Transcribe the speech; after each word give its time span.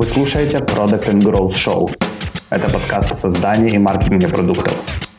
Вы 0.00 0.06
слушаете 0.06 0.56
Product 0.60 1.10
and 1.10 1.20
Growth 1.20 1.52
Show. 1.52 1.86
Это 2.48 2.72
подкаст 2.72 3.12
о 3.12 3.14
создании 3.14 3.74
и 3.74 3.78
маркетинге 3.78 4.28
продуктов, 4.28 4.72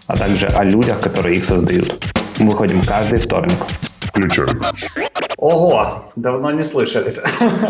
а 0.08 0.18
также 0.18 0.48
о 0.48 0.64
людях, 0.64 1.00
которые 1.00 1.36
их 1.36 1.46
создают. 1.46 2.04
Мы 2.40 2.50
выходим 2.50 2.82
каждый 2.82 3.20
вторник. 3.20 3.58
Включаем. 4.00 4.60
Ого, 5.38 6.12
давно 6.16 6.52
не 6.52 6.64
слышались. 6.64 7.20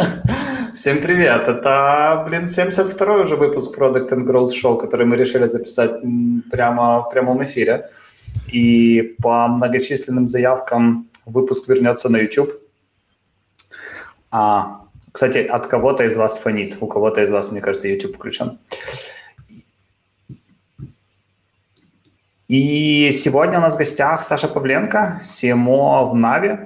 Всем 0.76 1.02
привет. 1.02 1.50
Это, 1.50 2.24
блин, 2.26 2.46
72-й 2.46 3.22
уже 3.22 3.36
выпуск 3.36 3.78
Product 3.78 4.10
and 4.10 4.26
Growth 4.26 4.52
Show, 4.64 4.80
который 4.80 5.06
мы 5.06 5.18
решили 5.18 5.48
записать 5.50 5.92
прямо 6.50 7.02
в 7.02 7.10
прямом 7.10 7.44
эфире. 7.44 7.90
И 8.54 9.18
по 9.22 9.50
многочисленным 9.50 10.30
заявкам 10.30 11.10
выпуск 11.26 11.68
вернется 11.68 12.08
на 12.08 12.20
YouTube. 12.20 12.54
А, 14.32 14.81
кстати, 15.12 15.40
от 15.40 15.68
кого-то 15.68 16.04
из 16.04 16.16
вас 16.16 16.38
фонит. 16.38 16.78
У 16.82 16.88
кого-то 16.88 17.22
из 17.22 17.32
вас, 17.32 17.52
мне 17.52 17.62
кажется, 17.62 17.88
YouTube 17.88 18.16
включен. 18.16 18.60
И 22.48 23.12
сегодня 23.14 23.60
у 23.60 23.62
нас 23.62 23.76
в 23.76 23.78
гостях 23.78 24.22
Саша 24.22 24.48
Павленко, 24.48 25.22
CMO 25.24 26.10
в 26.10 26.16
Нави. 26.16 26.60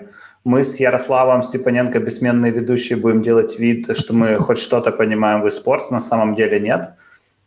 Мы 0.43 0.63
с 0.63 0.79
Ярославом 0.79 1.43
Степаненко, 1.43 1.99
бессменные 1.99 2.51
ведущие, 2.51 2.97
будем 2.97 3.21
делать 3.21 3.57
вид, 3.59 3.95
что 3.97 4.13
мы 4.13 4.37
хоть 4.37 4.59
что-то 4.59 4.91
понимаем 4.91 5.41
в 5.41 5.45
e 5.45 5.91
на 5.91 5.99
самом 5.99 6.35
деле 6.35 6.59
нет. 6.59 6.93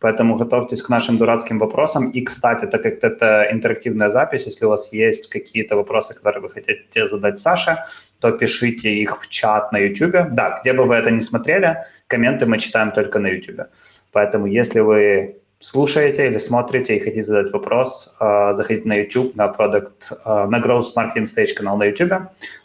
Поэтому 0.00 0.36
готовьтесь 0.36 0.82
к 0.82 0.88
нашим 0.88 1.18
дурацким 1.18 1.58
вопросам. 1.58 2.10
И, 2.10 2.20
кстати, 2.20 2.66
так 2.66 2.82
как 2.82 3.02
это 3.02 3.48
интерактивная 3.50 4.10
запись, 4.10 4.46
если 4.46 4.66
у 4.66 4.68
вас 4.68 4.92
есть 4.92 5.28
какие-то 5.28 5.76
вопросы, 5.76 6.14
которые 6.14 6.40
вы 6.42 6.48
хотите 6.48 7.08
задать 7.08 7.38
Саше, 7.38 7.78
то 8.20 8.30
пишите 8.30 8.90
их 8.90 9.20
в 9.20 9.28
чат 9.28 9.72
на 9.72 9.78
YouTube. 9.78 10.30
Да, 10.32 10.60
где 10.60 10.72
бы 10.72 10.84
вы 10.84 10.94
это 10.94 11.10
ни 11.10 11.20
смотрели, 11.20 11.76
комменты 12.06 12.46
мы 12.46 12.58
читаем 12.58 12.92
только 12.92 13.18
на 13.18 13.28
YouTube. 13.28 13.66
Поэтому, 14.12 14.46
если 14.46 14.80
вы 14.80 15.36
слушаете 15.60 16.26
или 16.26 16.38
смотрите 16.38 16.96
и 16.96 17.00
хотите 17.00 17.22
задать 17.22 17.52
вопрос, 17.52 18.14
э, 18.20 18.54
заходите 18.54 18.88
на 18.88 18.94
YouTube, 18.94 19.36
на 19.36 19.48
продукт, 19.48 20.12
э, 20.12 20.46
на 20.46 20.60
Growth 20.60 20.94
Marketing 20.96 21.24
Stage 21.24 21.54
канал 21.54 21.76
на 21.76 21.84
YouTube, 21.84 22.12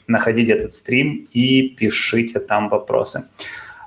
находите 0.07 0.53
этот 0.53 0.73
стрим 0.73 1.27
и 1.31 1.69
пишите 1.69 2.39
там 2.39 2.69
вопросы. 2.69 3.23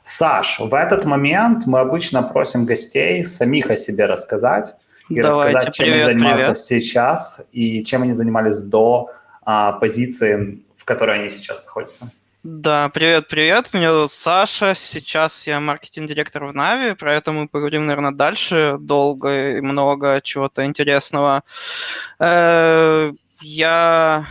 Саш, 0.06 0.60
в 0.60 0.72
этот 0.72 1.04
момент 1.04 1.66
мы 1.66 1.80
обычно 1.80 2.22
просим 2.22 2.64
гостей 2.64 3.24
самих 3.24 3.70
о 3.70 3.76
себе 3.76 4.06
рассказать 4.06 4.72
и 5.08 5.20
Давайте, 5.20 5.56
рассказать, 5.56 5.74
чем 5.74 5.86
привет, 5.86 6.08
они 6.08 6.18
занимаются 6.20 6.46
привет. 6.46 6.58
сейчас 6.84 7.40
и 7.50 7.84
чем 7.84 8.02
они 8.02 8.14
занимались 8.14 8.60
до 8.60 9.10
а, 9.44 9.72
позиции, 9.72 10.60
в 10.76 10.84
которой 10.84 11.18
они 11.18 11.28
сейчас 11.28 11.64
находятся. 11.64 12.12
Да, 12.44 12.88
привет, 12.90 13.26
привет. 13.26 13.74
Меня 13.74 13.92
зовут 13.92 14.12
Саша. 14.12 14.74
Сейчас 14.76 15.44
я 15.48 15.58
маркетинг-директор 15.58 16.44
в 16.44 16.54
Нави, 16.54 16.94
про 16.94 17.12
это 17.12 17.32
мы 17.32 17.48
поговорим, 17.48 17.86
наверное, 17.86 18.12
дальше. 18.12 18.76
Долго 18.78 19.56
и 19.56 19.60
много 19.60 20.20
чего-то 20.22 20.64
интересного. 20.64 21.42
Э, 22.20 23.10
Я 23.42 24.26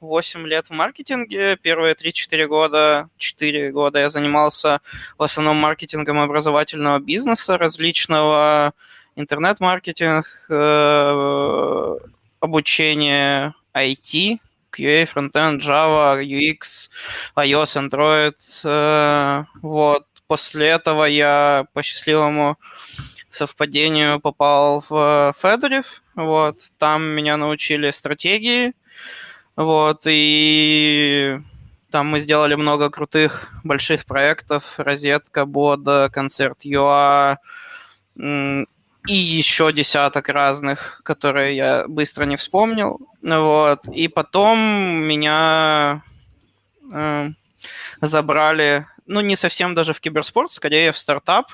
8 0.00 0.46
лет 0.46 0.66
в 0.68 0.70
маркетинге. 0.70 1.56
Первые 1.56 1.94
3-4 1.94 2.46
года, 2.46 3.08
4 3.18 3.70
года 3.70 3.98
я 3.98 4.08
занимался 4.08 4.80
в 5.18 5.22
основном 5.22 5.56
маркетингом 5.56 6.18
образовательного 6.18 6.98
бизнеса 6.98 7.58
различного, 7.58 8.72
интернет-маркетинг, 9.16 10.26
э, 10.48 11.96
обучение 12.40 13.54
IT, 13.74 14.38
QA, 14.72 15.04
фронтенд, 15.04 15.62
Java, 15.62 16.22
UX, 16.22 16.90
iOS, 17.36 17.76
Android. 17.76 18.34
э, 18.64 19.44
Вот. 19.62 20.06
После 20.26 20.68
этого 20.68 21.04
я 21.04 21.66
по 21.72 21.82
счастливому 21.82 22.56
совпадению 23.30 24.20
попал 24.20 24.84
в 24.88 25.34
Федорев. 25.36 26.02
Вот. 26.14 26.60
Там 26.78 27.02
меня 27.02 27.36
научили 27.36 27.90
стратегии. 27.90 28.72
Вот. 29.60 30.04
И 30.06 31.38
там 31.90 32.06
мы 32.06 32.20
сделали 32.20 32.54
много 32.54 32.88
крутых 32.88 33.50
больших 33.62 34.06
проектов. 34.06 34.74
Розетка, 34.78 35.44
Бода, 35.44 36.08
Концерт 36.10 36.60
ЮА, 36.62 37.36
и 38.16 39.14
еще 39.14 39.70
десяток 39.70 40.30
разных, 40.30 41.02
которые 41.04 41.56
я 41.56 41.84
быстро 41.86 42.24
не 42.24 42.36
вспомнил. 42.36 43.00
Вот. 43.20 43.86
И 43.88 44.08
потом 44.08 44.58
меня 44.58 46.02
э, 46.90 47.28
забрали, 48.00 48.86
ну, 49.06 49.20
не 49.20 49.36
совсем 49.36 49.74
даже 49.74 49.92
в 49.92 50.00
киберспорт, 50.00 50.50
скорее 50.52 50.90
в 50.90 50.96
стартап, 50.96 51.52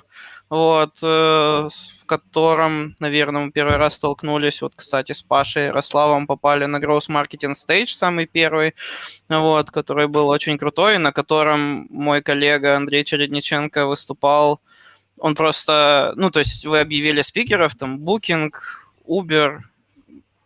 вот, 0.48 0.98
э, 1.02 1.06
в 1.06 2.06
котором, 2.06 2.94
наверное, 3.00 3.46
мы 3.46 3.50
первый 3.50 3.76
раз 3.76 3.94
столкнулись, 3.94 4.62
вот, 4.62 4.74
кстати, 4.76 5.12
с 5.12 5.22
Пашей 5.22 5.64
и 5.64 5.66
Ярославом 5.66 6.26
попали 6.26 6.66
на 6.66 6.76
Growth 6.78 7.08
Marketing 7.08 7.54
Stage, 7.54 7.86
самый 7.88 8.26
первый, 8.26 8.74
вот, 9.28 9.70
который 9.70 10.06
был 10.06 10.28
очень 10.28 10.56
крутой, 10.56 10.98
на 10.98 11.12
котором 11.12 11.88
мой 11.90 12.22
коллега 12.22 12.76
Андрей 12.76 13.04
Чередниченко 13.04 13.86
выступал, 13.86 14.60
он 15.18 15.34
просто, 15.34 16.12
ну, 16.16 16.30
то 16.30 16.38
есть 16.40 16.64
вы 16.64 16.78
объявили 16.78 17.22
спикеров, 17.22 17.74
там, 17.74 17.98
Booking, 17.98 18.52
Uber, 19.08 19.58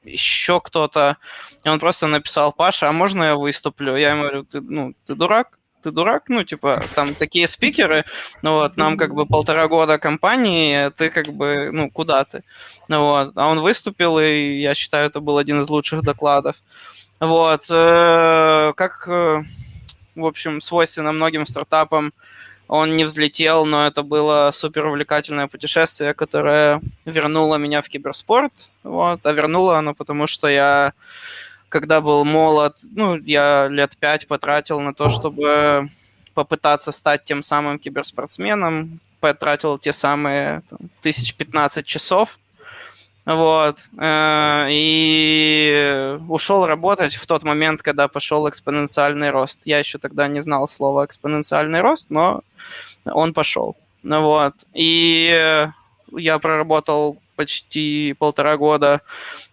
еще 0.05 0.61
кто-то, 0.61 1.19
и 1.65 1.69
он 1.69 1.79
просто 1.79 2.07
написал, 2.07 2.53
Паша, 2.53 2.89
а 2.89 2.93
можно 2.93 3.25
я 3.25 3.37
выступлю? 3.37 3.97
Я 3.97 4.13
ему 4.13 4.23
говорю, 4.23 4.45
ты, 4.45 4.61
ну, 4.63 4.95
ты 5.07 5.15
дурак? 5.15 5.60
Ты 5.83 5.91
дурак? 5.91 6.29
Ну, 6.29 6.45
типа, 6.45 6.83
там 6.95 7.15
такие 7.15 7.49
спикеры, 7.49 8.05
ну 8.43 8.55
вот, 8.55 8.77
нам 8.77 8.97
как 8.97 9.15
бы 9.15 9.27
полтора 9.27 9.69
года 9.69 9.99
компании, 9.99 10.91
ты 10.91 11.11
как 11.11 11.29
бы, 11.29 11.71
ну, 11.73 11.91
куда 11.91 12.25
ты? 12.25 12.43
Ну 12.89 13.01
вот, 13.05 13.33
а 13.37 13.49
он 13.49 13.61
выступил, 13.61 14.19
и 14.19 14.61
я 14.61 14.75
считаю, 14.75 15.07
это 15.07 15.21
был 15.21 15.39
один 15.39 15.61
из 15.61 15.69
лучших 15.69 16.03
докладов. 16.03 16.57
Вот, 17.21 17.65
э, 17.71 18.73
как, 18.77 19.09
э, 19.09 19.43
в 20.15 20.25
общем, 20.25 20.61
свойственно 20.61 21.13
многим 21.13 21.47
стартапам, 21.47 22.13
он 22.71 22.97
не 22.97 23.05
взлетел, 23.05 23.67
но 23.67 23.89
это 23.89 24.05
было 24.05 24.51
супер 24.53 24.87
увлекательное 24.87 25.49
путешествие, 25.49 26.15
которое 26.15 26.81
вернуло 27.05 27.57
меня 27.57 27.83
в 27.83 27.89
киберспорт. 27.89 28.53
Вот. 28.85 29.27
А 29.27 29.33
вернуло 29.33 29.77
оно 29.77 29.93
потому, 29.93 30.29
что 30.29 30.47
я, 30.47 30.93
когда 31.71 32.03
был 32.03 32.25
молод, 32.27 32.77
ну, 32.95 33.17
я 33.17 33.69
лет 33.69 33.97
пять 33.97 34.27
потратил 34.27 34.81
на 34.81 34.93
то, 34.93 35.09
чтобы 35.09 35.89
попытаться 36.35 36.93
стать 36.93 37.25
тем 37.25 37.43
самым 37.43 37.79
киберспортсменом. 37.79 39.01
Потратил 39.21 39.79
те 39.79 39.93
самые 39.93 40.63
там, 40.69 40.79
тысяч 41.01 41.35
пятнадцать 41.35 41.87
часов. 41.87 42.39
Вот. 43.27 43.77
Э, 43.99 44.67
И 44.71 46.17
ушел 46.29 46.67
работать 46.67 47.15
в 47.15 47.27
тот 47.27 47.43
момент, 47.43 47.83
когда 47.83 48.09
пошел 48.09 48.49
экспоненциальный 48.49 49.31
рост. 49.31 49.63
Я 49.67 49.79
еще 49.79 49.99
тогда 49.99 50.27
не 50.29 50.41
знал 50.41 50.67
слова 50.69 51.05
экспоненциальный 51.05 51.83
рост, 51.83 52.11
но 52.11 52.41
он 53.05 53.35
пошел. 53.35 53.77
Вот. 54.03 54.55
И 54.73 55.71
я 56.13 56.39
проработал 56.39 57.19
почти 57.41 58.15
полтора 58.19 58.59
года 58.59 59.01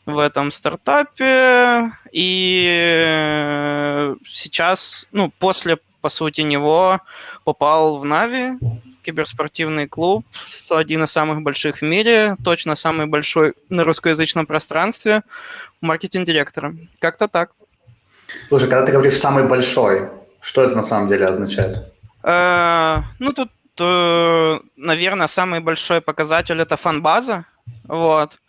в 0.05 0.19
этом 0.19 0.51
стартапе. 0.51 1.93
И 2.11 2.65
сейчас, 4.25 5.07
ну, 5.13 5.31
после, 5.39 5.77
по 6.01 6.09
сути, 6.09 6.41
него 6.41 6.99
попал 7.45 7.97
в 7.97 8.03
Нави, 8.03 8.57
киберспортивный 9.03 9.87
клуб, 9.87 10.25
один 10.69 11.03
из 11.05 11.11
самых 11.11 11.41
больших 11.43 11.77
в 11.77 11.81
мире, 11.81 12.35
точно 12.43 12.75
самый 12.75 13.05
большой 13.05 13.53
на 13.69 13.85
русскоязычном 13.85 14.45
пространстве, 14.45 15.21
маркетинг-директором. 15.79 16.89
Как-то 16.99 17.29
так. 17.29 17.51
Слушай, 18.49 18.69
когда 18.69 18.85
ты 18.85 18.91
говоришь 18.91 19.17
«самый 19.17 19.45
большой», 19.45 20.09
что 20.41 20.61
это 20.61 20.75
на 20.75 20.83
самом 20.83 21.07
деле 21.07 21.25
означает? 21.25 21.93
Э, 22.23 22.97
Ну, 23.19 23.31
тут, 23.31 23.49
э, 23.79 24.59
наверное, 24.75 25.27
самый 25.27 25.61
большой 25.61 26.01
показатель– 26.01 26.59
это 26.61 26.75
фан-база, 26.75 27.45
вот. 27.87 28.39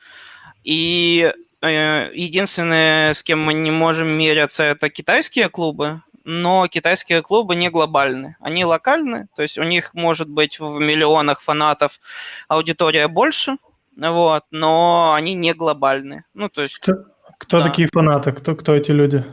И 0.65 1.33
э, 1.63 2.11
единственное, 2.15 3.15
с 3.15 3.23
кем 3.23 3.41
мы 3.43 3.55
не 3.55 3.71
можем 3.71 4.09
меряться, 4.09 4.65
это 4.65 4.91
китайские 4.91 5.49
клубы, 5.49 6.03
но 6.25 6.67
китайские 6.69 7.23
клубы 7.23 7.57
не 7.57 7.71
глобальны. 7.71 8.37
Они 8.41 8.65
локальны, 8.65 9.29
то 9.35 9.43
есть 9.43 9.59
у 9.59 9.63
них 9.63 9.95
может 9.95 10.29
быть 10.29 10.61
в 10.61 10.79
миллионах 10.79 11.41
фанатов 11.41 12.01
аудитория 12.49 13.09
больше, 13.09 13.57
вот, 13.97 14.45
но 14.51 15.15
они 15.15 15.35
не 15.35 15.55
глобальны. 15.55 16.25
Ну, 16.35 16.49
то 16.49 16.63
есть... 16.63 16.79
Кто, 16.79 16.93
кто 17.39 17.59
Да. 17.59 17.69
такие 17.69 17.89
фанаты? 17.93 18.33
Кто, 18.33 18.55
кто 18.55 18.75
эти 18.75 18.91
люди? 18.91 19.25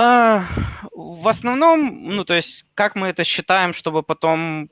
А, 0.00 0.44
в 0.92 1.26
основном, 1.26 2.14
ну, 2.14 2.22
то 2.24 2.34
есть, 2.34 2.64
как 2.74 2.94
мы 2.94 3.08
это 3.08 3.24
считаем, 3.24 3.72
чтобы 3.72 4.04
потом 4.04 4.70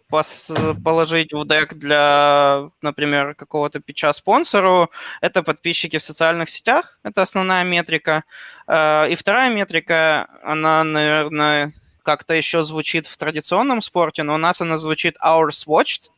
положить 0.85 1.33
в 1.33 1.45
дек 1.49 1.75
для, 1.75 2.71
например, 2.81 3.35
какого-то 3.35 3.81
питча 3.81 4.13
спонсору, 4.13 4.89
это 5.21 5.43
подписчики 5.43 5.99
в 5.99 6.03
социальных 6.05 6.49
сетях, 6.49 7.01
это 7.03 7.23
основная 7.23 7.65
метрика. 7.65 8.23
А, 8.69 9.07
И 9.07 9.17
вторая 9.17 9.51
метрика, 9.51 10.29
она, 10.45 10.85
наверное, 10.85 11.73
как-то 12.05 12.35
еще 12.35 12.63
звучит 12.63 13.09
в 13.09 13.17
традиционном 13.17 13.83
спорте, 13.83 14.23
но 14.23 14.35
у 14.37 14.39
нас 14.39 14.61
она 14.61 14.77
звучит 14.77 15.17
hours 15.21 15.67
watched. 15.67 16.11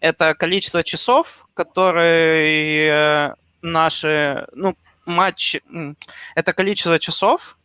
Это 0.00 0.34
количество 0.34 0.82
часов, 0.82 1.46
которые 1.54 2.88
э, 2.88 3.34
наши, 3.62 4.46
ну, 4.52 4.76
матчи, 5.06 5.62
это 6.34 6.52
количество 6.52 6.98
часов, 6.98 7.56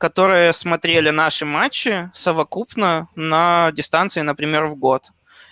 которые 0.00 0.54
смотрели 0.54 1.10
наши 1.10 1.44
матчи 1.44 2.10
совокупно 2.14 3.08
на 3.16 3.70
дистанции, 3.72 4.22
например, 4.22 4.64
в 4.64 4.76
год. 4.76 5.10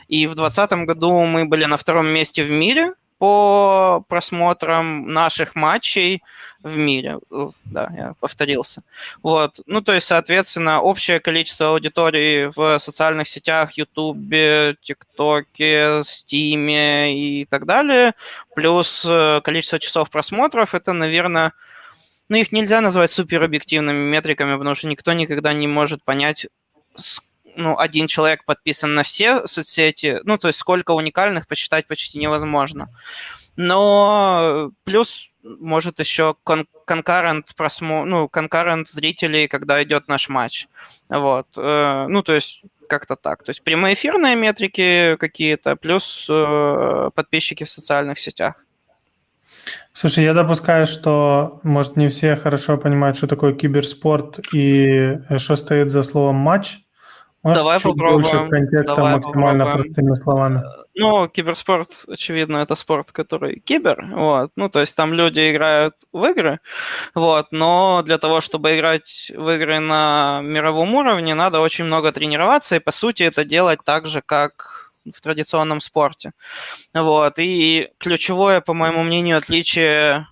И 0.08 0.26
в 0.26 0.34
2020 0.34 0.86
году 0.86 1.26
мы 1.26 1.44
были 1.44 1.66
на 1.66 1.76
втором 1.76 2.06
месте 2.06 2.42
в 2.42 2.50
мире 2.50 2.94
по 3.18 4.02
просмотрам 4.08 5.12
наших 5.12 5.54
матчей 5.54 6.22
в 6.62 6.78
мире. 6.78 7.18
Да, 7.66 7.90
я 7.94 8.14
повторился. 8.20 8.82
Вот. 9.22 9.60
Ну, 9.66 9.82
то 9.82 9.92
есть, 9.92 10.06
соответственно, 10.06 10.80
общее 10.80 11.20
количество 11.20 11.68
аудитории 11.68 12.46
в 12.46 12.78
социальных 12.78 13.28
сетях, 13.28 13.72
Ютубе, 13.72 14.76
ТикТоке, 14.80 16.04
Стиме 16.06 17.14
и 17.14 17.44
так 17.44 17.66
далее, 17.66 18.14
плюс 18.54 19.04
э, 19.06 19.42
количество 19.44 19.78
часов 19.78 20.08
просмотров, 20.08 20.74
это, 20.74 20.94
наверное, 20.94 21.52
ну, 22.28 22.36
их 22.36 22.52
нельзя 22.52 22.80
назвать 22.80 23.10
суперобъективными 23.10 24.10
метриками, 24.10 24.56
потому 24.56 24.74
что 24.74 24.88
никто 24.88 25.12
никогда 25.12 25.52
не 25.52 25.66
может 25.66 26.04
понять, 26.04 26.46
ну, 27.56 27.78
один 27.78 28.06
человек 28.06 28.44
подписан 28.44 28.94
на 28.94 29.02
все 29.02 29.46
соцсети, 29.46 30.20
ну, 30.24 30.38
то 30.38 30.48
есть 30.48 30.58
сколько 30.58 30.92
уникальных 30.92 31.46
посчитать 31.46 31.86
почти 31.86 32.18
невозможно. 32.18 32.88
Но 33.56 34.70
плюс 34.84 35.32
может 35.42 35.98
еще 35.98 36.36
кон- 36.44 36.68
конкурент 36.84 37.54
просмо... 37.56 38.04
ну, 38.04 38.28
конкурент 38.28 38.88
зрителей, 38.88 39.48
когда 39.48 39.82
идет 39.82 40.06
наш 40.06 40.28
матч. 40.28 40.68
Вот. 41.08 41.48
Э, 41.56 42.06
ну, 42.08 42.22
то 42.22 42.34
есть 42.34 42.62
как-то 42.88 43.16
так. 43.16 43.42
То 43.42 43.50
есть 43.50 43.62
прямоэфирные 43.62 44.36
метрики 44.36 45.16
какие-то, 45.16 45.74
плюс 45.74 46.26
э, 46.30 47.10
подписчики 47.14 47.64
в 47.64 47.70
социальных 47.70 48.20
сетях. 48.20 48.64
Слушай, 50.00 50.22
я 50.22 50.32
допускаю, 50.32 50.86
что, 50.86 51.58
может, 51.64 51.96
не 51.96 52.06
все 52.06 52.36
хорошо 52.36 52.78
понимают, 52.78 53.16
что 53.16 53.26
такое 53.26 53.52
киберспорт 53.52 54.38
и 54.52 55.18
э, 55.28 55.38
что 55.38 55.56
стоит 55.56 55.90
за 55.90 56.04
словом 56.04 56.36
матч. 56.36 56.78
Можешь 57.42 57.62
Давай 57.62 57.78
чуть 57.80 57.90
попробуем. 57.90 58.22
больше 58.22 58.48
контекста 58.48 58.94
Давай 58.94 59.14
максимально 59.14 59.64
попробуем. 59.64 59.94
простыми 59.94 60.14
словами. 60.22 60.62
Ну, 60.94 61.26
киберспорт, 61.26 62.04
очевидно, 62.06 62.58
это 62.58 62.76
спорт, 62.76 63.10
который 63.10 63.58
кибер, 63.58 64.06
вот. 64.14 64.52
Ну, 64.54 64.68
то 64.68 64.78
есть 64.78 64.94
там 64.94 65.12
люди 65.12 65.50
играют 65.50 65.96
в 66.12 66.24
игры, 66.26 66.60
вот, 67.16 67.48
но 67.50 68.02
для 68.04 68.18
того, 68.18 68.40
чтобы 68.40 68.76
играть 68.76 69.32
в 69.36 69.50
игры 69.50 69.80
на 69.80 70.40
мировом 70.44 70.94
уровне, 70.94 71.34
надо 71.34 71.58
очень 71.58 71.86
много 71.86 72.12
тренироваться, 72.12 72.76
и, 72.76 72.80
по 72.80 72.92
сути, 72.92 73.24
это 73.24 73.44
делать 73.44 73.80
так 73.84 74.06
же, 74.06 74.22
как 74.24 74.87
в 75.14 75.20
традиционном 75.20 75.80
спорте. 75.80 76.32
Вот. 76.94 77.38
И 77.38 77.90
ключевое, 77.98 78.60
по 78.60 78.74
моему 78.74 79.02
мнению, 79.02 79.38
отличие 79.38 80.26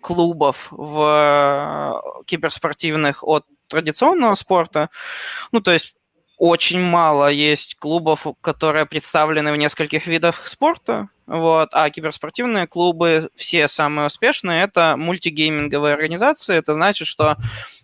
клубов 0.00 0.68
в 0.70 2.22
киберспортивных 2.26 3.24
от 3.24 3.44
традиционного 3.68 4.34
спорта, 4.34 4.90
ну, 5.52 5.60
то 5.60 5.72
есть 5.72 5.94
очень 6.38 6.80
мало 6.80 7.28
есть 7.28 7.74
клубов, 7.74 8.26
которые 8.40 8.86
представлены 8.86 9.52
в 9.52 9.56
нескольких 9.56 10.06
видах 10.06 10.46
спорта, 10.46 11.08
вот, 11.26 11.70
а 11.72 11.90
киберспортивные 11.90 12.68
клубы, 12.68 13.28
все 13.34 13.66
самые 13.66 14.06
успешные, 14.06 14.62
это 14.62 14.96
мультигейминговые 14.96 15.94
организации. 15.94 16.56
Это 16.56 16.74
значит, 16.74 17.08
что 17.08 17.36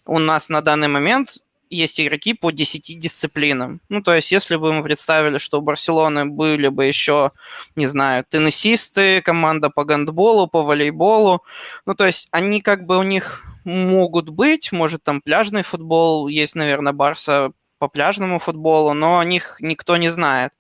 у 0.06 0.20
нас 0.20 0.48
на 0.48 0.60
данный 0.60 0.88
момент 0.88 1.38
есть 1.75 2.00
игроки 2.00 2.35
по 2.35 2.50
10 2.50 2.99
дисциплинам. 2.99 3.81
Ну, 3.88 4.03
то 4.03 4.15
есть, 4.15 4.32
если 4.32 4.56
бы 4.56 4.73
мы 4.73 4.82
представили, 4.82 5.38
что 5.38 5.59
у 5.59 5.62
Барселоны 5.62 6.26
были 6.26 6.69
бы 6.69 6.85
еще, 6.85 7.32
не 7.76 7.87
знаю, 7.87 8.25
теннисисты, 8.29 9.21
команда 9.23 9.71
по 9.71 9.85
гандболу, 9.85 10.47
по 10.47 10.62
волейболу, 10.62 11.43
ну, 11.87 11.94
то 11.94 12.06
есть, 12.06 12.29
они 12.31 12.61
как 12.61 12.87
бы 12.87 12.99
у 12.99 13.03
них 13.03 13.44
могут 13.65 14.29
быть, 14.29 14.73
может, 14.73 15.03
там 15.03 15.21
пляжный 15.21 15.62
футбол, 15.62 16.29
есть, 16.29 16.55
наверное, 16.55 16.93
Барса 16.93 17.53
по 17.79 17.88
пляжному 17.88 18.38
футболу, 18.38 18.94
но 18.94 19.19
о 19.19 19.25
них 19.25 19.56
никто 19.61 19.97
не 19.97 20.09
знает. 20.09 20.53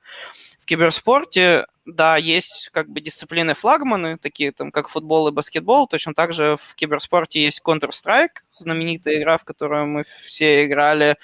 В 0.64 0.66
киберспорте, 0.66 1.66
да, 1.84 2.16
есть 2.16 2.70
как 2.72 2.88
бы 2.88 3.02
дисциплины 3.02 3.52
флагманы, 3.52 4.16
такие 4.16 4.50
там, 4.50 4.72
как 4.72 4.88
футбол 4.88 5.28
и 5.28 5.30
баскетбол. 5.30 5.86
Точно 5.86 6.14
так 6.14 6.32
же 6.32 6.56
в 6.58 6.74
киберспорте 6.74 7.44
есть 7.44 7.60
Counter-Strike, 7.62 8.46
знаменитая 8.56 9.18
игра, 9.18 9.36
в 9.36 9.44
которую 9.44 9.86
мы 9.88 10.04
все 10.04 10.64
играли 10.64 11.16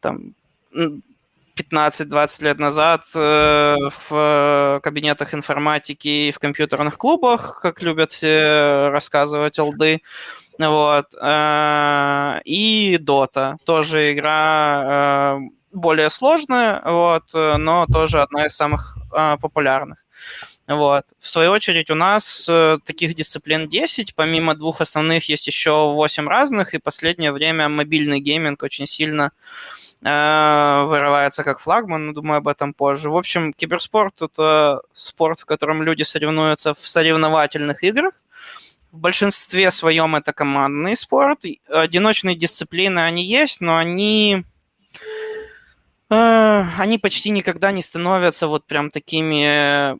там 0.00 0.34
15-20 0.74 2.42
лет 2.42 2.58
назад 2.58 3.04
э, 3.14 3.76
в 4.08 4.80
кабинетах 4.82 5.32
информатики 5.32 6.08
и 6.08 6.32
в 6.32 6.40
компьютерных 6.40 6.98
клубах, 6.98 7.60
как 7.62 7.82
любят 7.82 8.10
все 8.10 8.88
рассказывать 8.88 9.60
олды. 9.60 10.02
Вот. 10.58 11.14
Э, 11.22 12.40
и 12.44 12.96
Dota. 12.96 13.58
Тоже 13.64 14.12
игра 14.12 15.38
э, 15.38 15.61
более 15.72 16.10
сложная, 16.10 16.80
вот, 16.84 17.24
но 17.32 17.86
тоже 17.86 18.22
одна 18.22 18.46
из 18.46 18.54
самых 18.54 18.98
э, 19.12 19.36
популярных. 19.40 20.04
Вот. 20.68 21.04
В 21.18 21.28
свою 21.28 21.50
очередь 21.50 21.90
у 21.90 21.94
нас 21.94 22.48
таких 22.86 23.14
дисциплин 23.14 23.68
10, 23.68 24.14
помимо 24.14 24.54
двух 24.54 24.80
основных 24.80 25.28
есть 25.28 25.46
еще 25.46 25.92
8 25.92 26.28
разных, 26.28 26.74
и 26.74 26.78
последнее 26.78 27.32
время 27.32 27.68
мобильный 27.68 28.20
гейминг 28.20 28.62
очень 28.62 28.86
сильно 28.86 29.32
э, 30.02 30.84
вырывается 30.86 31.44
как 31.44 31.58
флагман, 31.58 32.06
но 32.06 32.12
думаю 32.12 32.38
об 32.38 32.48
этом 32.48 32.74
позже. 32.74 33.10
В 33.10 33.16
общем, 33.16 33.52
киберспорт— 33.52 34.14
это 34.22 34.82
спорт, 34.94 35.40
в 35.40 35.46
котором 35.46 35.82
люди 35.82 36.04
соревнуются 36.04 36.74
в 36.74 36.86
соревновательных 36.86 37.82
играх, 37.82 38.14
в 38.92 38.98
большинстве 38.98 39.70
своем 39.70 40.14
это 40.16 40.32
командный 40.32 40.96
спорт. 40.96 41.44
Одиночные 41.68 42.36
дисциплины 42.36 43.00
они 43.00 43.24
есть, 43.24 43.60
но 43.62 43.78
они 43.78 44.44
э, 44.44 44.51
они 46.14 46.98
почти 46.98 47.30
никогда 47.30 47.72
не 47.72 47.82
становятся 47.82 48.46
вот 48.46 48.66
прям 48.66 48.90
такими 48.90 49.96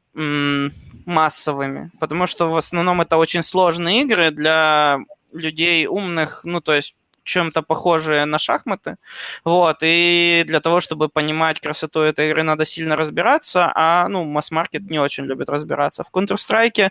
массовыми, 1.06 1.91
потому 2.00 2.26
что 2.26 2.50
в 2.50 2.56
основном 2.56 3.00
это 3.00 3.17
очень 3.17 3.43
сложные 3.43 4.03
игры 4.03 4.31
для 4.31 4.99
людей 5.32 5.87
умных, 5.87 6.43
ну 6.44 6.61
то 6.61 6.75
есть 6.75 6.94
чем-то 7.25 7.62
похожие 7.62 8.25
на 8.25 8.38
шахматы. 8.38 8.97
Вот, 9.44 9.79
и 9.82 10.44
для 10.47 10.61
того, 10.61 10.81
чтобы 10.81 11.09
понимать 11.09 11.61
красоту 11.61 12.00
этой 12.00 12.29
игры, 12.29 12.43
надо 12.43 12.64
сильно 12.64 12.97
разбираться, 12.97 13.73
а, 13.75 14.09
ну, 14.09 14.25
масс-маркет 14.25 14.91
не 14.91 14.99
очень 14.99 15.25
любит 15.25 15.49
разбираться. 15.49 16.04
В 16.04 16.11
Counter-Strike 16.12 16.90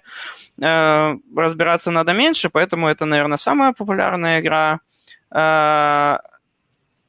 э, 0.62 1.16
разбираться 1.36 1.92
надо 1.92 2.14
меньше, 2.14 2.50
поэтому 2.50 2.88
это, 2.88 3.06
наверное, 3.06 3.38
самая 3.38 3.74
популярная 3.74 4.40
игра. 4.40 4.80
Э, 5.32 6.18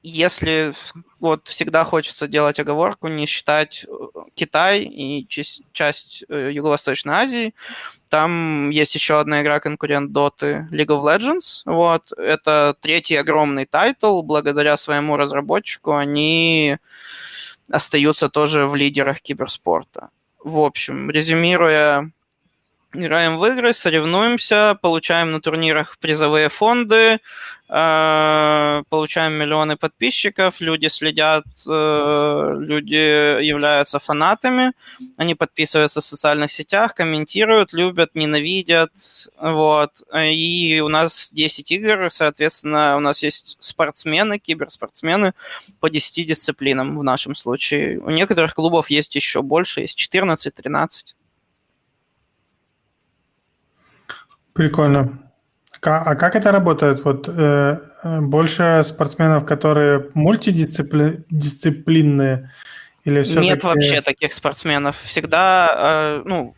если 0.03 0.75
вот 1.21 1.47
всегда 1.49 1.85
хочется 1.85 2.27
делать 2.27 2.59
оговорку, 2.59 3.09
не 3.09 3.27
считать 3.27 3.87
э, 3.87 4.21
Китай 4.35 4.83
и 4.83 5.27
часть, 5.29 5.63
часть 5.73 6.25
э, 6.29 6.51
Юго-Восточной 6.53 7.15
Азии, 7.15 7.55
там 8.09 8.71
есть 8.71 8.95
еще 8.95 9.21
одна 9.21 9.43
игра-конкурент 9.43 10.11
Dota 10.11 10.69
League 10.71 10.89
of 10.89 11.03
Legends. 11.03 11.63
Вот. 11.65 12.13
Это 12.17 12.77
третий 12.81 13.17
огромный 13.17 13.65
title. 13.65 14.23
Благодаря 14.23 14.77
своему 14.77 15.17
разработчику 15.17 15.95
они 15.95 16.79
остаются 17.71 18.29
тоже 18.29 18.67
в 18.67 18.75
лидерах 18.75 19.21
киберспорта. 19.21 20.11
В 20.43 20.59
общем, 20.59 21.11
резюмируя 21.11 22.11
играем 22.95 23.39
в 23.39 23.45
игры, 23.47 23.73
соревнуемся, 23.73 24.79
получаем 24.81 25.33
на 25.33 25.41
турнирах 25.41 25.99
призовые 25.99 26.49
фонды, 26.49 27.21
э, 27.69 28.83
получаем 28.89 29.33
миллионы 29.33 29.77
подписчиков, 29.77 30.61
люди 30.61 30.89
следят, 30.89 31.45
э, 31.67 32.57
люди 32.59 33.43
являются 33.43 33.99
фанатами, 33.99 34.73
они 35.17 35.35
подписываются 35.35 36.01
в 36.01 36.05
социальных 36.05 36.51
сетях, 36.51 36.95
комментируют, 36.95 37.73
любят, 37.73 38.11
ненавидят, 38.15 38.93
вот. 39.41 40.03
И 40.15 40.81
у 40.85 40.89
нас 40.89 41.31
10 41.33 41.71
игр, 41.73 42.09
соответственно, 42.11 42.97
у 42.97 43.01
нас 43.01 43.23
есть 43.23 43.57
спортсмены, 43.61 44.39
киберспортсмены 44.39 45.33
по 45.81 45.89
10 45.89 46.27
дисциплинам 46.27 46.97
в 46.99 47.03
нашем 47.03 47.35
случае. 47.35 48.01
У 48.01 48.11
некоторых 48.11 48.55
клубов 48.55 48.91
есть 48.91 49.17
еще 49.17 49.43
больше, 49.43 49.81
есть 49.81 49.99
14-13. 49.99 51.15
Прикольно. 54.53 55.19
А 55.85 56.15
как 56.15 56.37
это 56.37 56.53
работает? 56.53 57.05
Вот 57.05 57.29
э, 57.29 57.81
э, 58.05 58.21
больше 58.21 58.85
спортсменов, 58.85 59.45
которые 59.45 60.11
мультидисциплинные, 60.15 62.53
или 63.05 63.23
все 63.23 63.41
Нет 63.41 63.65
вообще 63.65 64.01
таких 64.01 64.33
спортсменов. 64.33 64.97
Всегда, 65.03 65.69
э, 65.75 66.23
ну, 66.25 66.55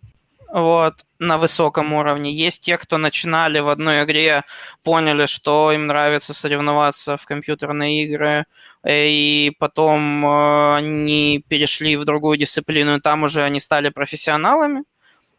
вот, 0.49 1.05
на 1.19 1.39
высоком 1.39 1.93
уровне. 1.93 2.33
Есть 2.33 2.63
те, 2.63 2.79
кто 2.79 2.99
начинали 2.99 3.59
в 3.59 3.69
одной 3.69 4.05
игре, 4.05 4.45
поняли, 4.83 5.27
что 5.27 5.73
им 5.73 5.87
нравится 5.87 6.35
соревноваться 6.35 7.17
в 7.17 7.27
компьютерные 7.27 8.05
игры, 8.05 8.45
э, 8.83 9.09
и 9.09 9.53
потом 9.59 10.25
э, 10.25 10.77
они 10.77 11.45
перешли 11.49 11.97
в 11.97 12.05
другую 12.05 12.39
дисциплину, 12.39 12.97
и 12.97 13.01
там 13.01 13.25
уже 13.25 13.43
они 13.43 13.61
стали 13.61 13.89
профессионалами. 13.91 14.85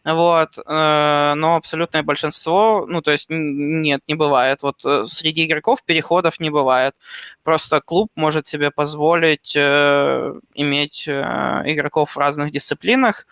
Вот, 0.06 0.58
э, 0.58 1.34
но 1.36 1.56
абсолютное 1.58 2.02
большинство, 2.04 2.86
ну, 2.88 3.02
то 3.02 3.12
есть 3.12 3.28
нет, 3.30 4.02
не 4.08 4.16
бывает. 4.16 4.64
Вот 4.64 4.82
среди 5.10 5.46
игроков 5.46 5.84
переходов 5.86 6.40
не 6.40 6.50
бывает. 6.50 6.96
Просто 7.44 7.82
клуб 7.82 8.10
может 8.16 8.48
себе 8.48 8.72
позволить 8.72 9.56
иметь 9.58 11.08
игроков 11.10 12.16
в 12.16 12.18
разных 12.18 12.52
дисциплинах, 12.52 13.26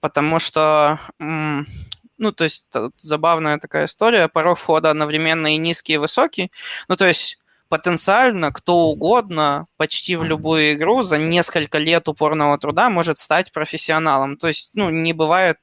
потому 0.00 0.38
что, 0.38 1.00
ну, 1.18 2.32
то 2.32 2.44
есть 2.44 2.66
забавная 2.98 3.58
такая 3.58 3.86
история, 3.86 4.28
порог 4.28 4.58
входа 4.58 4.90
одновременно 4.90 5.54
и 5.54 5.58
низкий, 5.58 5.94
и 5.94 5.98
высокий. 5.98 6.52
Ну, 6.88 6.96
то 6.96 7.06
есть 7.06 7.38
потенциально 7.68 8.50
кто 8.50 8.86
угодно 8.86 9.66
почти 9.76 10.16
в 10.16 10.24
любую 10.24 10.72
игру 10.72 11.02
за 11.02 11.18
несколько 11.18 11.78
лет 11.78 12.08
упорного 12.08 12.58
труда 12.58 12.88
может 12.90 13.18
стать 13.18 13.52
профессионалом. 13.52 14.36
То 14.36 14.48
есть, 14.48 14.70
ну, 14.74 14.90
не 14.90 15.12
бывает... 15.12 15.58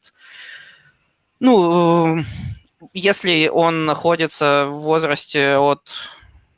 Ну, 1.39 2.23
если 2.93 3.47
он 3.47 3.85
находится 3.85 4.67
в 4.67 4.81
возрасте 4.81 5.57
от 5.57 5.91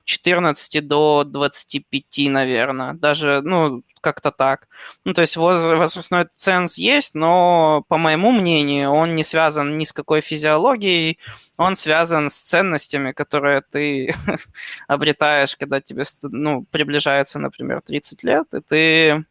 14 0.07 0.87
до 0.87 1.25
25, 1.25 2.29
наверное. 2.29 2.93
Даже, 2.93 3.41
ну, 3.43 3.83
как-то 3.99 4.31
так. 4.31 4.69
Ну, 5.03 5.13
то 5.13 5.21
есть 5.21 5.35
возрастной 5.35 6.27
ценз 6.35 6.77
есть, 6.77 7.13
но, 7.13 7.83
по 7.89 7.97
моему 7.97 8.31
мнению, 8.31 8.91
он 8.91 9.15
не 9.15 9.23
связан 9.23 9.77
ни 9.77 9.83
с 9.83 9.91
какой 9.91 10.21
физиологией, 10.21 11.19
он 11.57 11.75
связан 11.75 12.29
с 12.29 12.39
ценностями, 12.39 13.11
которые 13.11 13.61
ты 13.69 14.15
обретаешь, 14.87 15.57
когда 15.57 15.81
тебе 15.81 16.03
ну, 16.23 16.65
приближается, 16.71 17.37
например, 17.37 17.81
30 17.85 18.23
лет, 18.23 18.47
и 18.53 18.61
ты 18.61 19.25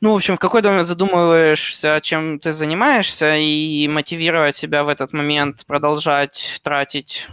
ну, 0.00 0.14
в 0.14 0.16
общем, 0.16 0.34
в 0.34 0.40
какой-то 0.40 0.68
момент 0.70 0.88
задумываешься, 0.88 2.00
чем 2.02 2.40
ты 2.40 2.52
занимаешься, 2.52 3.36
и 3.36 3.86
мотивировать 3.88 4.56
себя 4.56 4.82
в 4.82 4.88
этот 4.88 5.12
момент 5.12 5.64
продолжать 5.66 6.60
тратить 6.64 7.28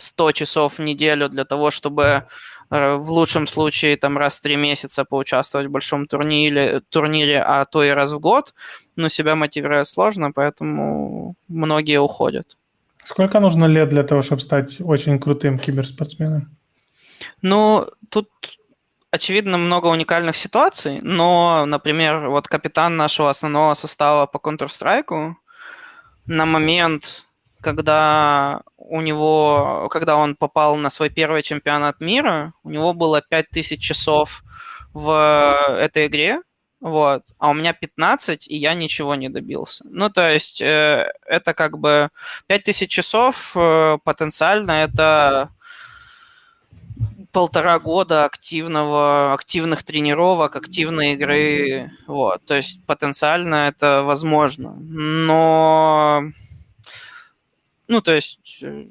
100 0.00 0.32
часов 0.32 0.78
в 0.78 0.82
неделю 0.82 1.28
для 1.28 1.44
того, 1.44 1.70
чтобы 1.70 2.24
э, 2.70 2.94
в 2.94 3.10
лучшем 3.10 3.46
случае 3.46 3.96
там 3.96 4.18
раз 4.18 4.38
в 4.38 4.42
три 4.42 4.56
месяца 4.56 5.04
поучаствовать 5.04 5.66
в 5.66 5.70
большом 5.70 6.06
турнире, 6.06 6.80
турнире, 6.88 7.42
а 7.42 7.64
то 7.64 7.82
и 7.82 7.90
раз 7.90 8.12
в 8.12 8.20
год, 8.20 8.54
но 8.96 9.08
себя 9.08 9.34
мотивировать 9.34 9.88
сложно, 9.88 10.32
поэтому 10.32 11.34
многие 11.48 12.00
уходят. 12.00 12.56
Сколько 13.04 13.40
нужно 13.40 13.66
лет 13.66 13.88
для 13.88 14.02
того, 14.02 14.22
чтобы 14.22 14.42
стать 14.42 14.80
очень 14.80 15.18
крутым 15.18 15.58
киберспортсменом? 15.58 16.56
Ну, 17.42 17.88
тут 18.08 18.28
очевидно 19.10 19.58
много 19.58 19.86
уникальных 19.88 20.36
ситуаций, 20.36 21.00
но, 21.02 21.64
например, 21.66 22.28
вот 22.28 22.48
капитан 22.48 22.96
нашего 22.96 23.30
основного 23.30 23.74
состава 23.74 24.26
по 24.26 24.38
Counter-Strike 24.38 25.34
на 26.26 26.46
момент 26.46 27.24
когда 27.60 28.62
у 28.76 29.00
него, 29.00 29.88
когда 29.90 30.16
он 30.16 30.36
попал 30.36 30.76
на 30.76 30.90
свой 30.90 31.10
первый 31.10 31.42
чемпионат 31.42 32.00
мира, 32.00 32.52
у 32.64 32.70
него 32.70 32.92
было 32.92 33.22
5000 33.22 33.80
часов 33.80 34.42
в 34.92 35.76
этой 35.78 36.06
игре, 36.06 36.40
вот, 36.80 37.24
а 37.38 37.50
у 37.50 37.54
меня 37.54 37.74
15, 37.74 38.48
и 38.48 38.56
я 38.56 38.74
ничего 38.74 39.14
не 39.14 39.28
добился. 39.28 39.84
Ну, 39.88 40.08
то 40.08 40.30
есть 40.30 40.62
э, 40.62 41.12
это 41.26 41.52
как 41.52 41.78
бы 41.78 42.08
5000 42.46 42.90
часов 42.90 43.52
э, 43.54 43.98
потенциально 44.02 44.72
это 44.72 45.50
полтора 47.32 47.78
года 47.78 48.24
активного, 48.24 49.34
активных 49.34 49.82
тренировок, 49.82 50.56
активной 50.56 51.12
игры, 51.12 51.92
вот, 52.06 52.44
то 52.46 52.54
есть 52.54 52.84
потенциально 52.86 53.68
это 53.68 54.02
возможно, 54.02 54.72
но 54.72 56.24
ну, 57.90 58.00
то 58.00 58.12
есть 58.12 58.60
э, 58.62 58.86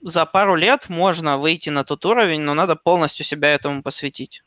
за 0.00 0.26
пару 0.26 0.54
лет 0.54 0.88
можно 0.88 1.38
выйти 1.38 1.70
на 1.70 1.82
тот 1.82 2.06
уровень, 2.06 2.40
но 2.40 2.54
надо 2.54 2.76
полностью 2.76 3.26
себя 3.26 3.52
этому 3.52 3.82
посвятить. 3.82 4.44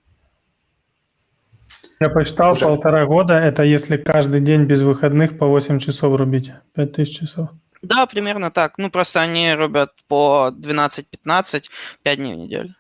Я 2.00 2.10
посчитал, 2.10 2.54
Уже... 2.54 2.66
полтора 2.66 3.06
года, 3.06 3.34
это 3.34 3.64
если 3.64 3.98
каждый 3.98 4.40
день 4.40 4.64
без 4.64 4.82
выходных 4.82 5.38
по 5.38 5.46
8 5.46 5.80
часов 5.80 6.16
рубить, 6.16 6.54
5000 6.74 7.20
часов. 7.20 7.50
Да, 7.82 8.06
примерно 8.06 8.50
так. 8.50 8.78
Ну, 8.78 8.90
просто 8.90 9.20
они 9.20 9.54
рубят 9.54 9.92
по 10.08 10.54
12-15, 10.58 11.66
5 12.04 12.18
дней 12.18 12.34
в 12.34 12.38
неделю. 12.38 12.76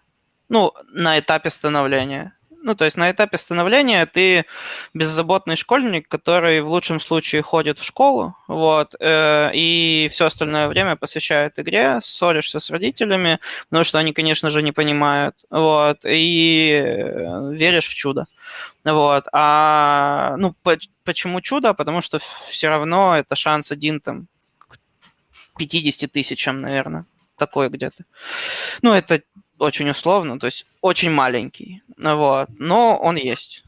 Ну, 0.48 0.72
на 0.94 1.20
этапе 1.20 1.50
становления. 1.50 2.37
Ну, 2.68 2.76
то 2.76 2.84
есть 2.84 2.98
на 2.98 3.10
этапе 3.10 3.38
становления 3.38 4.06
ты 4.06 4.46
беззаботный 4.94 5.56
школьник, 5.56 6.10
который 6.10 6.60
в 6.60 6.68
лучшем 6.68 7.00
случае 7.00 7.42
ходит 7.42 7.80
в 7.80 7.84
школу, 7.86 8.36
вот, 8.50 8.94
э, 9.00 9.52
и 9.54 10.10
все 10.12 10.26
остальное 10.26 10.68
время 10.68 10.98
посвящает 10.98 11.58
игре, 11.60 12.00
ссоришься 12.02 12.60
с 12.60 12.70
родителями, 12.70 13.40
потому 13.70 13.86
что 13.86 14.00
они, 14.00 14.12
конечно 14.12 14.50
же, 14.50 14.62
не 14.62 14.74
понимают, 14.74 15.46
вот, 15.50 16.00
и 16.04 16.72
э, 16.74 17.54
веришь 17.54 17.88
в 17.88 17.96
чудо. 17.96 18.26
Вот. 18.84 19.24
А 19.32 20.36
ну, 20.38 20.54
по- 20.62 20.78
почему 21.06 21.40
чудо? 21.40 21.74
Потому 21.74 22.02
что 22.02 22.20
все 22.50 22.68
равно 22.68 23.16
это 23.16 23.36
шанс 23.38 23.72
один 23.72 24.02
там 24.02 24.28
к 24.58 24.78
50 25.58 26.12
тысячам, 26.12 26.60
наверное. 26.60 27.06
Такой 27.38 27.70
где-то. 27.70 28.04
Ну, 28.82 28.94
это 28.94 29.22
очень 29.60 29.90
условно, 29.90 30.40
то 30.40 30.48
есть 30.48 30.66
очень 30.82 31.12
маленький, 31.12 31.82
вот, 31.98 32.50
но 32.58 32.98
он 32.98 33.16
есть. 33.16 33.64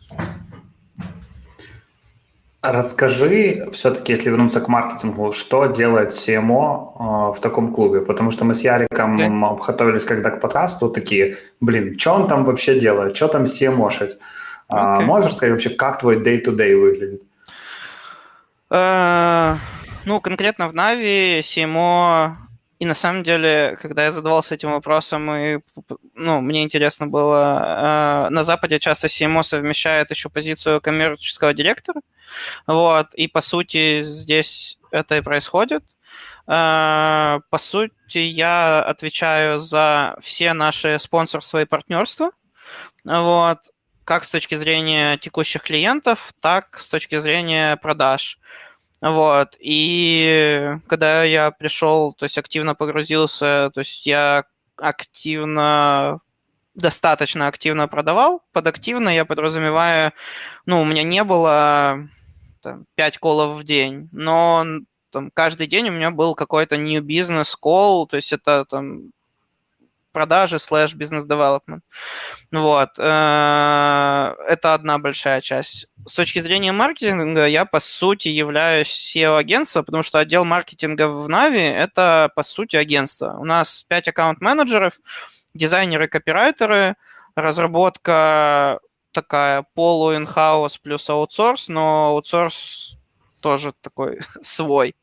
Расскажи 2.61 3.69
все-таки, 3.71 4.11
если 4.11 4.29
вернуться 4.29 4.59
к 4.59 4.67
маркетингу, 4.67 5.31
что 5.31 5.67
делает 5.67 6.09
CMO 6.09 7.31
э, 7.31 7.37
в 7.37 7.39
таком 7.39 7.73
клубе? 7.73 8.01
Потому 8.01 8.31
что 8.31 8.43
мы 8.43 8.53
с 8.53 8.63
Яриком 8.63 9.17
okay. 9.17 9.65
готовились 9.65 10.03
когда 10.03 10.29
к 10.29 10.41
подкасту, 10.41 10.89
такие, 10.89 11.37
блин, 11.61 11.97
что 11.97 12.15
он 12.15 12.27
там 12.27 12.43
вообще 12.43 12.77
делает, 12.77 13.15
что 13.15 13.29
там 13.29 13.43
CMO-шить? 13.43 14.17
Okay. 14.69 15.05
можешь 15.05 15.33
сказать 15.35 15.53
вообще, 15.53 15.69
как 15.69 15.99
твой 15.99 16.17
day-to-day 16.17 16.75
выглядит? 16.75 17.23
Uh, 18.69 19.55
ну, 20.05 20.19
конкретно 20.19 20.67
в 20.67 20.75
Нави 20.75 21.39
CMO 21.39 22.33
и 22.79 22.85
на 22.85 22.93
самом 22.93 23.23
деле, 23.23 23.77
когда 23.81 24.05
я 24.05 24.11
задавался 24.11 24.55
этим 24.55 24.71
вопросом, 24.71 25.29
и, 25.35 25.59
ну, 26.15 26.39
мне 26.39 26.63
интересно 26.63 27.07
было, 27.07 28.27
э, 28.27 28.29
на 28.29 28.43
Западе 28.43 28.79
часто 28.79 29.07
CMO 29.07 29.43
совмещает 29.43 30.11
еще 30.11 30.29
позицию 30.29 30.79
коммерческого 30.79 31.53
директора, 31.53 32.01
вот, 32.67 33.13
и 33.15 33.27
по 33.27 33.41
сути 33.41 33.99
здесь 33.99 34.79
это 34.91 35.17
и 35.17 35.21
происходит. 35.21 35.83
Э, 36.47 37.41
по 37.49 37.57
сути, 37.57 38.19
я 38.19 38.81
отвечаю 38.81 39.59
за 39.59 40.15
все 40.21 40.53
наши 40.53 40.99
спонсорства 40.99 41.61
и 41.61 41.65
партнерства, 41.65 42.31
вот, 43.03 43.59
как 44.05 44.23
с 44.23 44.29
точки 44.29 44.55
зрения 44.55 45.17
текущих 45.17 45.63
клиентов, 45.63 46.33
так 46.39 46.79
с 46.79 46.87
точки 46.87 47.19
зрения 47.19 47.75
продаж. 47.75 48.39
Вот. 49.01 49.55
И 49.59 50.77
когда 50.87 51.23
я 51.23 51.51
пришел, 51.51 52.13
то 52.13 52.25
есть 52.25 52.37
активно 52.37 52.75
погрузился, 52.75 53.71
то 53.73 53.79
есть 53.79 54.05
я 54.05 54.45
активно 54.77 56.19
достаточно 56.75 57.47
активно 57.47 57.87
продавал. 57.87 58.43
Под 58.53 58.67
активно 58.67 59.09
я 59.09 59.25
подразумеваю, 59.25 60.13
ну, 60.65 60.81
у 60.81 60.85
меня 60.85 61.03
не 61.03 61.23
было 61.23 62.07
там, 62.61 62.85
5 62.95 63.17
колов 63.19 63.57
в 63.57 63.63
день, 63.63 64.09
но 64.11 64.65
там, 65.11 65.31
каждый 65.33 65.67
день 65.67 65.89
у 65.89 65.91
меня 65.91 66.11
был 66.11 66.35
какой-то 66.35 66.77
new 66.77 67.01
business 67.01 67.53
call, 67.61 68.07
то 68.07 68.15
есть 68.15 68.33
это 68.33 68.65
там 68.65 69.11
продажи 70.11 70.59
слэш 70.59 70.93
бизнес 70.93 71.25
development. 71.25 71.81
Вот. 72.51 72.89
Э, 72.97 74.35
это 74.47 74.73
одна 74.73 74.97
большая 74.99 75.41
часть. 75.41 75.87
С 76.07 76.13
точки 76.13 76.39
зрения 76.39 76.71
маркетинга 76.71 77.47
я, 77.47 77.65
по 77.65 77.79
сути, 77.79 78.29
являюсь 78.29 79.15
SEO-агентством, 79.15 79.85
потому 79.85 80.03
что 80.03 80.19
отдел 80.19 80.45
маркетинга 80.45 81.07
в 81.07 81.27
Нави– 81.29 81.59
это, 81.61 82.31
по 82.35 82.43
сути, 82.43 82.75
агентство. 82.75 83.37
У 83.39 83.45
нас 83.45 83.83
5 83.87 84.09
аккаунт-менеджеров, 84.09 84.93
дизайнеры, 85.53 86.07
копирайтеры, 86.07 86.95
разработка 87.35 88.79
такая 89.11 89.65
полу 89.73 90.13
in-house 90.13 90.77
плюс 90.81 91.09
аутсорс, 91.09 91.67
но 91.67 92.07
аутсорс 92.07 92.98
тоже 93.39 93.73
такой 93.81 94.19
свой. 94.41 94.95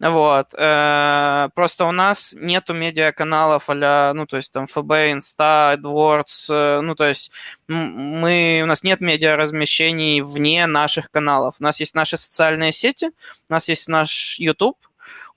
Вот. 0.00 0.54
Э, 0.54 1.48
просто 1.54 1.84
у 1.86 1.92
нас 1.92 2.34
нету 2.38 2.72
медиаканалов 2.74 3.64
а 3.68 4.12
ну, 4.14 4.26
то 4.26 4.36
есть 4.36 4.52
там 4.52 4.66
ФБ, 4.66 5.12
Инста, 5.12 5.76
AdWords, 5.76 6.46
э, 6.50 6.80
ну, 6.82 6.94
то 6.94 7.04
есть 7.04 7.32
мы, 7.66 8.60
у 8.62 8.66
нас 8.66 8.84
нет 8.84 9.00
медиаразмещений 9.00 10.20
вне 10.20 10.66
наших 10.66 11.10
каналов. 11.10 11.56
У 11.58 11.64
нас 11.64 11.80
есть 11.80 11.94
наши 11.94 12.16
социальные 12.16 12.72
сети, 12.72 13.10
у 13.48 13.52
нас 13.52 13.68
есть 13.68 13.88
наш 13.88 14.38
YouTube, 14.38 14.78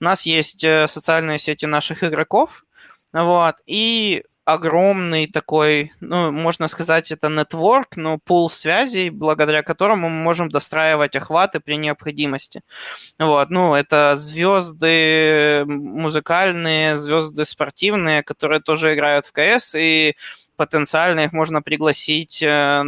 у 0.00 0.04
нас 0.04 0.26
есть 0.26 0.62
э, 0.62 0.86
социальные 0.86 1.38
сети 1.38 1.66
наших 1.66 2.04
игроков, 2.04 2.64
вот, 3.12 3.56
и 3.66 4.24
огромный 4.44 5.26
такой, 5.26 5.92
ну, 6.00 6.32
можно 6.32 6.66
сказать, 6.68 7.12
это 7.12 7.28
нетворк, 7.28 7.96
но 7.96 8.18
пул 8.18 8.50
связей, 8.50 9.10
благодаря 9.10 9.62
которому 9.62 10.08
мы 10.08 10.22
можем 10.22 10.48
достраивать 10.48 11.14
охваты 11.16 11.60
при 11.60 11.76
необходимости. 11.76 12.62
Вот, 13.18 13.50
ну, 13.50 13.74
это 13.74 14.14
звезды 14.16 15.64
музыкальные, 15.66 16.96
звезды 16.96 17.44
спортивные, 17.44 18.22
которые 18.22 18.60
тоже 18.60 18.94
играют 18.94 19.26
в 19.26 19.32
КС, 19.32 19.74
и 19.76 20.14
потенциально 20.56 21.20
их 21.20 21.32
можно 21.32 21.62
пригласить 21.62 22.42
э, 22.42 22.84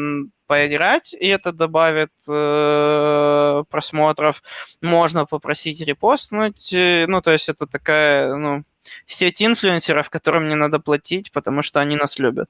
поиграть, 0.47 1.15
и 1.15 1.27
это 1.29 1.53
добавит 1.53 2.11
э, 2.29 3.65
просмотров. 3.71 4.43
Можно 4.83 5.25
попросить 5.25 5.81
репостнуть, 5.81 6.73
э, 6.73 7.07
ну, 7.09 7.23
то 7.23 7.33
есть 7.33 7.49
это 7.49 7.67
такая, 7.67 8.35
ну, 8.35 8.65
сеть 9.07 9.43
инфлюенсеров, 9.43 10.11
которым 10.11 10.49
не 10.49 10.55
надо 10.55 10.79
платить, 10.79 11.33
потому 11.33 11.63
что 11.63 11.81
они 11.81 11.97
нас 11.97 12.19
любят. 12.19 12.49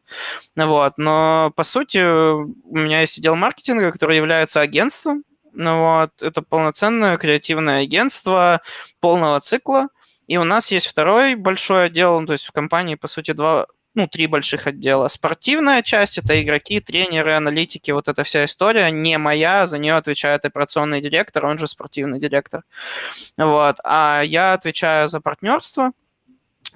Вот. 0.57 0.95
Но, 0.97 1.53
по 1.57 1.63
сути, 1.63 1.99
у 1.99 2.77
меня 2.77 3.01
есть 3.01 3.19
отдел 3.19 3.37
маркетинга, 3.37 3.93
который 3.93 4.17
является 4.17 4.61
агентством. 4.61 5.25
Ну, 5.53 5.79
вот. 5.79 6.11
Это 6.23 6.43
полноценное 6.43 7.17
креативное 7.17 7.83
агентство 7.83 8.61
полного 9.01 9.41
цикла. 9.41 9.89
И 10.27 10.37
у 10.37 10.45
нас 10.45 10.71
есть 10.71 10.87
второй 10.87 11.35
большой 11.35 11.87
отдел, 11.87 12.19
ну, 12.21 12.27
то 12.27 12.33
есть 12.33 12.47
в 12.47 12.53
компании, 12.53 12.95
по 12.95 13.09
сути, 13.09 13.33
два, 13.33 13.67
ну, 13.95 14.09
три 14.09 14.27
больших 14.27 14.67
отдела. 14.67 15.09
Спортивная 15.09 15.83
часть– 15.83 16.17
это 16.25 16.43
игроки, 16.43 16.81
тренеры, 16.81 17.35
аналитики, 17.35 17.91
вот 17.91 18.09
эта 18.09 18.25
вся 18.25 18.47
история 18.47 18.91
не 18.91 19.19
моя, 19.19 19.67
за 19.67 19.77
нее 19.77 19.95
отвечает 19.97 20.47
операционный 20.47 21.03
директор, 21.03 21.45
он 21.45 21.59
же 21.59 21.67
спортивный 21.67 22.21
директор. 22.21 22.63
Вот. 23.37 23.77
А 23.85 24.23
я 24.23 24.55
отвечаю 24.55 25.09
за 25.09 25.21
партнерство– 25.21 25.93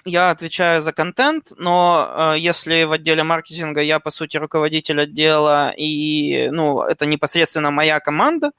я 0.09 0.31
отвечаю 0.31 0.81
за 0.81 0.93
контент, 0.93 1.53
но 1.57 2.35
э, 2.35 2.39
если 2.39 2.85
в 2.85 2.93
отделе 2.93 3.23
маркетинга 3.23 3.81
я, 3.81 4.01
по 4.01 4.11
сути, 4.11 4.37
руководитель 4.37 5.01
отдела, 5.03 5.73
и 5.77 6.49
ну, 6.51 6.83
это 6.83 7.07
непосредственно 7.07 7.71
моя 7.71 8.01
команда, 8.01 8.53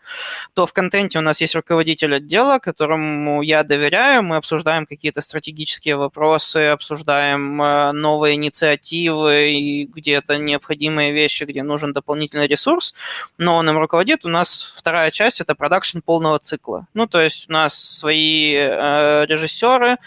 то 0.54 0.66
в 0.66 0.74
контенте 0.74 1.20
у 1.20 1.22
нас 1.22 1.42
есть 1.42 1.56
руководитель 1.56 2.16
отдела, 2.16 2.60
которому 2.60 3.42
я 3.42 3.64
доверяю, 3.64 4.24
мы 4.24 4.38
обсуждаем 4.38 4.86
какие-то 4.86 5.22
стратегические 5.22 5.96
вопросы, 5.96 6.68
обсуждаем 6.68 7.62
э, 7.62 7.92
новые 7.92 8.36
инициативы 8.36 9.52
и 9.52 9.86
где-то 9.86 10.38
необходимые 10.38 11.12
вещи, 11.12 11.44
где 11.44 11.64
нужен 11.64 11.94
дополнительный 11.94 12.48
ресурс, 12.48 12.94
но 13.38 13.58
он 13.58 13.70
им 13.70 13.78
руководит. 13.78 14.26
У 14.26 14.30
нас 14.30 14.74
вторая 14.76 15.12
часть– 15.12 15.42
это 15.42 15.56
продакшн 15.56 16.00
полного 16.00 16.40
цикла. 16.40 16.88
Ну, 16.94 17.08
то 17.08 17.22
есть 17.22 17.50
у 17.50 17.54
нас 17.54 17.74
свои 17.74 18.56
э, 18.56 19.26
режиссеры, 19.26 19.98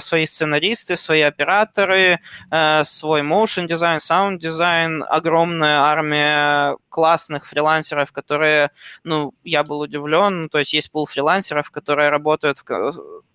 свои 0.00 0.26
сценаристы, 0.26 0.96
свои 0.96 1.22
операторы, 1.22 2.20
э, 2.50 2.84
свой 2.84 3.22
motion 3.22 3.66
дизайн, 3.66 3.98
sound 3.98 4.38
дизайн, 4.38 5.04
огромная 5.08 5.80
армия 5.80 6.76
классных 6.88 7.46
фрилансеров, 7.46 8.12
которые, 8.12 8.70
ну, 9.02 9.34
я 9.42 9.64
был 9.64 9.80
удивлен, 9.80 10.48
то 10.48 10.58
есть 10.58 10.72
есть 10.72 10.92
пул 10.92 11.06
фрилансеров, 11.06 11.70
которые 11.70 12.10
работают 12.10 12.58
в, 12.58 12.64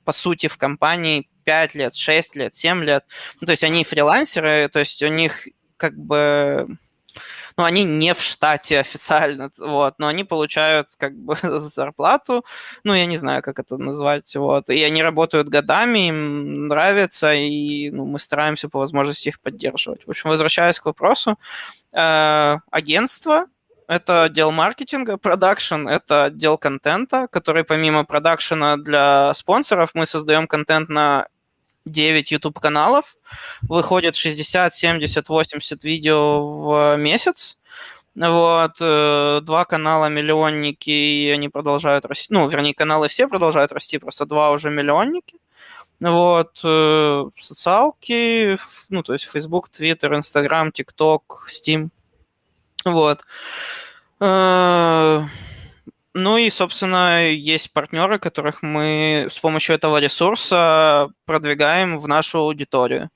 по 0.06 0.12
сути 0.12 0.48
в 0.48 0.58
компании 0.58 1.29
5 1.44 1.75
лет, 1.75 1.96
6 1.96 2.36
лет, 2.36 2.56
7 2.56 2.84
лет. 2.84 3.06
Ну, 3.41 3.46
то 3.46 3.51
есть 3.51 3.63
они 3.63 3.84
фрилансеры, 3.84 4.70
то 4.70 4.79
есть 4.79 5.03
у 5.03 5.08
них 5.08 5.48
как 5.77 5.98
бы 5.98 6.77
ну, 7.59 7.65
они 7.65 7.83
не 7.83 8.13
в 8.13 8.21
штате 8.21 8.79
официально, 8.79 9.51
вот, 9.57 9.95
но 9.97 10.07
они 10.07 10.23
получают 10.23 10.95
как 10.97 11.13
бы 11.13 11.35
зарплату, 11.59 12.45
ну, 12.85 12.93
я 12.93 13.05
не 13.05 13.17
знаю, 13.17 13.43
как 13.43 13.59
это 13.59 13.75
назвать, 13.75 14.33
вот, 14.37 14.69
и 14.69 14.81
они 14.81 15.03
работают 15.03 15.49
годами, 15.49 16.07
им 16.07 16.67
нравится, 16.67 17.33
и 17.33 17.89
ну, 17.91 18.05
мы 18.05 18.17
стараемся 18.17 18.69
по 18.69 18.79
возможности 18.79 19.27
их 19.27 19.41
поддерживать. 19.41 20.07
В 20.07 20.09
общем, 20.09 20.29
возвращаясь 20.29 20.79
к 20.79 20.85
вопросу, 20.85 21.37
э, 21.93 22.57
агентство, 22.72 23.48
это 23.89 24.24
отдел 24.24 24.51
маркетинга, 24.51 25.17
продакшн– 25.17 25.87
это 25.89 26.25
отдел 26.25 26.57
контента, 26.57 27.27
который 27.29 27.65
помимо 27.65 28.05
продакшена 28.05 28.77
для 28.77 29.33
спонсоров 29.33 29.89
мы 29.95 30.05
создаем 30.05 30.48
контент 30.48 30.87
на 30.87 31.27
9 31.89 32.31
YouTube-каналов, 32.31 33.15
выходит 33.61 34.15
60, 34.15 34.73
70, 34.73 35.29
80 35.29 35.83
видео 35.83 36.47
в 36.61 36.97
месяц. 36.97 37.57
Вот, 38.15 38.71
э, 38.81 39.39
два 39.43 39.65
канала 39.65 40.07
миллионники, 40.07 40.89
и 40.89 41.29
они 41.29 41.47
продолжают 41.47 42.05
расти. 42.05 42.33
Ну, 42.33 42.47
вернее, 42.47 42.73
каналы 42.73 43.07
все 43.07 43.27
продолжают 43.27 43.71
расти, 43.71 43.97
просто 43.97 44.25
два 44.25 44.51
уже 44.51 44.69
миллионники. 44.69 45.37
Вот, 45.99 46.59
э, 46.63 47.23
социалки, 47.39 48.57
ну, 48.89 49.03
то 49.03 49.13
есть 49.13 49.25
Facebook, 49.25 49.69
Twitter, 49.69 50.11
Instagram, 50.17 50.71
TikTok, 50.71 51.21
Steam. 51.47 51.89
Вот. 52.85 53.23
Ну 56.20 56.38
и, 56.38 56.50
собственно, 56.50 57.32
есть 57.32 57.72
партнеры, 57.72 58.20
которых 58.20 58.62
мы 58.62 59.27
с 59.32 59.40
помощью 59.40 59.75
этого 59.75 60.00
ресурса 60.00 61.08
продвигаем 61.25 61.98
в 61.98 62.10
нашу 62.10 62.40
аудиторию. 62.40 63.10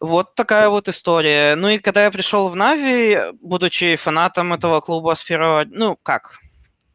Вот 0.00 0.34
такая 0.34 0.68
вот 0.70 0.88
история. 0.88 1.54
Ну 1.54 1.68
и 1.68 1.78
когда 1.78 2.04
я 2.04 2.10
пришел 2.10 2.48
в 2.48 2.56
Нави, 2.56 3.16
будучи 3.40 3.94
фанатом 3.94 4.52
этого 4.52 4.80
клуба 4.80 5.14
с 5.14 5.22
первого... 5.22 5.66
Ну, 5.66 5.96
как? 6.02 6.40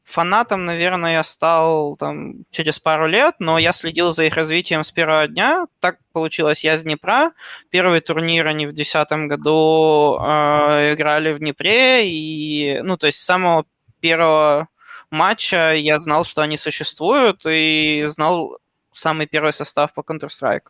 Фанатом, 0.03 0.65
наверное, 0.65 1.13
я 1.13 1.23
стал 1.23 1.95
там 1.95 2.43
через 2.51 2.77
пару 2.77 3.07
лет, 3.07 3.35
но 3.39 3.57
я 3.57 3.71
следил 3.71 4.11
за 4.11 4.25
их 4.25 4.35
развитием 4.35 4.83
с 4.83 4.91
первого 4.91 5.27
дня. 5.29 5.65
Так 5.79 5.97
получилось, 6.11 6.65
я 6.65 6.75
с 6.77 6.83
Днепра. 6.83 7.31
Первый 7.69 8.01
турнир 8.01 8.47
они 8.47 8.65
в 8.65 8.73
2010 8.73 9.11
году 9.29 10.19
э, 10.21 10.93
играли 10.93 11.31
в 11.31 11.39
Днепре. 11.39 12.09
И, 12.09 12.81
ну, 12.83 12.97
то 12.97 13.07
есть 13.07 13.19
с 13.19 13.25
самого 13.25 13.65
первого 14.01 14.67
матча 15.13 15.73
я 15.73 15.99
знал, 15.99 16.25
что 16.25 16.41
они 16.41 16.57
существуют, 16.57 17.45
и 17.45 18.03
знал 18.07 18.57
самый 18.91 19.27
первый 19.27 19.53
состав 19.53 19.93
по 19.93 20.01
Counter-Strike. 20.01 20.67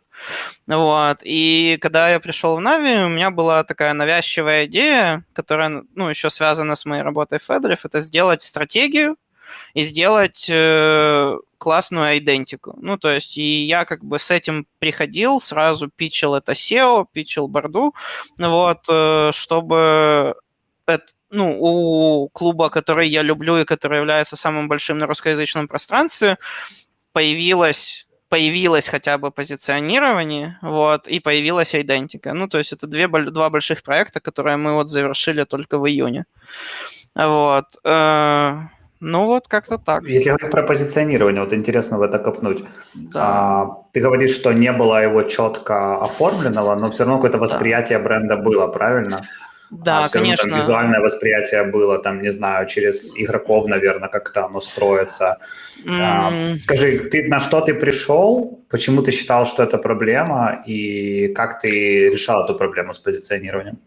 Вот. 0.66 1.18
И 1.22 1.78
когда 1.80 2.10
я 2.10 2.20
пришел 2.20 2.56
в 2.56 2.60
Нави, 2.60 3.04
у 3.04 3.08
меня 3.08 3.30
была 3.30 3.64
такая 3.64 3.92
навязчивая 3.92 4.66
идея, 4.66 5.24
которая, 5.32 5.84
ну, 5.94 6.08
еще 6.08 6.30
связана 6.30 6.74
с 6.74 6.84
моей 6.84 7.02
работой 7.02 7.38
в 7.38 7.42
Федорев, 7.42 7.84
это 7.84 8.00
сделать 8.00 8.42
стратегию 8.42 9.16
и 9.74 9.82
сделать 9.82 10.46
э, 10.48 11.36
классную 11.58 12.18
идентику. 12.18 12.78
Ну, 12.80 12.96
то 12.96 13.10
есть, 13.10 13.36
и 13.38 13.64
я 13.66 13.84
как 13.84 14.02
бы 14.04 14.18
с 14.18 14.30
этим 14.30 14.66
приходил, 14.78 15.40
сразу 15.40 15.88
пичил 15.88 16.34
это 16.34 16.52
SEO, 16.52 17.06
пичил 17.12 17.48
борду, 17.48 17.94
вот, 18.38 18.86
э, 18.88 19.30
чтобы 19.32 20.34
это, 20.86 21.06
ну, 21.34 21.58
у 21.60 22.28
клуба, 22.28 22.70
который 22.70 23.08
я 23.08 23.22
люблю 23.22 23.58
и 23.58 23.64
который 23.64 23.98
является 23.98 24.36
самым 24.36 24.68
большим 24.68 24.98
на 24.98 25.06
русскоязычном 25.06 25.68
пространстве, 25.68 26.38
появилась 27.12 28.06
появилось 28.28 28.88
хотя 28.88 29.16
бы 29.16 29.30
позиционирование, 29.30 30.58
вот, 30.62 31.06
и 31.06 31.20
появилась 31.20 31.74
идентика. 31.74 32.32
Ну, 32.32 32.48
то 32.48 32.58
есть 32.58 32.72
это 32.72 32.88
две, 32.88 33.06
два 33.06 33.48
больших 33.48 33.82
проекта, 33.82 34.18
которые 34.20 34.56
мы 34.56 34.72
вот 34.72 34.90
завершили 34.90 35.44
только 35.44 35.78
в 35.78 35.86
июне. 35.86 36.24
Вот. 37.14 37.66
Э, 37.84 38.58
ну, 39.00 39.26
вот 39.26 39.46
как-то 39.48 39.78
так. 39.78 40.02
Если 40.04 40.30
говорить 40.30 40.50
про 40.50 40.62
позиционирование, 40.62 41.42
вот 41.42 41.52
интересно 41.52 41.98
в 41.98 42.02
это 42.02 42.18
копнуть. 42.18 42.64
Да. 42.94 43.20
А, 43.22 43.66
ты 43.92 44.00
говоришь, 44.00 44.34
что 44.34 44.52
не 44.52 44.72
было 44.72 45.02
его 45.02 45.22
четко 45.22 46.02
оформленного, 46.02 46.74
но 46.74 46.90
все 46.90 47.04
равно 47.04 47.18
какое-то 47.18 47.38
восприятие 47.38 47.98
да. 47.98 48.04
бренда 48.04 48.36
было, 48.36 48.66
правильно? 48.66 49.22
Да, 49.82 50.04
а 50.04 50.08
конечно. 50.08 50.48
Там 50.48 50.58
визуальное 50.58 51.00
восприятие 51.00 51.64
было, 51.64 51.98
там, 51.98 52.22
не 52.22 52.32
знаю, 52.32 52.66
через 52.66 53.12
игроков, 53.16 53.66
наверное, 53.66 54.08
как-то 54.08 54.44
оно 54.44 54.60
строится. 54.60 55.38
Mm. 55.84 56.00
А, 56.00 56.54
скажи, 56.54 56.98
ты, 56.98 57.28
на 57.28 57.40
что 57.40 57.60
ты 57.60 57.74
пришел, 57.74 58.64
почему 58.70 59.02
ты 59.02 59.10
считал, 59.10 59.46
что 59.46 59.62
это 59.62 59.78
проблема, 59.78 60.62
и 60.66 61.28
как 61.34 61.60
ты 61.60 62.10
решал 62.10 62.44
эту 62.44 62.54
проблему 62.54 62.92
с 62.92 62.98
позиционированием? 62.98 63.78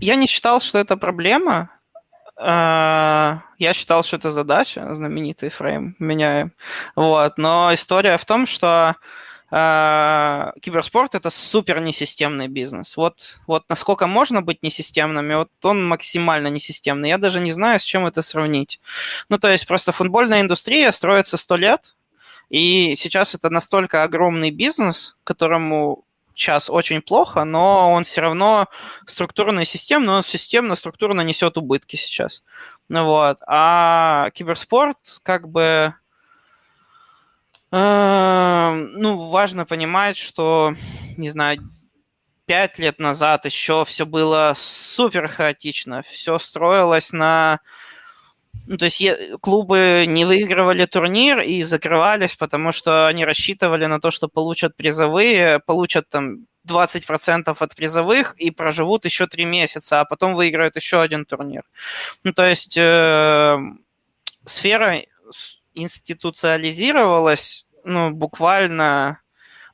Я 0.00 0.16
не 0.16 0.26
считал, 0.26 0.60
что 0.60 0.78
это 0.78 0.96
проблема. 0.96 1.70
А, 2.38 3.40
я 3.58 3.72
считал, 3.72 4.02
что 4.02 4.16
это 4.16 4.30
задача, 4.30 4.94
знаменитый 4.94 5.48
фрейм 5.48 5.96
меняем. 5.98 6.52
Вот. 6.94 7.38
Но 7.38 7.72
история 7.72 8.16
в 8.18 8.24
том, 8.24 8.46
что 8.46 8.96
э, 9.50 10.52
киберспорт 10.60 11.14
это 11.14 11.30
супер 11.30 11.80
несистемный 11.80 12.48
бизнес. 12.48 12.96
Вот, 12.96 13.38
вот 13.46 13.64
насколько 13.68 14.06
можно 14.06 14.42
быть 14.42 14.62
несистемными, 14.62 15.34
вот 15.34 15.50
он 15.62 15.86
максимально 15.86 16.48
несистемный. 16.48 17.08
Я 17.08 17.18
даже 17.18 17.40
не 17.40 17.52
знаю, 17.52 17.80
с 17.80 17.84
чем 17.84 18.06
это 18.06 18.22
сравнить. 18.22 18.80
Ну, 19.28 19.38
то 19.38 19.48
есть 19.48 19.66
просто 19.66 19.92
футбольная 19.92 20.40
индустрия 20.40 20.90
строится 20.90 21.36
сто 21.36 21.56
лет, 21.56 21.96
и 22.48 22.94
сейчас 22.96 23.34
это 23.34 23.50
настолько 23.50 24.02
огромный 24.02 24.50
бизнес, 24.50 25.16
которому 25.24 26.04
сейчас 26.36 26.70
очень 26.70 27.02
плохо, 27.02 27.44
но 27.44 27.92
он 27.92 28.04
все 28.04 28.20
равно 28.20 28.68
структурно 29.06 29.60
и 29.60 29.64
системно, 29.64 30.16
он 30.16 30.22
системно, 30.22 30.74
структурно 30.74 31.22
несет 31.22 31.56
убытки 31.56 31.96
сейчас. 31.96 32.42
Ну 32.88 33.04
вот. 33.04 33.38
А 33.46 34.30
киберспорт 34.30 34.98
как 35.22 35.48
бы... 35.48 35.94
Э, 37.72 38.72
ну, 38.72 39.16
важно 39.16 39.64
понимать, 39.64 40.16
что, 40.16 40.74
не 41.16 41.28
знаю, 41.28 41.58
пять 42.46 42.78
лет 42.78 42.98
назад 42.98 43.44
еще 43.44 43.84
все 43.84 44.06
было 44.06 44.52
супер 44.56 45.28
хаотично, 45.28 46.02
все 46.02 46.38
строилось 46.38 47.12
на 47.12 47.60
ну, 48.68 48.78
то 48.78 48.86
есть 48.86 49.02
клубы 49.40 50.06
не 50.08 50.24
выигрывали 50.24 50.86
турнир 50.86 51.40
и 51.40 51.62
закрывались, 51.62 52.34
потому 52.34 52.72
что 52.72 53.06
они 53.06 53.24
рассчитывали 53.24 53.86
на 53.86 54.00
то, 54.00 54.10
что 54.10 54.28
получат 54.28 54.76
призовые, 54.76 55.60
получат 55.60 56.08
там 56.08 56.46
20% 56.66 57.56
от 57.58 57.74
призовых 57.76 58.34
и 58.40 58.50
проживут 58.50 59.04
еще 59.04 59.28
три 59.28 59.44
месяца, 59.44 60.00
а 60.00 60.04
потом 60.04 60.34
выиграют 60.34 60.74
еще 60.74 61.00
один 61.00 61.24
турнир. 61.24 61.62
Ну, 62.24 62.32
то 62.32 62.44
есть 62.44 62.76
э, 62.76 63.56
сфера 64.44 65.02
институциализировалась, 65.76 67.66
ну, 67.84 68.10
буквально, 68.10 69.20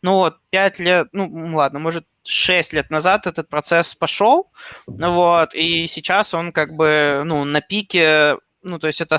ну, 0.02 0.14
вот, 0.14 0.36
пять 0.50 0.78
лет, 0.78 1.08
ну, 1.12 1.54
ладно, 1.54 1.78
может, 1.78 2.06
шесть 2.24 2.72
лет 2.72 2.90
назад 2.90 3.26
этот 3.26 3.48
процесс 3.48 3.94
пошел, 3.94 4.52
вот, 4.86 5.54
и 5.54 5.86
сейчас 5.86 6.34
он 6.34 6.52
как 6.52 6.74
бы, 6.74 7.22
ну, 7.24 7.44
на 7.44 7.60
пике 7.60 8.36
ну, 8.62 8.78
то 8.78 8.86
есть 8.86 9.00
это, 9.00 9.18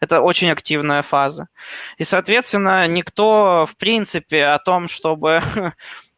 это 0.00 0.20
очень 0.20 0.50
активная 0.50 1.02
фаза. 1.02 1.48
И, 1.98 2.04
соответственно, 2.04 2.86
никто, 2.86 3.66
в 3.66 3.76
принципе, 3.76 4.46
о 4.46 4.58
том, 4.58 4.88
чтобы 4.88 5.42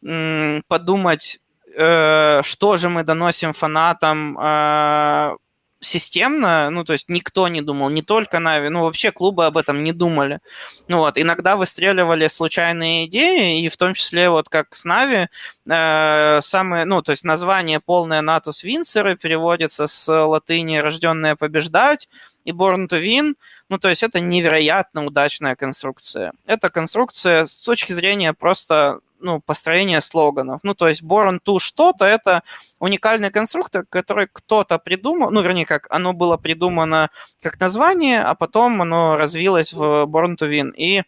подумать, 0.69 1.41
э, 1.75 2.43
что 2.43 2.77
же 2.77 2.89
мы 2.89 3.05
доносим 3.05 3.53
фанатам 3.53 4.39
э, 4.39 5.37
системно, 5.85 6.71
ну, 6.71 6.85
то 6.85 6.93
есть 6.93 7.09
никто 7.09 7.49
не 7.49 7.61
думал, 7.61 7.91
не 7.91 8.03
только 8.03 8.39
Нави, 8.39 8.69
ну, 8.69 8.83
вообще 8.83 9.13
клубы 9.13 9.47
об 9.47 9.57
этом 9.57 9.85
не 9.85 9.93
думали. 9.93 10.41
Ну, 10.89 10.99
вот, 10.99 11.19
иногда 11.19 11.57
выстреливали 11.57 12.27
случайные 12.27 13.07
идеи, 13.07 13.63
и 13.63 13.69
в 13.69 13.77
том 13.77 13.95
числе, 13.95 14.31
вот, 14.31 14.49
как 14.49 14.75
с 14.75 14.85
Нави, 14.85 15.29
э, 15.69 16.41
самые, 16.43 16.85
ну, 16.85 17.03
то 17.03 17.13
есть 17.13 17.25
название 17.25 17.81
полное 17.81 18.23
Натус 18.23 18.65
Винсеры 18.65 19.17
переводится 19.17 19.87
с 19.87 20.13
латыни 20.13 20.79
«рожденные 20.79 21.37
побеждать», 21.37 22.09
и 22.45 22.53
Born 22.53 22.89
to 22.89 23.03
Win, 23.03 23.35
ну, 23.69 23.79
то 23.79 23.89
есть 23.89 24.03
это 24.03 24.21
невероятно 24.21 25.07
удачная 25.07 25.57
конструкция. 25.57 26.33
Это 26.47 26.69
конструкция 26.69 27.47
с 27.47 27.57
точки 27.57 27.93
зрения 27.93 28.35
просто 28.35 29.01
ну, 29.25 29.41
построение 29.41 30.01
слоганов. 30.01 30.61
Ну, 30.63 30.75
то 30.75 30.87
есть 30.89 31.03
Born 31.03 31.41
to 31.45 31.59
что-то– 31.59 32.05
это 32.07 32.43
уникальный 32.79 33.31
конструктор, 33.31 33.85
который 33.89 34.29
кто-то 34.33 34.79
придумал, 34.79 35.31
ну, 35.31 35.41
вернее, 35.41 35.67
как 35.67 35.87
оно 35.91 36.13
было 36.13 36.37
придумано 36.37 37.11
как 37.43 37.59
название, 37.59 38.21
а 38.21 38.35
потом 38.35 38.83
оно 38.83 39.17
развилось 39.17 39.73
в 39.73 40.05
Born 40.05 40.37
to 40.37 40.49
Win. 40.49 40.73
И 40.77 41.03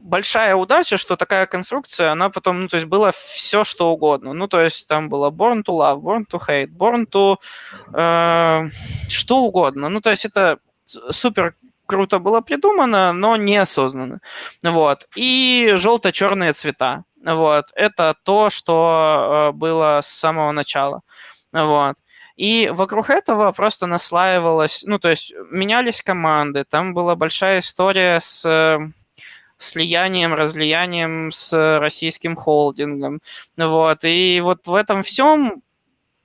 большая 0.00 0.54
удача, 0.56 0.96
что 0.96 1.16
такая 1.16 1.46
конструкция, 1.46 2.10
она 2.12 2.28
потом, 2.28 2.60
ну, 2.60 2.68
то 2.68 2.76
есть 2.76 2.86
было 2.86 3.12
все, 3.12 3.64
что 3.64 3.92
угодно. 3.92 4.32
Ну, 4.32 4.48
то 4.48 4.60
есть 4.60 4.88
там 4.88 5.08
было 5.08 5.30
Born 5.30 5.62
to 5.64 5.72
Love, 5.72 6.00
Born 6.00 6.24
to 6.30 6.40
Hate, 6.46 6.68
Born 6.68 7.06
to 7.06 7.36
э, 7.94 8.70
что 9.08 9.38
угодно. 9.38 9.88
Ну, 9.88 10.00
то 10.00 10.10
есть 10.10 10.24
это 10.24 10.58
супер 11.10 11.54
круто 11.86 12.18
было 12.18 12.40
придумано, 12.40 13.12
но 13.12 13.36
неосознанно. 13.36 14.20
Вот. 14.62 15.08
И 15.16 15.72
желто-черные 15.76 16.52
цвета. 16.52 17.04
Вот. 17.24 17.66
Это 17.74 18.14
то, 18.22 18.50
что 18.50 19.50
э, 19.50 19.56
было 19.56 20.00
с 20.02 20.08
самого 20.08 20.52
начала. 20.52 21.02
Вот. 21.52 21.96
И 22.36 22.70
вокруг 22.72 23.08
этого 23.10 23.50
просто 23.52 23.86
наслаивалось, 23.86 24.82
ну, 24.84 24.98
то 24.98 25.08
есть 25.08 25.32
менялись 25.50 26.02
команды, 26.02 26.64
там 26.64 26.92
была 26.92 27.14
большая 27.16 27.60
история 27.60 28.20
с 28.20 28.44
э, 28.44 28.78
слиянием, 29.56 30.34
разлиянием 30.34 31.32
с 31.32 31.78
российским 31.78 32.36
холдингом. 32.36 33.20
Вот. 33.56 34.04
И 34.04 34.40
вот 34.42 34.66
в 34.66 34.74
этом 34.74 35.02
всем 35.02 35.62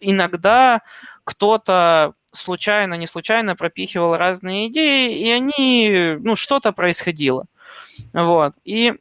иногда 0.02 0.82
кто-то 1.24 2.14
случайно, 2.32 2.96
не 2.96 3.08
случайно 3.08 3.56
пропихивал 3.56 4.18
разные 4.18 4.68
идеи, 4.68 5.18
и 5.18 5.30
они, 5.30 6.18
ну, 6.20 6.36
что-то 6.36 6.72
происходило. 6.72 7.46
Вот. 8.14 8.54
И 8.64 8.94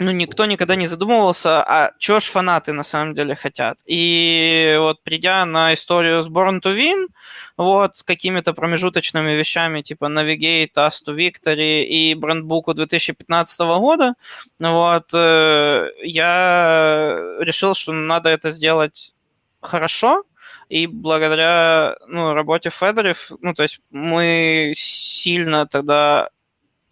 ну, 0.00 0.12
никто 0.12 0.46
никогда 0.46 0.76
не 0.76 0.86
задумывался, 0.86 1.62
а 1.62 1.92
что 1.98 2.20
ж 2.20 2.24
фанаты 2.24 2.72
на 2.72 2.84
самом 2.84 3.12
деле 3.12 3.34
хотят. 3.34 3.78
И 3.84 4.76
вот 4.78 5.02
придя 5.02 5.44
на 5.44 5.74
историю 5.74 6.22
с 6.22 6.28
Born 6.28 6.62
to 6.62 6.74
Win, 6.74 7.08
вот, 7.58 8.02
какими-то 8.04 8.54
промежуточными 8.54 9.32
вещами, 9.32 9.82
типа 9.82 10.06
Navigate, 10.06 10.72
Us 10.76 11.02
to 11.06 11.14
Victory 11.14 11.84
и 11.84 12.14
брендбуку 12.14 12.72
2015 12.72 13.60
года, 13.78 14.14
вот, 14.58 15.12
э, 15.12 15.88
я 16.02 17.16
решил, 17.40 17.74
что 17.74 17.92
надо 17.92 18.30
это 18.30 18.50
сделать 18.50 19.14
хорошо, 19.60 20.24
и 20.70 20.86
благодаря 20.86 21.96
ну, 22.06 22.32
работе 22.32 22.70
Федорев, 22.70 23.32
ну, 23.40 23.54
то 23.54 23.64
есть 23.64 23.80
мы 23.90 24.72
сильно 24.76 25.66
тогда 25.66 26.30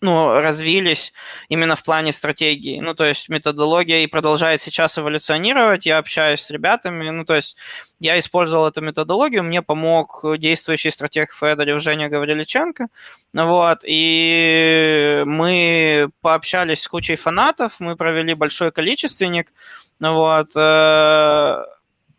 ну, 0.00 0.40
развились 0.40 1.12
именно 1.48 1.76
в 1.76 1.84
плане 1.84 2.12
стратегии. 2.12 2.80
Ну, 2.80 2.94
то 2.94 3.04
есть 3.04 3.28
методология 3.28 4.00
и 4.00 4.08
продолжает 4.08 4.60
сейчас 4.60 4.98
эволюционировать. 4.98 5.86
Я 5.86 5.98
общаюсь 5.98 6.40
с 6.40 6.50
ребятами. 6.50 7.10
Ну, 7.10 7.24
то 7.24 7.36
есть 7.36 7.56
я 8.00 8.18
использовал 8.18 8.66
эту 8.68 8.80
методологию, 8.80 9.44
мне 9.44 9.62
помог 9.62 10.24
действующий 10.38 10.90
стратег 10.90 11.32
Федорев 11.32 11.80
Женя 11.80 12.08
Гавриличенко. 12.08 12.88
Вот, 13.32 13.80
и 13.84 15.22
мы 15.24 16.10
пообщались 16.20 16.82
с 16.82 16.88
кучей 16.88 17.16
фанатов, 17.16 17.78
мы 17.78 17.96
провели 17.96 18.34
большой 18.34 18.72
количественник. 18.72 19.52
Вот, 20.00 20.48
э, 20.56 21.64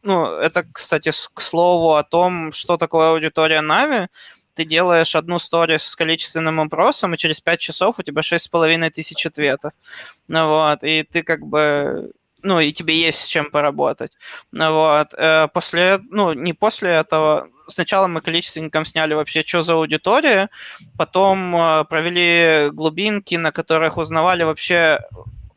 ну, 0.04 0.26
это, 0.26 0.66
кстати, 0.72 1.12
к 1.34 1.42
слову 1.42 1.96
о 1.96 2.04
том, 2.04 2.52
что 2.52 2.78
такое 2.78 3.12
аудитория 3.12 3.62
Нави. 3.62 4.08
Ты 4.54 4.66
делаешь 4.66 5.16
одну 5.16 5.40
сторис 5.40 5.84
с 5.84 5.96
количественным 5.96 6.60
опросом, 6.60 7.14
и 7.14 7.18
через 7.18 7.40
5 7.40 7.60
часов 7.60 8.00
у 8.00 8.04
тебя 8.04 8.22
6,5 8.22 8.90
тысяч 8.90 9.26
ответов. 9.26 9.74
Ну 10.28 10.48
вот, 10.50 10.84
и 10.84 11.04
ты 11.04 11.24
как 11.24 11.46
бы 11.46 12.12
ну, 12.42 12.60
и 12.60 12.72
тебе 12.72 13.00
есть 13.00 13.22
с 13.22 13.28
чем 13.28 13.52
поработать. 13.52 14.14
Ну, 14.52 14.74
вот. 14.74 15.14
Э, 15.18 15.48
после, 15.54 16.00
ну, 16.10 16.34
не 16.34 16.54
после 16.54 16.92
этого, 16.92 17.50
сначала 17.68 18.08
мы 18.08 18.22
количественником 18.22 18.86
сняли 18.86 19.14
вообще, 19.14 19.42
что 19.42 19.62
за 19.62 19.74
аудитория, 19.74 20.50
потом 20.98 21.56
э, 21.56 21.86
провели 21.86 22.70
глубинки, 22.72 23.36
на 23.36 23.52
которых 23.52 23.98
узнавали 23.98 24.44
вообще, 24.44 25.00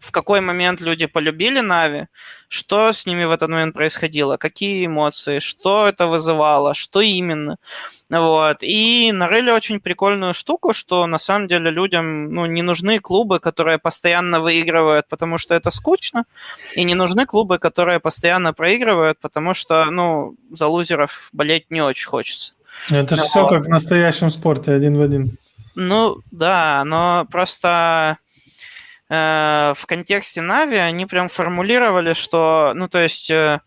в 0.03 0.11
какой 0.11 0.41
момент 0.41 0.81
люди 0.81 1.07
полюбили 1.07 1.61
Нави, 1.61 2.07
что 2.49 2.93
с 2.93 3.07
ними 3.07 3.25
в 3.25 3.31
этот 3.31 3.49
момент 3.49 3.75
происходило, 3.75 4.37
какие 4.37 4.87
эмоции, 4.87 5.38
что 5.38 5.87
это 5.87 6.09
вызывало, 6.09 6.75
что 6.75 7.01
именно. 7.01 7.57
Вот. 8.11 8.59
И 8.62 9.12
нарыли 9.12 9.53
очень 9.53 9.81
прикольную 9.81 10.35
штуку, 10.35 10.73
что 10.73 11.07
на 11.07 11.19
самом 11.19 11.47
деле 11.47 11.71
людям 11.71 12.35
ну, 12.35 12.47
не 12.47 12.62
нужны 12.62 12.99
клубы, 12.99 13.38
которые 13.38 13.79
постоянно 13.79 14.41
выигрывают, 14.41 15.07
потому 15.09 15.38
что 15.38 15.55
это 15.55 15.71
скучно, 15.71 16.25
и 16.75 16.83
не 16.83 16.95
нужны 16.95 17.25
клубы, 17.25 17.59
которые 17.59 18.01
постоянно 18.01 18.53
проигрывают, 18.53 19.21
потому 19.21 19.55
что 19.55 19.85
ну, 19.85 20.35
за 20.51 20.67
лузеров 20.67 21.29
болеть 21.33 21.71
не 21.71 21.81
очень 21.81 22.09
хочется. 22.09 22.55
Это 22.91 23.15
же 23.15 23.23
вот. 23.23 23.31
все 23.31 23.47
как 23.47 23.67
в 23.67 23.69
настоящем 23.69 24.31
спорте, 24.31 24.73
один 24.73 24.99
в 24.99 25.03
один. 25.03 25.38
Ну, 25.75 26.19
да, 26.31 26.83
но 26.85 27.27
просто 27.31 28.19
Э, 29.12 29.75
в 29.77 29.85
контексте 29.85 30.40
Нави 30.40 30.79
они 30.79 31.05
прям 31.05 31.29
формулировали, 31.29 32.14
что, 32.14 32.72
ну, 32.75 32.88
то 32.88 32.98
есть, 32.98 33.31
э, 33.31 33.61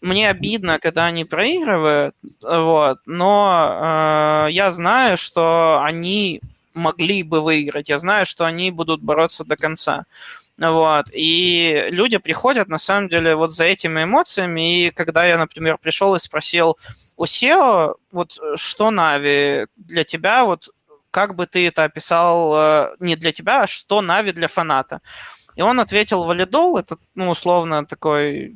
мне 0.00 0.30
обидно, 0.30 0.78
когда 0.78 1.04
они 1.04 1.26
проигрывают, 1.26 2.14
вот, 2.40 2.98
но 3.04 4.46
э, 4.48 4.52
я 4.52 4.70
знаю, 4.70 5.18
что 5.18 5.82
они 5.82 6.40
могли 6.72 7.22
бы 7.22 7.42
выиграть, 7.42 7.90
я 7.90 7.98
знаю, 7.98 8.24
что 8.24 8.46
они 8.46 8.70
будут 8.70 9.02
бороться 9.02 9.44
до 9.44 9.56
конца. 9.56 10.04
Вот. 10.58 11.06
И 11.12 11.88
люди 11.90 12.16
приходят, 12.16 12.68
на 12.68 12.78
самом 12.78 13.08
деле, 13.08 13.34
вот 13.36 13.52
за 13.54 13.64
этими 13.64 14.04
эмоциями. 14.04 14.86
И 14.86 14.90
когда 14.90 15.26
я, 15.26 15.36
например, 15.36 15.76
пришел 15.76 16.14
и 16.14 16.18
спросил 16.18 16.78
у 17.18 17.24
SEO, 17.24 17.96
вот 18.10 18.38
что 18.54 18.90
Нави 18.90 19.66
для 19.76 20.04
тебя, 20.04 20.46
вот 20.46 20.70
как 21.16 21.34
бы 21.34 21.46
ты 21.46 21.66
это 21.66 21.84
описал 21.84 22.52
э, 22.54 22.96
не 23.00 23.16
для 23.16 23.32
тебя, 23.32 23.62
а 23.62 23.66
что 23.66 24.02
Нави 24.02 24.32
для 24.32 24.48
фаната? 24.48 25.00
И 25.56 25.62
он 25.62 25.80
ответил 25.80 26.24
валидол, 26.24 26.76
это, 26.76 26.98
ну, 27.14 27.30
условно, 27.30 27.86
такое 27.86 28.52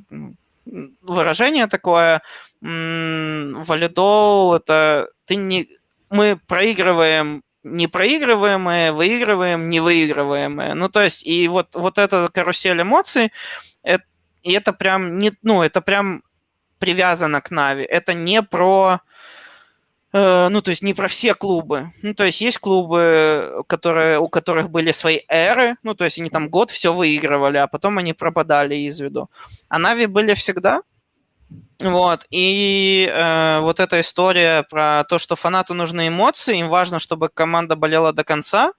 выражение 1.00 1.68
такое, 1.68 2.20
валидол, 2.60 4.54
это 4.54 5.08
ты 5.24 5.36
не... 5.36 5.68
Мы 6.10 6.36
проигрываем 6.46 7.42
не 7.62 7.88
проигрываемые, 7.88 8.92
выигрываем 8.92 9.70
невыигрываемые. 9.70 10.74
Ну, 10.74 10.88
то 10.88 11.02
есть, 11.02 11.26
и 11.26 11.48
вот, 11.48 11.74
вот 11.74 11.96
эта 11.98 12.28
карусель 12.28 12.82
эмоций, 12.82 13.32
это, 13.82 14.04
и 14.42 14.52
это 14.52 14.74
прям 14.74 15.16
не, 15.16 15.32
ну, 15.42 15.62
это 15.62 15.80
прям 15.80 16.22
привязано 16.78 17.40
к 17.40 17.50
Нави. 17.50 17.84
Это 17.84 18.12
не 18.14 18.42
про 18.42 18.98
э, 18.98 19.19
ну, 20.12 20.60
то 20.60 20.70
есть 20.70 20.82
не 20.82 20.94
про 20.94 21.06
все 21.08 21.34
клубы. 21.34 21.92
Ну, 22.02 22.14
то 22.14 22.24
есть 22.24 22.40
есть 22.40 22.58
клубы, 22.58 23.62
которые, 23.68 24.18
у 24.18 24.28
которых 24.28 24.70
были 24.70 24.90
свои 24.90 25.20
эры, 25.28 25.76
ну, 25.82 25.94
то 25.94 26.04
есть 26.04 26.18
они 26.18 26.30
там 26.30 26.48
год 26.48 26.70
все 26.70 26.92
выигрывали, 26.92 27.58
а 27.58 27.68
потом 27.68 27.98
они 27.98 28.12
пропадали 28.12 28.74
из 28.74 28.98
виду. 28.98 29.30
А 29.68 29.78
Нави 29.78 30.06
были 30.06 30.34
всегда, 30.34 30.82
вот, 31.80 32.26
и 32.30 33.10
э, 33.10 33.60
вот 33.60 33.80
эта 33.80 34.00
история 34.00 34.64
про 34.64 35.04
то, 35.08 35.18
что 35.18 35.34
фанату 35.34 35.72
нужны 35.72 36.08
эмоции, 36.08 36.58
им 36.58 36.68
важно, 36.68 36.98
чтобы 36.98 37.30
команда 37.30 37.74
болела 37.74 38.12
до 38.12 38.22
конца, 38.22 38.72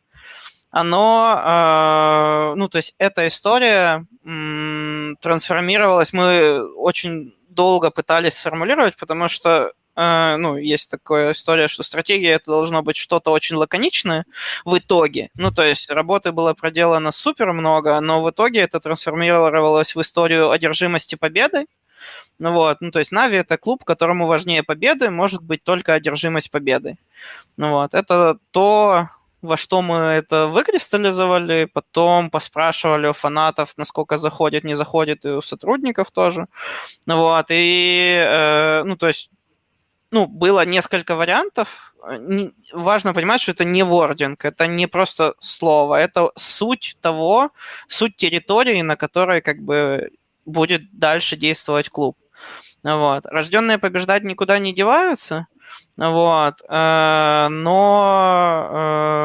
оно, 0.70 2.54
э, 2.54 2.56
ну, 2.56 2.70
то 2.70 2.78
есть 2.78 2.94
эта 3.00 3.26
история 3.26 4.06
м, 4.24 5.18
трансформировалась, 5.20 6.14
мы 6.14 6.64
очень 6.76 7.34
долго 7.50 7.90
пытались 7.90 8.36
сформулировать, 8.36 8.96
потому 8.98 9.28
что 9.28 9.74
ну, 9.96 10.58
есть 10.58 10.90
такая 10.90 11.32
история, 11.34 11.68
что 11.68 11.84
стратегия 11.84 12.32
это 12.32 12.52
должно 12.52 12.82
быть 12.82 12.98
что-то 12.98 13.32
очень 13.32 13.56
лаконичное 13.58 14.26
в 14.66 14.78
итоге. 14.78 15.30
Ну, 15.36 15.52
то 15.52 15.64
есть 15.64 15.90
работы 15.90 16.32
было 16.32 16.54
проделано 16.54 17.12
супер 17.12 17.52
много, 17.54 18.00
но 18.00 18.22
в 18.22 18.30
итоге 18.30 18.62
это 18.62 18.80
трансформировалось 18.80 19.96
в 19.96 20.02
историю 20.02 20.52
одержимости 20.52 21.16
победы. 21.16 21.66
Ну 22.40 22.54
вот, 22.54 22.82
ну 22.82 22.92
то 22.92 23.00
есть 23.00 23.12
Нави 23.12 23.38
это 23.38 23.58
клуб, 23.58 23.84
которому 23.84 24.26
важнее 24.26 24.64
победы, 24.64 25.12
может 25.12 25.44
быть 25.44 25.64
только 25.64 25.94
одержимость 25.94 26.50
победы. 26.52 26.98
Ну 27.58 27.70
вот, 27.70 27.94
это 27.94 28.40
то, 28.52 29.10
во 29.42 29.58
что 29.58 29.82
мы 29.82 29.96
это 29.96 30.48
выкристаллизовали, 30.48 31.66
потом 31.66 32.32
поспрашивали 32.32 33.08
у 33.08 33.14
фанатов, 33.14 33.74
насколько 33.78 34.18
заходит, 34.18 34.64
не 34.64 34.76
заходит, 34.76 35.26
и 35.26 35.30
у 35.30 35.42
сотрудников 35.42 36.12
тоже. 36.12 36.48
Ну 37.06 37.18
вот, 37.18 37.46
и, 37.50 38.20
э, 38.24 38.84
ну 38.86 38.96
то 38.98 39.08
есть, 39.08 39.30
ну, 40.12 40.28
было 40.28 40.66
несколько 40.66 41.16
вариантов. 41.16 41.96
Не, 42.20 42.54
важно 42.74 43.14
понимать, 43.14 43.42
что 43.42 43.52
это 43.52 43.64
не 43.66 43.84
вординг, 43.84 44.46
это 44.46 44.68
не 44.68 44.88
просто 44.88 45.36
слово, 45.40 45.96
это 45.96 46.32
суть 46.36 46.98
того, 47.02 47.52
суть 47.88 48.16
территории, 48.18 48.82
на 48.82 48.98
которой 48.98 49.42
как 49.42 49.62
бы 49.62 50.12
будет 50.46 50.92
дальше 50.98 51.38
действовать 51.38 51.90
клуб. 51.90 52.18
Вот. 52.84 53.26
Рожденные 53.26 53.78
побеждать 53.78 54.24
никуда 54.24 54.60
не 54.60 54.74
деваются, 54.74 55.48
вот. 55.98 56.62
Э, 56.68 57.48
но 57.50 58.68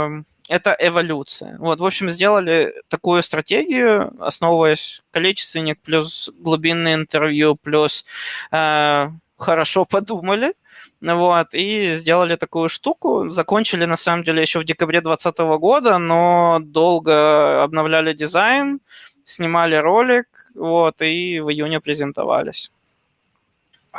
э, 0.09 0.23
это 0.49 0.77
эволюция. 0.79 1.57
Вот, 1.59 1.81
в 1.81 1.87
общем, 1.87 2.09
сделали 2.11 2.75
такую 2.89 3.23
стратегию, 3.23 4.13
основываясь 4.23 5.03
количественник 5.11 5.81
плюс 5.83 6.31
глубинное 6.39 6.95
интервью 6.95 7.57
плюс 7.57 8.05
э, 8.53 9.09
хорошо 9.39 9.85
подумали, 9.85 10.55
вот, 11.01 11.49
и 11.53 11.95
сделали 11.95 12.37
такую 12.37 12.69
штуку. 12.69 13.31
Закончили, 13.31 13.85
на 13.85 13.97
самом 13.97 14.25
деле, 14.25 14.43
еще 14.43 14.59
в 14.59 14.65
декабре 14.65 15.01
2020 15.01 15.39
года, 15.61 15.99
но 15.99 16.59
долго 16.63 17.63
обновляли 17.63 18.13
дизайн, 18.13 18.81
снимали 19.25 19.77
ролик, 19.77 20.27
вот, 20.55 21.03
и 21.03 21.41
в 21.41 21.51
июне 21.51 21.81
презентовались. 21.81 22.71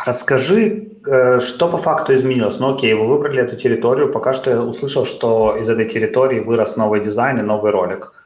Расскажи, 0.06 0.90
э, 1.08 1.40
что 1.40 1.68
по 1.70 1.78
факту 1.78 2.14
изменилось. 2.14 2.60
Ну 2.60 2.76
окей, 2.76 2.94
вы 2.94 3.08
выбрали 3.08 3.42
эту 3.42 3.56
территорию, 3.56 4.12
пока 4.12 4.34
что 4.34 4.50
я 4.52 4.62
услышал, 4.62 5.06
что 5.06 5.56
из 5.56 5.70
этой 5.70 5.90
территории 5.90 6.40
вырос 6.40 6.78
новый 6.78 7.02
дизайн 7.02 7.40
и 7.40 7.42
новый 7.42 7.72
ролик. 7.72 8.17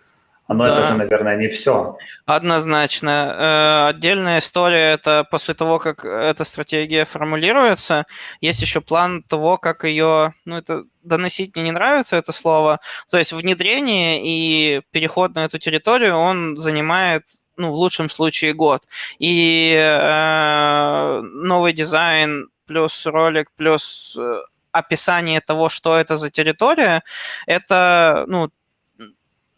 Но 0.54 0.66
да. 0.66 0.74
это 0.74 0.84
же, 0.84 0.94
наверное, 0.96 1.38
не 1.38 1.48
все. 1.48 1.98
Однозначно. 2.26 3.10
Э, 3.10 3.90
отдельная 3.90 4.40
история– 4.40 4.94
это 4.94 5.26
после 5.30 5.54
того, 5.54 5.80
как 5.80 6.06
эта 6.06 6.44
стратегия 6.44 7.06
формулируется, 7.06 8.06
есть 8.42 8.62
еще 8.62 8.82
план 8.82 9.24
того, 9.24 9.58
как 9.58 9.84
ее, 9.84 10.34
ну 10.46 10.58
это 10.58 10.84
доносить 11.04 11.56
мне 11.56 11.66
не 11.66 11.72
нравится 11.72 12.16
это 12.16 12.32
слово, 12.32 12.80
то 13.10 13.18
есть 13.18 13.34
внедрение 13.34 14.22
и 14.24 14.82
переход 14.92 15.36
на 15.36 15.46
эту 15.46 15.58
территорию, 15.58 16.16
он 16.16 16.58
занимает 16.58 17.24
ну, 17.58 17.72
в 17.72 17.76
лучшем 17.76 18.10
случае 18.10 18.54
год. 18.54 18.88
И 19.20 19.74
э, 19.78 21.22
новый 21.22 21.74
дизайн 21.74 22.50
плюс 22.66 23.06
ролик 23.06 23.52
плюс 23.56 24.18
э, 24.20 24.42
описание 24.72 25.42
того, 25.42 25.70
что 25.70 25.98
это 25.98 26.16
за 26.18 26.30
территория, 26.30 27.04
это, 27.46 28.26
ну, 28.28 28.50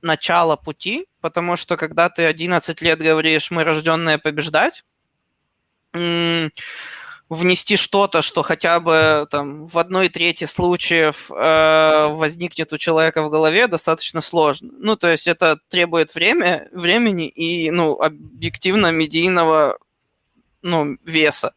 начало 0.04 0.56
пути, 0.56 1.08
потому 1.22 1.56
что 1.56 1.78
когда 1.78 2.10
ты 2.10 2.26
11 2.26 2.82
лет 2.82 3.00
говоришь, 3.00 3.52
мы 3.52 3.64
рожденные 3.64 4.18
побеждать, 4.18 4.84
внести 7.30 7.78
что-то, 7.78 8.22
что 8.22 8.42
хотя 8.42 8.80
бы 8.80 9.28
там 9.30 9.66
в 9.66 9.78
одной 9.80 10.10
трети 10.10 10.46
случаев 10.46 11.32
э, 11.32 12.08
возникнет 12.12 12.72
у 12.74 12.78
человека 12.78 13.24
в 13.24 13.30
голове, 13.30 13.68
достаточно 13.68 14.22
сложно. 14.22 14.72
Ну, 14.78 14.96
то 14.96 15.10
есть 15.10 15.28
это 15.28 15.58
требует 15.70 16.14
время, 16.14 16.70
времени 16.72 17.28
и, 17.28 17.72
ну, 17.72 18.00
объективно 18.00 18.92
медийного 18.92 19.78
ну, 20.64 20.98
веса. 21.06 21.54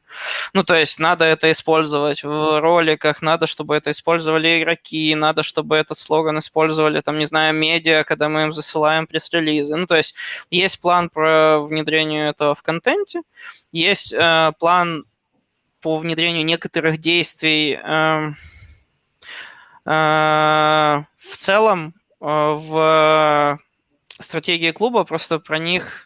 Ну, 0.53 0.65
то 0.65 0.75
есть 0.75 0.99
надо 0.99 1.25
это 1.25 1.51
использовать 1.51 2.25
в 2.25 2.61
роликах, 2.61 3.23
надо, 3.23 3.47
чтобы 3.47 3.77
это 3.77 3.91
использовали 3.91 4.59
игроки, 4.61 5.15
надо, 5.15 5.43
чтобы 5.43 5.77
этот 5.77 5.99
слоган 5.99 6.39
использовали, 6.39 7.01
там, 7.01 7.19
не 7.19 7.25
знаю, 7.25 7.55
медиа, 7.55 8.05
когда 8.05 8.29
мы 8.29 8.43
им 8.43 8.53
засылаем 8.53 9.07
пресс-релизы. 9.07 9.77
Ну, 9.77 9.87
то 9.87 9.97
есть 9.97 10.15
есть 10.51 10.81
план 10.81 11.09
про 11.09 11.61
внедрение 11.61 12.31
этого 12.31 12.55
в 12.55 12.63
контенте, 12.63 13.23
есть 13.73 14.13
э, 14.13 14.53
план 14.59 15.05
по 15.81 15.97
внедрению 15.97 16.45
некоторых 16.45 16.99
действий 16.99 17.79
э, 17.81 18.33
э, 19.85 21.05
в 21.17 21.37
целом 21.37 21.95
э, 22.21 22.25
в 22.27 23.61
стратегии 24.19 24.73
клуба, 24.73 25.05
просто 25.05 25.39
про 25.39 25.59
них 25.59 26.06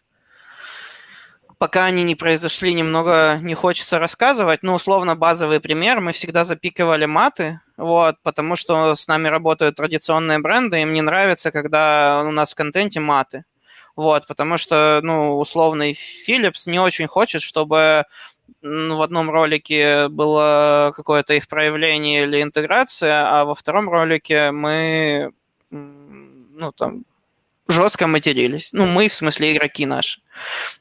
пока 1.60 1.84
они 1.84 2.04
не 2.04 2.14
произошли, 2.14 2.72
немного 2.72 3.38
не 3.42 3.54
хочется 3.54 3.98
рассказывать. 3.98 4.62
Ну, 4.62 4.72
условно, 4.72 5.14
базовый 5.14 5.60
пример. 5.60 6.00
Мы 6.00 6.12
всегда 6.12 6.42
запикивали 6.42 7.04
маты, 7.04 7.60
вот, 7.76 8.16
потому 8.22 8.56
что 8.56 8.94
с 8.94 9.06
нами 9.06 9.28
работают 9.28 9.76
традиционные 9.76 10.38
бренды, 10.38 10.80
им 10.80 10.94
не 10.94 11.02
нравится, 11.02 11.50
когда 11.50 12.22
у 12.26 12.30
нас 12.30 12.52
в 12.52 12.54
контенте 12.54 13.00
маты. 13.00 13.44
Вот, 13.94 14.26
потому 14.26 14.56
что, 14.56 15.00
ну, 15.02 15.38
условный 15.38 15.92
Philips 16.26 16.62
не 16.64 16.78
очень 16.80 17.06
хочет, 17.06 17.42
чтобы 17.42 18.04
в 18.62 19.02
одном 19.02 19.30
ролике 19.30 20.08
было 20.08 20.94
какое-то 20.96 21.34
их 21.34 21.46
проявление 21.46 22.22
или 22.22 22.42
интеграция, 22.42 23.40
а 23.40 23.44
во 23.44 23.54
втором 23.54 23.90
ролике 23.90 24.50
мы 24.50 25.32
ну, 25.70 26.72
там, 26.72 27.04
жестко 27.70 28.06
матерились. 28.06 28.72
Ну, 28.72 28.86
мы, 28.86 29.08
в 29.08 29.14
смысле, 29.14 29.52
игроки 29.52 29.86
наши. 29.86 30.20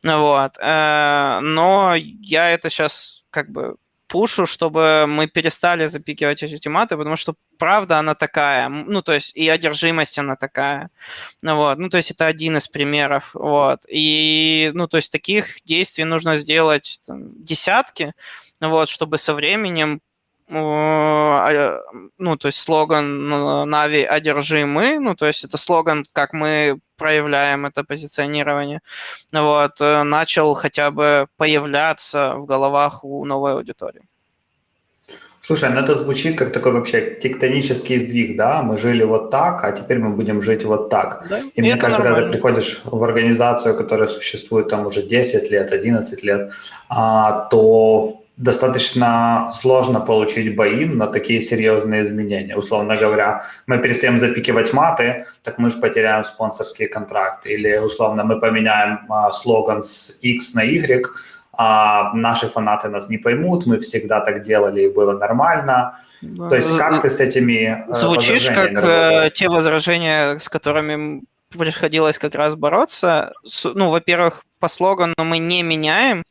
Вот. 0.04 0.58
Э, 0.60 1.39
но 1.41 1.95
я 1.95 2.49
это 2.49 2.69
сейчас 2.69 3.23
как 3.32 3.52
бы 3.52 3.75
пушу, 4.10 4.45
чтобы 4.47 5.06
мы 5.08 5.28
перестали 5.28 5.86
запикивать 5.86 6.43
эти 6.43 6.58
тематы, 6.58 6.97
потому 6.97 7.15
что 7.15 7.36
правда 7.60 7.99
она 7.99 8.15
такая, 8.15 8.67
ну, 8.67 9.02
то 9.04 9.13
есть 9.13 9.36
и 9.36 9.47
одержимость 9.47 10.17
она 10.17 10.36
такая, 10.36 10.89
ну, 11.43 11.56
вот, 11.56 11.78
ну, 11.78 11.89
то 11.89 11.97
есть 11.97 12.12
это 12.12 12.25
один 12.25 12.58
из 12.58 12.67
примеров, 12.67 13.32
вот, 13.36 13.82
и, 13.88 14.71
ну, 14.73 14.88
то 14.88 14.97
есть 14.97 15.12
таких 15.12 15.63
действий 15.63 16.06
нужно 16.06 16.36
сделать 16.36 16.99
там, 17.06 17.41
десятки, 17.43 18.13
вот, 18.60 18.89
чтобы 18.89 19.19
со 19.19 19.36
временем 19.36 20.02
ну, 20.49 22.38
то 22.38 22.47
есть 22.47 22.59
слоган 22.59 23.69
Нави 23.69 24.03
«Одержимы», 24.03 24.99
ну, 24.99 25.15
то 25.15 25.27
есть 25.27 25.43
это 25.43 25.57
слоган, 25.57 26.05
как 26.12 26.33
мы 26.33 26.79
проявляем 26.97 27.65
это 27.65 27.83
позиционирование, 27.83 28.81
вот, 29.31 29.79
э, 29.79 30.03
начал 30.03 30.53
хотя 30.55 30.91
бы 30.91 31.27
появляться 31.38 32.33
в 32.35 32.45
головах 32.45 33.03
у 33.03 33.25
новой 33.25 33.53
аудитории. 33.53 34.01
Слушай, 35.49 35.71
ну 35.71 35.79
это 35.79 35.95
звучит 35.95 36.38
как 36.38 36.51
такой 36.51 36.73
вообще 36.73 37.17
тектонический 37.23 37.97
сдвиг, 37.97 38.38
да? 38.38 38.62
Мы 38.62 38.77
жили 38.77 39.03
вот 39.03 39.31
так, 39.31 39.63
а 39.63 39.71
теперь 39.71 39.97
мы 39.97 40.15
будем 40.15 40.41
жить 40.41 40.63
вот 40.63 40.89
так. 40.89 41.25
Да? 41.27 41.39
И, 41.39 41.49
и 41.55 41.62
мне 41.62 41.75
кажется, 41.75 42.03
нормально. 42.03 42.15
когда 42.15 42.27
ты 42.27 42.31
приходишь 42.31 42.81
в 42.85 43.03
организацию, 43.03 43.75
которая 43.75 44.07
существует 44.07 44.67
там 44.67 44.85
уже 44.85 45.01
10 45.01 45.49
лет, 45.49 45.71
11 45.71 46.23
лет, 46.23 46.51
а, 46.88 47.47
то 47.49 48.18
достаточно 48.39 49.49
сложно 49.52 49.99
получить 49.99 50.56
бои 50.56 50.86
на 50.86 51.08
такие 51.08 51.41
серьезные 51.41 52.02
изменения. 52.02 52.56
Условно 52.56 52.95
говоря, 52.95 53.43
мы 53.67 53.78
перестаем 53.80 54.17
запикивать 54.17 54.73
маты, 54.73 55.25
так 55.43 55.60
мы 55.60 55.69
же 55.69 55.78
потеряем 55.78 56.23
спонсорские 56.23 56.88
контракты. 56.88 57.49
Или, 57.49 57.78
условно, 57.78 58.23
мы 58.23 58.39
поменяем 58.39 58.99
а, 59.10 59.32
слоган 59.32 59.82
с 59.82 60.19
X 60.21 60.54
на 60.54 60.63
Y, 60.63 61.06
а 61.52 62.13
наши 62.13 62.47
фанаты 62.47 62.88
нас 62.88 63.10
не 63.10 63.17
поймут, 63.17 63.65
мы 63.65 63.78
всегда 63.80 64.21
так 64.21 64.43
делали 64.43 64.84
и 64.84 64.89
было 64.89 65.12
нормально. 65.17 65.99
То 66.21 66.56
есть 66.56 66.78
как 66.78 67.02
ты 67.02 67.10
с 67.10 67.19
этими 67.19 67.84
э, 67.89 67.93
Звучишь 67.93 68.47
как 68.47 68.71
э, 68.71 69.30
те 69.34 69.49
возражения, 69.49 70.39
с 70.39 70.47
которыми 70.47 71.23
приходилось 71.49 72.17
как 72.17 72.36
раз 72.36 72.56
бороться. 72.56 73.34
Ну, 73.63 73.89
во-первых, 73.89 74.45
по 74.60 74.69
слогану 74.69 75.15
мы 75.17 75.39
не 75.39 75.63
меняем, 75.63 76.23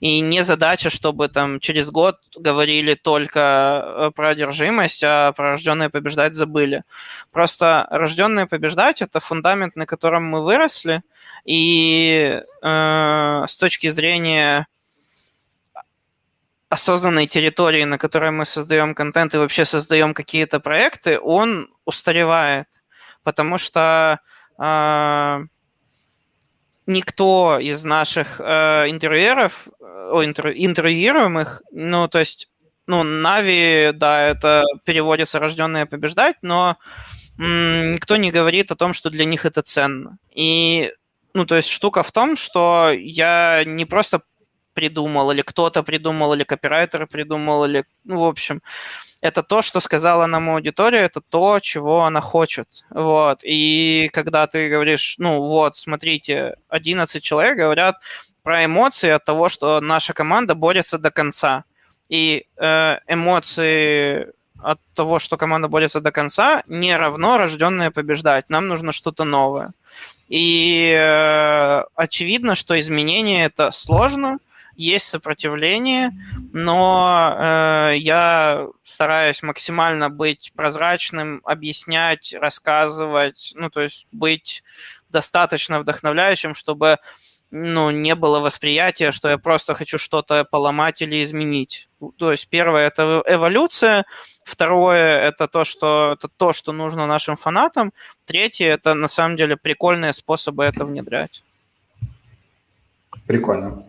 и 0.00 0.20
не 0.20 0.44
задача, 0.44 0.90
чтобы 0.90 1.28
там 1.28 1.60
через 1.60 1.90
год 1.90 2.16
говорили 2.36 2.94
только 2.94 3.82
э, 3.84 4.10
про 4.14 4.30
одержимость, 4.30 5.02
а 5.04 5.32
про 5.32 5.50
рожденные 5.52 5.90
побеждать 5.90 6.34
забыли. 6.34 6.84
Просто 7.30 7.86
рожденные 7.90 8.46
побеждать 8.46 9.02
это 9.02 9.20
фундамент, 9.20 9.76
на 9.76 9.86
котором 9.86 10.24
мы 10.24 10.42
выросли, 10.42 11.02
и 11.44 12.40
э, 12.62 13.44
с 13.46 13.56
точки 13.56 13.88
зрения 13.88 14.66
осознанной 16.72 17.26
территории, 17.26 17.84
на 17.84 17.98
которой 17.98 18.30
мы 18.30 18.46
создаем 18.46 18.94
контент 18.94 19.34
и 19.34 19.38
вообще 19.38 19.66
создаем 19.66 20.14
какие-то 20.14 20.58
проекты, 20.58 21.20
он 21.20 21.68
устаревает, 21.84 22.66
потому 23.22 23.58
что 23.58 24.20
э, 24.58 25.44
никто 26.86 27.58
из 27.60 27.84
наших 27.84 28.40
э, 28.40 28.86
интервьюеров, 28.90 29.68
о, 29.80 30.24
интер, 30.24 30.52
интервьюируемых, 30.54 31.62
ну, 31.72 32.08
то 32.08 32.18
есть, 32.18 32.48
ну, 32.86 33.02
Нави, 33.02 33.92
да, 33.94 34.22
это 34.22 34.64
переводится 34.84 35.38
«рожденные 35.38 35.86
побеждать», 35.86 36.36
но 36.42 36.76
м, 37.38 37.92
никто 37.94 38.16
не 38.16 38.30
говорит 38.32 38.72
о 38.72 38.76
том, 38.76 38.92
что 38.92 39.10
для 39.10 39.24
них 39.24 39.46
это 39.46 39.62
ценно. 39.62 40.18
И, 40.34 40.92
ну, 41.34 41.46
то 41.46 41.56
есть 41.56 41.68
штука 41.70 42.02
в 42.02 42.12
том, 42.12 42.36
что 42.36 42.90
я 42.92 43.64
не 43.66 43.86
просто 43.86 44.22
придумал, 44.74 45.30
или 45.32 45.42
кто-то 45.42 45.82
придумал, 45.82 46.34
или 46.34 46.44
копирайтер 46.44 47.06
придумал, 47.06 47.64
или, 47.66 47.84
ну, 48.04 48.20
в 48.20 48.24
общем, 48.26 48.62
это 49.22 49.44
то, 49.44 49.62
что 49.62 49.80
сказала 49.80 50.26
нам 50.26 50.50
аудитория, 50.50 50.98
это 50.98 51.20
то, 51.20 51.60
чего 51.60 52.02
она 52.04 52.20
хочет. 52.20 52.68
Вот. 52.90 53.38
И 53.44 54.10
когда 54.12 54.46
ты 54.48 54.68
говоришь, 54.68 55.14
ну 55.18 55.40
вот, 55.40 55.76
смотрите, 55.76 56.56
11 56.68 57.22
человек 57.22 57.56
говорят 57.56 57.96
про 58.42 58.64
эмоции 58.64 59.10
от 59.10 59.24
того, 59.24 59.48
что 59.48 59.80
наша 59.80 60.12
команда 60.12 60.56
борется 60.56 60.98
до 60.98 61.12
конца. 61.12 61.64
И 62.08 62.46
э, 62.56 62.96
эмоции 63.06 64.32
от 64.60 64.80
того, 64.94 65.20
что 65.20 65.36
команда 65.36 65.68
борется 65.68 66.00
до 66.00 66.10
конца, 66.10 66.64
не 66.66 66.96
равно 66.96 67.38
рожденные 67.38 67.92
побеждать. 67.92 68.50
Нам 68.50 68.66
нужно 68.66 68.90
что-то 68.90 69.22
новое. 69.22 69.72
И 70.28 70.92
э, 70.96 71.84
очевидно, 71.94 72.56
что 72.56 72.78
изменение 72.80 73.44
это 73.44 73.70
сложно, 73.70 74.38
есть 74.76 75.08
сопротивление, 75.08 76.10
но 76.52 77.34
э, 77.36 77.94
я 77.98 78.66
стараюсь 78.84 79.42
максимально 79.42 80.10
быть 80.10 80.52
прозрачным, 80.54 81.40
объяснять, 81.44 82.34
рассказывать, 82.38 83.52
ну, 83.54 83.70
то 83.70 83.80
есть 83.80 84.06
быть 84.12 84.62
достаточно 85.10 85.80
вдохновляющим, 85.80 86.54
чтобы 86.54 86.98
ну, 87.52 87.90
не 87.90 88.14
было 88.14 88.40
восприятия, 88.40 89.12
что 89.12 89.28
я 89.28 89.36
просто 89.36 89.74
хочу 89.74 89.98
что-то 89.98 90.44
поломать 90.44 91.02
или 91.02 91.22
изменить. 91.22 91.88
То 92.16 92.32
есть 92.32 92.48
первое– 92.48 92.86
это 92.88 93.22
эволюция, 93.26 94.06
второе– 94.42 95.20
это 95.28 95.48
то, 95.48 95.64
что, 95.64 96.14
это 96.14 96.28
то, 96.28 96.54
что 96.54 96.72
нужно 96.72 97.06
нашим 97.06 97.36
фанатам, 97.36 97.92
третье– 98.24 98.66
это 98.72 98.94
на 98.94 99.06
самом 99.06 99.36
деле 99.36 99.58
прикольные 99.58 100.14
способы 100.14 100.64
это 100.64 100.86
внедрять. 100.86 101.44
Прикольно. 103.26 103.84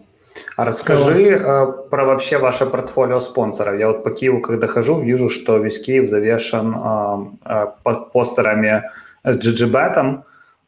А 0.55 0.65
расскажи 0.65 1.29
э, 1.29 1.65
про 1.89 2.05
вообще 2.05 2.37
ваше 2.37 2.65
портфолио 2.65 3.19
спонсоров. 3.19 3.79
Я 3.79 3.87
вот 3.87 4.03
по 4.03 4.11
Киеву, 4.11 4.41
когда 4.41 4.67
хожу, 4.67 4.99
вижу, 4.99 5.29
что 5.29 5.57
весь 5.57 5.79
Киев 5.79 6.09
завешен 6.09 6.75
э, 6.75 7.25
э, 7.45 7.67
постерами 8.13 8.83
с 9.23 9.37
GGBet, 9.37 10.19
э, 10.19 10.19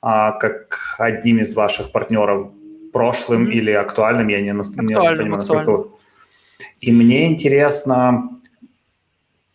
как 0.01 0.77
одним 0.97 1.39
из 1.39 1.55
ваших 1.55 1.91
партнеров 1.91 2.49
прошлым 2.93 3.47
mm-hmm. 3.47 3.51
или 3.51 3.71
актуальным, 3.71 4.27
я 4.29 4.41
не, 4.41 4.51
актуальным, 4.51 4.87
не 4.87 4.95
понимаю, 4.95 5.37
насколько... 5.37 5.89
И 6.79 6.91
мне 6.91 7.27
интересно, 7.27 8.29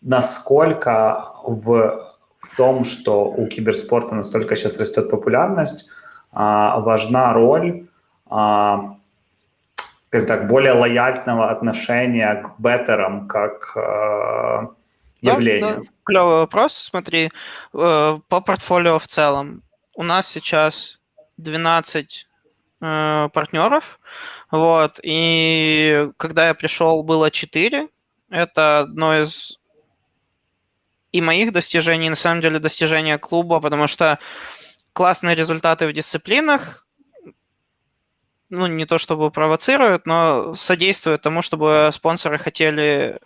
насколько 0.01 1.31
в, 1.43 2.11
в 2.37 2.55
том, 2.55 2.83
что 2.83 3.25
у 3.25 3.47
киберспорта 3.47 4.15
настолько 4.15 4.55
сейчас 4.55 4.77
растет 4.77 5.09
популярность, 5.09 5.87
а, 6.31 6.79
важна 6.79 7.33
роль 7.33 7.87
а, 8.29 8.97
скажем 10.11 10.27
так, 10.27 10.47
более 10.47 10.73
лояльного 10.73 11.51
отношения 11.51 12.35
к 12.35 12.59
беттерам 12.59 13.29
как 13.29 13.71
э, 13.77 14.67
явлению? 15.21 15.61
Да, 15.61 15.75
да. 15.75 15.81
Клевый 16.03 16.35
вопрос. 16.39 16.73
Смотри, 16.73 17.29
э, 17.73 18.19
по 18.27 18.41
портфолио 18.41 18.99
в 18.99 19.07
целом. 19.07 19.63
У 19.95 20.03
нас 20.03 20.27
сейчас 20.27 20.99
12 21.37 22.27
э, 22.81 23.29
партнеров, 23.31 24.01
вот, 24.51 24.99
и 25.01 26.09
когда 26.17 26.47
я 26.47 26.55
пришел, 26.55 27.03
было 27.03 27.31
4. 27.31 27.87
Это 28.31 28.79
одно 28.79 29.17
из 29.17 29.59
и 31.13 31.21
моих 31.21 31.53
достижений, 31.53 32.09
на 32.09 32.15
самом 32.17 32.41
деле 32.41 32.59
достижения 32.59 33.17
клуба, 33.17 33.61
потому 33.61 33.87
что 33.87 34.19
классные 34.91 35.35
результаты 35.35 35.87
в 35.87 35.93
дисциплинах, 35.93 36.85
ну, 38.51 38.67
не 38.67 38.85
то 38.85 38.97
чтобы 38.97 39.31
провоцируют, 39.31 40.05
но 40.05 40.53
содействуют 40.55 41.21
тому, 41.21 41.41
чтобы 41.41 41.89
спонсоры 41.93 42.37
хотели 42.37 43.19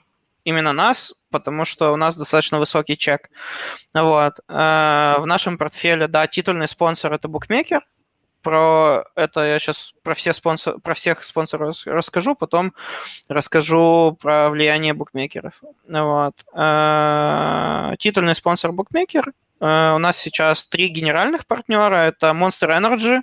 именно 0.43 0.71
нас, 0.71 1.13
потому 1.31 1.65
что 1.65 1.91
у 1.91 1.95
нас 1.97 2.15
достаточно 2.15 2.59
высокий 2.59 2.95
чек. 2.95 3.31
Вот. 3.93 4.39
Э, 4.47 5.15
в 5.17 5.25
нашем 5.25 5.57
портфеле, 5.57 6.07
да, 6.07 6.27
титульный 6.27 6.67
спонсор– 6.67 7.11
это 7.13 7.27
букмекер. 7.27 7.81
Про 8.43 9.05
это 9.15 9.39
я 9.43 9.57
сейчас 9.57 9.93
про, 10.03 10.13
все 10.13 10.31
спонсор, 10.31 10.79
про 10.79 10.93
всех 10.93 11.23
спонсоров 11.23 11.75
расскажу, 11.87 12.35
потом 12.35 12.75
расскажу 13.27 14.15
про 14.21 14.51
влияние 14.51 14.93
букмекеров. 14.93 15.59
Вот. 15.89 16.35
Э, 16.53 17.95
титульный 17.97 18.35
спонсор 18.35 18.71
букмекер– 18.71 19.33
у 19.65 19.97
нас 19.97 20.17
сейчас 20.17 20.65
три 20.65 20.89
генеральных 20.89 21.47
партнера. 21.47 21.95
Это 22.07 22.27
Monster 22.27 22.69
Energy. 22.69 23.21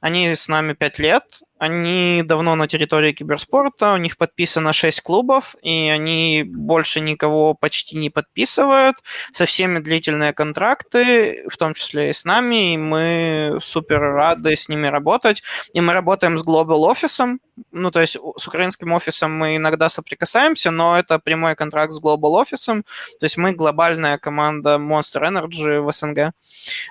Они 0.00 0.34
с 0.34 0.48
нами 0.48 0.74
пять 0.74 0.98
лет. 0.98 1.24
Они 1.62 2.24
давно 2.24 2.56
на 2.56 2.66
территории 2.66 3.12
киберспорта. 3.12 3.92
У 3.92 3.96
них 3.96 4.16
подписано 4.16 4.72
6 4.72 5.00
клубов, 5.00 5.54
и 5.62 5.88
они 5.90 6.42
больше 6.44 7.00
никого 7.00 7.54
почти 7.54 7.96
не 7.96 8.10
подписывают. 8.10 8.96
Со 9.32 9.44
всеми 9.44 9.78
длительные 9.78 10.32
контракты, 10.32 11.44
в 11.48 11.56
том 11.56 11.74
числе 11.74 12.10
и 12.10 12.12
с 12.12 12.24
нами. 12.24 12.74
И 12.74 12.76
мы 12.76 13.58
супер 13.60 14.00
рады 14.00 14.56
с 14.56 14.68
ними 14.68 14.88
работать. 14.88 15.44
И 15.72 15.80
мы 15.80 15.92
работаем 15.92 16.36
с 16.36 16.44
Global 16.44 16.92
Office. 16.92 17.38
Ну, 17.70 17.90
то 17.92 18.00
есть 18.00 18.16
с 18.36 18.48
украинским 18.48 18.92
офисом 18.92 19.32
мы 19.32 19.54
иногда 19.54 19.88
соприкасаемся, 19.88 20.72
но 20.72 20.98
это 20.98 21.20
прямой 21.20 21.54
контракт 21.54 21.92
с 21.92 22.02
Global 22.02 22.42
Office. 22.42 22.82
То 23.20 23.24
есть 23.24 23.36
мы 23.36 23.52
глобальная 23.52 24.18
команда 24.18 24.78
Monster 24.80 25.22
Energy 25.22 25.80
в 25.80 25.92
СНГ. 25.92 26.32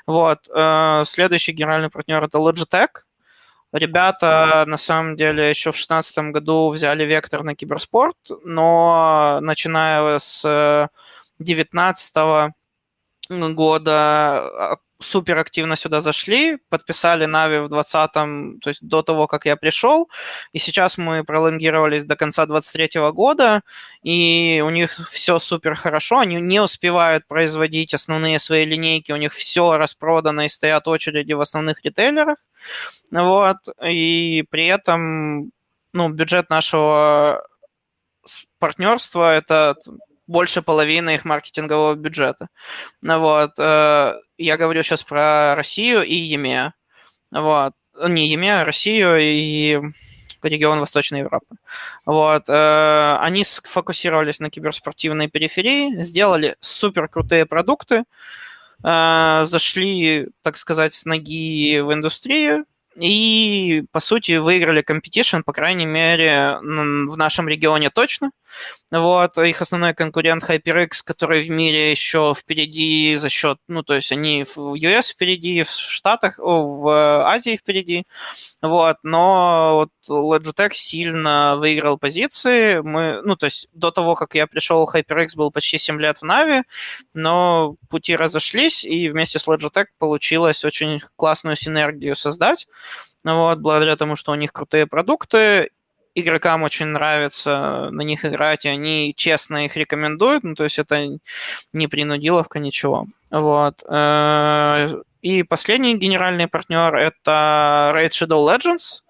Вот. 0.07 0.47
Э, 0.55 1.03
следующий 1.05 1.51
генеральный 1.51 1.89
партнер 1.89 2.23
это 2.23 2.37
Logitech. 2.37 3.10
Ребята, 3.73 4.65
на 4.67 4.77
самом 4.77 5.15
деле, 5.15 5.49
еще 5.49 5.71
в 5.71 5.75
2016 5.75 6.31
году 6.31 6.69
взяли 6.69 7.05
вектор 7.05 7.43
на 7.43 7.55
киберспорт, 7.55 8.17
но 8.43 9.39
начиная 9.41 10.19
с 10.19 10.89
2019 11.39 12.53
года 13.29 14.73
а, 14.73 14.77
супер 15.01 15.37
активно 15.37 15.75
сюда 15.75 16.01
зашли, 16.01 16.57
подписали 16.69 17.25
Нави 17.25 17.59
в 17.59 17.67
20-м, 17.67 18.59
то 18.59 18.69
есть 18.69 18.81
до 18.81 19.01
того, 19.01 19.27
как 19.27 19.45
я 19.45 19.55
пришел, 19.55 20.09
и 20.53 20.59
сейчас 20.59 20.97
мы 20.97 21.23
пролонгировались 21.23 22.05
до 22.05 22.15
конца 22.15 22.45
23 22.45 23.11
года, 23.11 23.61
и 24.03 24.61
у 24.65 24.69
них 24.69 24.99
все 25.09 25.39
супер 25.39 25.75
хорошо, 25.75 26.19
они 26.19 26.39
не 26.41 26.61
успевают 26.61 27.27
производить 27.27 27.93
основные 27.93 28.39
свои 28.39 28.65
линейки, 28.65 29.11
у 29.11 29.17
них 29.17 29.33
все 29.33 29.77
распродано 29.77 30.45
и 30.45 30.49
стоят 30.49 30.87
очереди 30.87 31.33
в 31.33 31.41
основных 31.41 31.83
ритейлерах, 31.83 32.37
вот, 33.11 33.57
и 33.83 34.43
при 34.49 34.67
этом, 34.67 35.51
ну, 35.93 36.09
бюджет 36.09 36.49
нашего 36.49 37.45
партнерства 38.59 39.35
это 39.35 39.75
больше 40.31 40.61
половины 40.61 41.15
их 41.15 41.25
маркетингового 41.25 41.95
бюджета. 41.95 42.47
Ну 43.01 43.19
вот. 43.19 43.51
Э, 43.57 44.15
я 44.37 44.57
говорю 44.57 44.81
сейчас 44.83 45.03
про 45.03 45.55
Россию 45.55 46.03
и 46.03 46.35
EMEA. 46.35 46.71
Вот. 47.31 47.73
Не 48.07 48.33
EMEA, 48.35 48.61
а 48.61 48.65
Россию 48.65 49.17
и 49.19 49.79
регион 50.41 50.79
Восточной 50.79 51.19
Европы. 51.19 51.55
Вот. 52.05 52.43
Э, 52.47 53.17
они 53.19 53.43
сфокусировались 53.43 54.39
на 54.39 54.49
киберспортивной 54.49 55.27
периферии, 55.27 56.01
сделали 56.01 56.55
супер 56.61 57.07
крутые 57.07 57.45
продукты, 57.45 58.03
э, 58.83 59.41
зашли, 59.45 60.29
так 60.41 60.55
сказать, 60.57 60.93
с 60.93 61.05
ноги 61.05 61.79
в 61.81 61.93
индустрию, 61.93 62.65
и, 62.95 63.83
по 63.91 63.99
сути, 63.99 64.33
выиграли 64.33 64.83
competition, 64.83 65.43
по 65.43 65.53
крайней 65.53 65.85
мере, 65.85 66.57
в 66.61 67.15
нашем 67.17 67.47
регионе 67.47 67.89
точно. 67.89 68.31
Вот, 68.91 69.37
их 69.37 69.61
основной 69.61 69.93
конкурент 69.93 70.43
HyperX, 70.43 71.01
который 71.05 71.43
в 71.43 71.49
мире 71.49 71.91
еще 71.91 72.33
впереди 72.37 73.15
за 73.15 73.29
счет, 73.29 73.57
ну, 73.69 73.83
то 73.83 73.93
есть 73.93 74.11
они 74.11 74.43
в 74.43 74.57
US 74.75 75.13
впереди, 75.13 75.63
в 75.63 75.69
Штатах, 75.69 76.39
в 76.39 77.25
Азии 77.25 77.55
впереди, 77.55 78.03
вот, 78.61 78.97
но 79.03 79.75
вот 79.75 79.89
Logitech 80.09 80.73
сильно 80.73 81.55
выиграл 81.55 81.97
позиции, 81.97 82.81
мы, 82.81 83.21
ну, 83.23 83.37
то 83.37 83.45
есть 83.45 83.69
до 83.71 83.91
того, 83.91 84.15
как 84.15 84.35
я 84.35 84.45
пришел, 84.45 84.85
HyperX 84.93 85.37
был 85.37 85.51
почти 85.51 85.77
7 85.77 85.97
лет 86.01 86.17
в 86.17 86.23
Нави, 86.23 86.63
но 87.13 87.77
пути 87.89 88.17
разошлись, 88.17 88.83
и 88.83 89.07
вместе 89.07 89.39
с 89.39 89.47
Logitech 89.47 89.85
получилось 89.99 90.65
очень 90.65 90.99
классную 91.15 91.55
синергию 91.55 92.17
создать, 92.17 92.67
вот, 93.23 93.59
благодаря 93.59 93.95
тому, 93.95 94.17
что 94.17 94.33
у 94.33 94.35
них 94.35 94.51
крутые 94.51 94.85
продукты, 94.85 95.69
игрокам 96.15 96.63
очень 96.63 96.87
нравится 96.87 97.89
на 97.91 98.01
них 98.01 98.25
играть, 98.25 98.65
и 98.65 98.69
они 98.69 99.13
честно 99.15 99.65
их 99.65 99.75
рекомендуют, 99.75 100.43
ну, 100.43 100.55
то 100.55 100.63
есть 100.63 100.79
это 100.79 101.19
не 101.73 101.87
принудиловка, 101.87 102.59
ничего. 102.59 103.07
Вот. 103.29 103.83
Э, 103.87 104.87
и 105.21 105.43
последний 105.43 105.97
генеральный 105.97 106.47
партнер— 106.47 106.95
это 106.97 107.91
Raid 107.95 108.09
Shadow 108.09 108.43
Legends. 108.45 109.03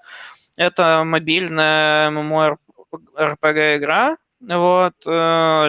Это 0.58 1.04
мобильная 1.06 2.12
MMORPG-игра, 2.12 4.18
вот, 4.42 4.94
э, 5.06 5.10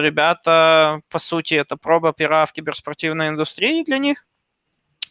ребята, 0.01 1.01
по 1.09 1.19
сути, 1.19 1.53
это 1.53 1.77
проба 1.77 2.11
пера 2.11 2.45
в 2.47 2.53
киберспортивной 2.53 3.29
индустрии 3.29 3.83
для 3.83 3.99
них. 3.99 4.25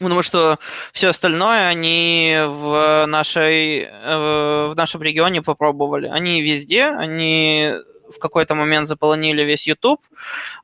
Потому 0.02 0.22
что 0.22 0.58
все 0.92 1.08
остальное 1.08 1.68
они 1.68 2.36
в, 2.46 3.06
нашей, 3.06 3.82
э, 3.82 4.68
в 4.70 4.74
нашем 4.76 5.02
регионе 5.02 5.42
попробовали. 5.42 6.08
Они 6.08 6.42
везде, 6.42 6.86
они 6.86 7.72
в 8.12 8.18
какой-то 8.18 8.54
момент 8.54 8.86
заполонили 8.86 9.42
весь 9.42 9.66
YouTube, 9.66 10.00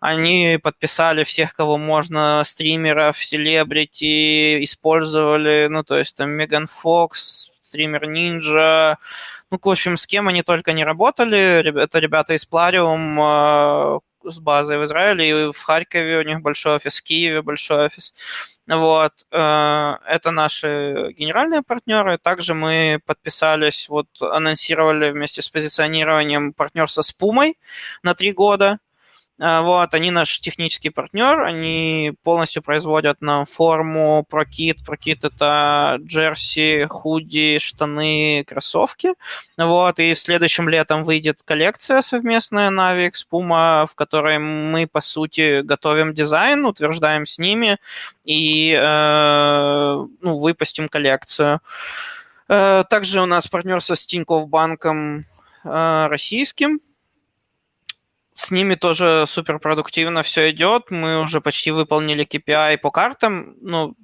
они 0.00 0.58
подписали 0.62 1.24
всех, 1.24 1.54
кого 1.54 1.78
можно, 1.78 2.42
стримеров, 2.44 3.16
селебрити, 3.22 4.62
использовали, 4.62 5.68
ну, 5.70 5.82
то 5.82 5.98
есть 5.98 6.14
там 6.14 6.30
Меган 6.30 6.66
Фокс, 6.66 7.50
стример 7.62 8.04
Ninja, 8.04 8.96
ну, 9.50 9.58
в 9.62 9.68
общем, 9.68 9.96
с 9.96 10.06
кем 10.06 10.28
они 10.28 10.42
только 10.42 10.72
не 10.72 10.84
работали. 10.84 11.66
Это 11.82 11.98
ребята 11.98 12.34
из 12.34 12.46
Plarium, 12.46 13.96
э, 13.96 14.00
с 14.30 14.38
базой 14.38 14.78
в 14.78 14.84
Израиле, 14.84 15.28
и 15.28 15.52
в 15.52 15.62
Харькове 15.62 16.18
у 16.18 16.22
них 16.22 16.40
большой 16.40 16.76
офис, 16.76 16.98
в 16.98 17.02
Киеве 17.02 17.42
большой 17.42 17.86
офис. 17.86 18.14
Вот. 18.66 19.12
Э, 19.30 19.96
это 20.06 20.30
наши 20.30 21.12
генеральные 21.16 21.62
партнеры. 21.62 22.18
Также 22.18 22.54
мы 22.54 23.00
подписались, 23.06 23.88
вот 23.88 24.08
анонсировали 24.20 25.10
вместе 25.10 25.42
с 25.42 25.48
позиционированием 25.48 26.52
партнерство 26.52 27.02
с 27.02 27.12
Пумой 27.12 27.58
на 28.02 28.14
три 28.14 28.32
года. 28.32 28.78
А, 29.40 29.62
вот, 29.62 29.94
они 29.94 30.10
наш 30.10 30.40
технический 30.40 30.90
партнер, 30.90 31.42
они 31.42 32.12
полностью 32.24 32.60
производят 32.62 33.20
нам 33.20 33.44
форму 33.46 34.26
ProKit. 34.28 34.78
ProKit— 34.86 35.18
это 35.22 35.98
джерси, 36.00 36.86
худи, 36.88 37.58
штаны, 37.58 38.44
кроссовки. 38.46 39.14
Вот, 39.56 40.00
и 40.00 40.14
следующим 40.14 40.68
летом 40.68 41.04
выйдет 41.04 41.42
коллекция 41.44 42.00
совместная 42.00 42.70
Navi 42.70 43.08
X 43.08 43.26
Puma, 43.30 43.86
в 43.86 43.94
которой 43.94 44.38
мы, 44.38 44.88
по 44.88 45.00
сути, 45.00 45.60
готовим 45.62 46.14
дизайн, 46.14 46.64
утверждаем 46.64 47.24
с 47.24 47.38
ними 47.38 47.78
и 48.24 48.72
э, 48.72 50.06
ну, 50.20 50.36
выпустим 50.36 50.88
коллекцию. 50.88 51.60
Э, 52.48 52.82
также 52.90 53.20
у 53.20 53.26
нас 53.26 53.46
партнерство 53.46 53.94
с 53.94 54.04
Тинькофф 54.04 54.48
банком 54.48 55.24
э, 55.64 56.06
российским, 56.08 56.80
с 58.38 58.52
ними 58.52 58.76
тоже 58.76 59.24
супер 59.26 59.58
продуктивно 59.58 60.22
все 60.22 60.50
идет. 60.50 60.90
Мы 60.90 61.20
уже 61.20 61.40
почти 61.40 61.72
выполнили 61.72 62.24
KPI 62.24 62.78
по 62.78 62.92
картам. 62.92 63.56
Ну, 63.60 63.96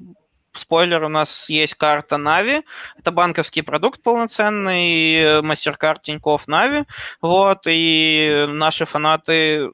спойлер, 0.53 1.05
у 1.05 1.09
нас 1.09 1.49
есть 1.49 1.75
карта 1.75 2.17
Нави. 2.17 2.63
Это 2.99 3.13
банковский 3.13 3.63
продукт 3.63 4.03
полноценный, 4.03 5.41
MasterCard 5.41 5.99
Тинькофф 6.03 6.49
NAVI. 6.49 6.83
Вот, 7.23 7.61
и 7.69 8.47
наши 8.49 8.87
фанаты 8.87 9.71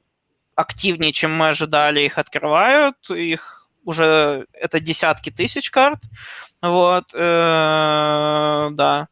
активнее, 0.53 1.11
чем 1.11 1.33
мы 1.33 1.47
ожидали, 1.47 2.01
их 2.01 2.19
открывают. 2.19 3.09
Их 3.09 3.60
уже 3.85 4.45
это 4.53 4.79
десятки 4.79 5.29
тысяч 5.29 5.69
карт. 5.71 5.99
Вот, 6.61 7.05
э, 7.13 8.69
да. 8.71 9.07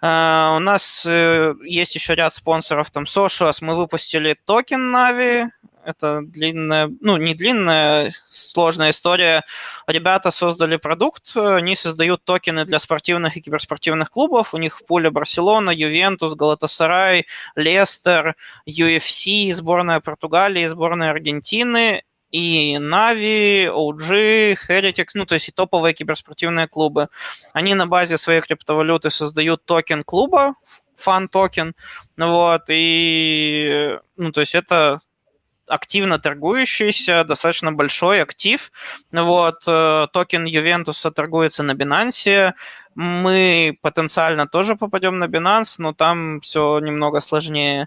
Э, 0.00 0.56
у 0.56 0.60
нас 0.60 1.04
э, 1.06 1.54
есть 1.64 1.94
еще 1.96 2.14
ряд 2.14 2.34
спонсоров, 2.34 2.90
там, 2.92 3.04
Socios. 3.04 3.58
Мы 3.62 3.74
выпустили 3.74 4.36
токен 4.44 4.94
Navi. 4.94 5.48
Это 5.84 6.20
длинная, 6.22 6.90
ну, 7.00 7.16
не 7.18 7.34
длинная, 7.34 8.10
сложная 8.30 8.90
история. 8.90 9.42
Ребята 9.86 10.30
создали 10.30 10.76
продукт, 10.76 11.36
они 11.36 11.76
создают 11.76 12.24
токены 12.24 12.64
для 12.64 12.78
спортивных 12.78 13.36
и 13.36 13.42
киберспортивных 13.42 14.10
клубов. 14.10 14.54
У 14.54 14.58
них 14.58 14.78
в 14.78 14.86
пуле 14.86 15.10
Барселона, 15.10 15.70
Ювентус, 15.70 16.34
Галатасарай, 16.36 17.26
Лестер, 17.54 18.34
UFC, 18.66 19.52
сборная 19.52 20.00
Португалии, 20.00 20.64
сборная 20.64 21.10
Аргентины 21.10 22.02
и 22.34 22.76
Na'Vi, 22.78 23.68
OG, 23.68 24.58
Heretics, 24.68 25.10
ну, 25.14 25.24
то 25.24 25.34
есть 25.34 25.48
и 25.48 25.52
топовые 25.52 25.94
киберспортивные 25.94 26.66
клубы. 26.66 27.08
Они 27.52 27.74
на 27.74 27.86
базе 27.86 28.16
своей 28.16 28.40
криптовалюты 28.40 29.10
создают 29.10 29.64
токен 29.64 30.02
клуба, 30.02 30.54
фан-токен, 30.96 31.74
вот, 32.16 32.62
и, 32.68 33.98
ну, 34.16 34.32
то 34.32 34.40
есть 34.40 34.56
это 34.56 35.00
активно 35.68 36.18
торгующийся, 36.18 37.22
достаточно 37.22 37.72
большой 37.72 38.20
актив. 38.20 38.72
Вот, 39.12 39.62
э, 39.68 40.06
токен 40.12 40.44
Ювентуса 40.44 41.12
торгуется 41.12 41.62
на 41.62 41.72
Binance. 41.72 42.52
Мы 42.96 43.78
потенциально 43.80 44.46
тоже 44.48 44.74
попадем 44.74 45.18
на 45.18 45.26
Binance, 45.26 45.76
но 45.78 45.92
там 45.92 46.40
все 46.40 46.80
немного 46.80 47.20
сложнее. 47.20 47.86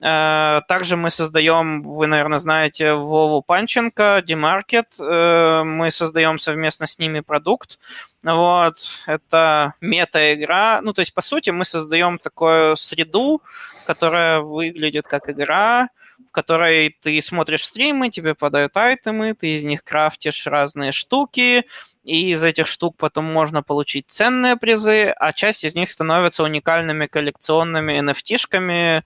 Э, 0.00 0.62
также 0.66 0.96
мы 0.96 1.10
создаем, 1.10 1.82
вы, 1.82 2.06
наверное, 2.06 2.38
знаете, 2.38 2.94
Вову 2.94 3.42
Панченко, 3.42 4.22
Демаркет. 4.24 4.94
Э, 4.98 5.62
мы 5.64 5.90
создаем 5.90 6.38
совместно 6.38 6.86
с 6.86 6.98
ними 6.98 7.20
продукт. 7.20 7.78
Вот, 8.22 8.76
это 9.06 9.74
мета-игра. 9.80 10.80
Ну, 10.82 10.92
то 10.92 11.00
есть, 11.00 11.12
по 11.14 11.20
сути, 11.20 11.50
мы 11.50 11.64
создаем 11.64 12.18
такую 12.18 12.76
среду, 12.76 13.42
которая 13.86 14.40
выглядит 14.40 15.06
как 15.06 15.28
игра, 15.28 15.88
в 16.28 16.32
которой 16.32 16.96
ты 17.00 17.20
смотришь 17.20 17.64
стримы, 17.64 18.10
тебе 18.10 18.34
подают 18.34 18.76
айтемы, 18.76 19.34
ты 19.34 19.54
из 19.54 19.64
них 19.64 19.84
крафтишь 19.84 20.46
разные 20.46 20.92
штуки, 20.92 21.66
и 22.04 22.32
из 22.32 22.42
этих 22.42 22.66
штук 22.66 22.96
потом 22.96 23.24
можно 23.24 23.62
получить 23.62 24.06
ценные 24.08 24.56
призы, 24.56 25.10
а 25.10 25.32
часть 25.32 25.64
из 25.64 25.74
них 25.74 25.88
становится 25.88 26.42
уникальными 26.42 27.06
коллекционными 27.06 28.00
NFT-шками, 28.00 29.02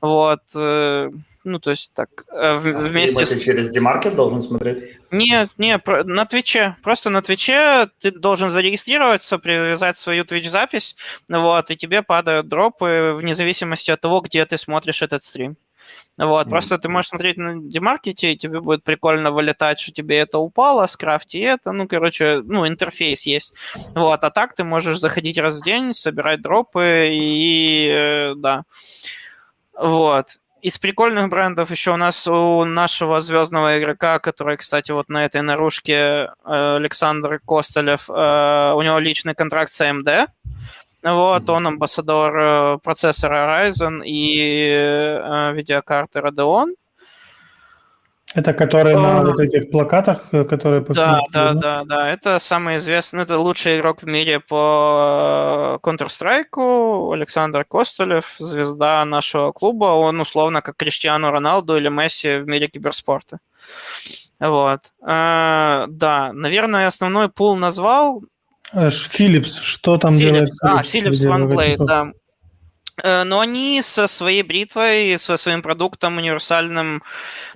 вот, 0.00 0.42
э, 0.54 1.10
ну, 1.44 1.58
то 1.58 1.70
есть 1.70 1.94
так, 1.94 2.08
э, 2.28 2.34
а 2.34 2.58
вместе 2.58 3.24
с... 3.24 3.40
через 3.40 3.70
Демаркет 3.70 4.14
должен 4.14 4.42
смотреть? 4.42 4.96
Нет, 5.10 5.50
нет, 5.56 5.86
на 5.86 6.26
Твиче, 6.26 6.76
просто 6.82 7.08
на 7.08 7.22
Твиче 7.22 7.88
ты 8.00 8.10
должен 8.10 8.50
зарегистрироваться, 8.50 9.38
привязать 9.38 9.96
свою 9.96 10.24
Twitch-запись, 10.24 10.96
вот, 11.28 11.70
и 11.70 11.76
тебе 11.76 12.02
падают 12.02 12.48
дропы 12.48 13.14
вне 13.16 13.32
зависимости 13.32 13.90
от 13.90 14.00
того, 14.00 14.20
где 14.20 14.44
ты 14.44 14.58
смотришь 14.58 15.02
этот 15.02 15.24
стрим. 15.24 15.56
Вот, 16.16 16.46
mm-hmm. 16.46 16.50
просто 16.50 16.78
ты 16.78 16.88
можешь 16.88 17.10
смотреть 17.10 17.36
на 17.36 17.60
демаркете, 17.60 18.32
и 18.32 18.36
тебе 18.36 18.60
будет 18.60 18.84
прикольно 18.84 19.30
вылетать, 19.30 19.78
что 19.78 19.92
тебе 19.92 20.18
это 20.18 20.38
упало, 20.38 20.86
скрафти 20.86 21.38
это, 21.38 21.72
ну, 21.72 21.86
короче, 21.86 22.42
ну, 22.42 22.66
интерфейс 22.66 23.26
есть. 23.26 23.54
Вот, 23.94 24.24
а 24.24 24.30
так 24.30 24.54
ты 24.54 24.64
можешь 24.64 24.98
заходить 24.98 25.38
раз 25.38 25.60
в 25.60 25.64
день, 25.64 25.92
собирать 25.92 26.40
дропы 26.40 27.08
и, 27.10 27.88
э, 27.92 28.34
да. 28.36 28.62
Вот. 29.78 30.38
Из 30.62 30.78
прикольных 30.78 31.28
брендов 31.28 31.70
еще 31.70 31.92
у 31.92 31.96
нас 31.96 32.26
у 32.26 32.64
нашего 32.64 33.20
звездного 33.20 33.78
игрока, 33.78 34.18
который, 34.18 34.56
кстати, 34.56 34.90
вот 34.90 35.08
на 35.08 35.24
этой 35.24 35.42
наружке 35.42 35.94
э, 35.94 36.28
Александр 36.44 37.40
Костолев, 37.46 38.08
э, 38.08 38.72
у 38.74 38.82
него 38.82 38.98
личный 38.98 39.34
контракт 39.34 39.70
с 39.70 39.80
AMD. 39.82 40.28
Вот, 41.02 41.48
он 41.48 41.66
амбассадор 41.66 42.38
э, 42.38 42.78
процессора 42.82 43.66
Ryzen 43.66 44.02
и 44.04 45.54
видеокарты 45.54 46.20
Radeon. 46.20 46.74
Это 48.36 48.52
которые 48.52 48.98
на 48.98 49.22
вот 49.22 49.40
этих 49.40 49.70
плакатах, 49.70 50.28
э, 50.32 50.44
которые 50.44 50.82
по 50.82 50.92
Да, 50.92 51.20
да, 51.30 51.54
да, 51.54 51.84
да. 51.84 52.12
Это 52.12 52.38
самый 52.38 52.76
известный, 52.76 53.22
это 53.22 53.38
лучший 53.38 53.78
игрок 53.78 54.02
в 54.02 54.06
мире 54.06 54.40
по 54.40 55.78
э, 55.82 55.88
Counter-Strike, 55.88 57.12
Александр 57.14 57.64
Костолев, 57.64 58.34
звезда 58.38 59.04
нашего 59.04 59.52
клуба. 59.52 59.86
Он 59.86 60.20
условно 60.20 60.60
как 60.60 60.76
Криштиану 60.76 61.30
Роналду 61.30 61.76
или 61.76 61.88
Месси 61.88 62.38
в 62.38 62.46
мире 62.46 62.66
киберспорта. 62.66 63.38
Вот. 64.38 64.80
А, 65.00 65.86
да, 65.88 66.32
наверное, 66.34 66.88
основной 66.88 67.30
пул 67.30 67.56
назвал. 67.56 68.22
Philips, 68.74 69.60
что 69.60 69.98
там 69.98 70.14
Philips. 70.14 70.18
делает? 70.18 70.50
А, 70.62 70.82
Philips 70.82 71.26
OneBlade, 71.26 71.84
да. 71.84 72.12
Э, 73.02 73.24
но 73.24 73.40
они 73.40 73.82
со 73.82 74.06
своей 74.06 74.42
бритвой, 74.42 75.18
со 75.18 75.36
своим 75.36 75.62
продуктом 75.62 76.16
универсальным, 76.16 77.02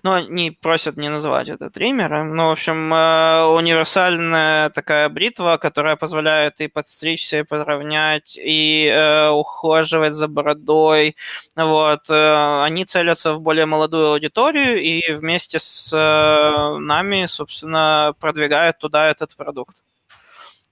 ну, 0.03 0.13
они 0.13 0.51
просят 0.51 0.97
не 0.97 1.09
называть 1.09 1.49
это 1.49 1.71
триммером, 1.71 2.37
но, 2.37 2.49
в 2.49 2.53
общем, 2.53 2.93
э, 2.93 3.45
универсальная 3.45 4.71
такая 4.71 5.09
бритва, 5.09 5.57
которая 5.57 5.97
позволяет 5.97 6.61
и 6.61 6.69
подстричься, 6.69 7.39
и 7.39 7.43
подровнять, 7.43 8.39
и 8.43 8.87
э, 8.87 9.31
ухаживать 9.31 10.13
за 10.13 10.29
бородой. 10.29 11.17
Вот. 11.57 12.11
Э, 12.11 12.63
они 12.65 12.85
целятся 12.85 13.33
в 13.33 13.41
более 13.41 13.67
молодую 13.67 14.09
аудиторию 14.13 14.81
и 14.83 15.13
вместе 15.13 15.59
с 15.59 15.91
нами, 15.93 17.27
собственно, 17.27 18.15
продвигают 18.21 18.79
туда 18.79 19.09
этот 19.09 19.35
продукт. 19.37 19.83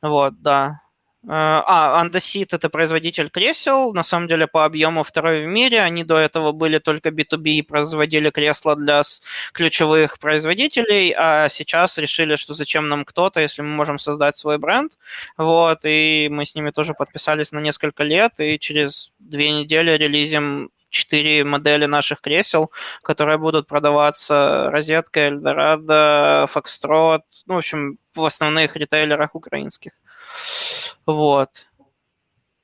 Вот, 0.03 0.41
да. 0.43 0.81
Э, 1.25 1.31
а, 1.31 2.01
Андесит 2.01 2.55
это 2.55 2.71
производитель 2.71 3.29
кресел, 3.29 3.93
на 3.93 4.03
самом 4.03 4.29
деле 4.29 4.47
по 4.47 4.65
объему 4.65 5.03
второй 5.03 5.45
в 5.45 5.49
мире. 5.49 5.81
Они 5.81 6.05
до 6.05 6.17
этого 6.19 6.53
были 6.53 6.79
только 6.79 7.11
B2B 7.11 7.51
и 7.51 7.63
производили 7.63 8.31
кресла 8.31 8.77
для 8.77 9.03
ключевых 9.53 10.19
производителей, 10.21 11.13
а 11.17 11.49
сейчас 11.49 11.99
решили, 11.99 12.37
что 12.37 12.55
зачем 12.55 12.89
нам 12.89 13.05
кто-то, 13.05 13.41
если 13.41 13.63
мы 13.63 13.69
можем 13.69 13.99
создать 13.99 14.37
свой 14.37 14.59
бренд. 14.59 14.93
Вот, 15.37 15.81
и 15.85 16.29
мы 16.31 16.47
с 16.47 16.55
ними 16.55 16.71
тоже 16.71 16.95
подписались 16.95 17.53
на 17.53 17.59
несколько 17.59 18.05
лет, 18.05 18.35
и 18.39 18.59
через 18.59 19.13
две 19.19 19.51
недели 19.51 19.91
релизим 19.93 20.71
четыре 20.91 21.45
модели 21.45 21.87
наших 21.87 22.21
кресел, 22.21 22.71
которые 23.03 23.39
будут 23.39 23.67
продаваться 23.67 24.71
Розетка, 24.71 25.29
Эльдорадо, 25.29 26.47
Фокстрот, 26.49 27.23
ну, 27.47 27.55
в 27.55 27.59
общем, 27.59 27.99
в 28.15 28.25
основных 28.25 28.77
ритейлерах 28.77 29.35
украинских. 29.35 29.93
Вот. 31.07 31.69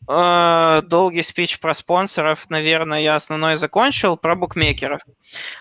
А, 0.07 0.83
долгий 0.83 1.23
спич 1.23 1.59
про 1.61 1.75
спонсоров, 1.75 2.51
наверное, 2.51 3.01
я 3.01 3.15
основной 3.15 3.57
закончил. 3.57 4.17
Про 4.17 4.37
букмекеров. 4.37 5.01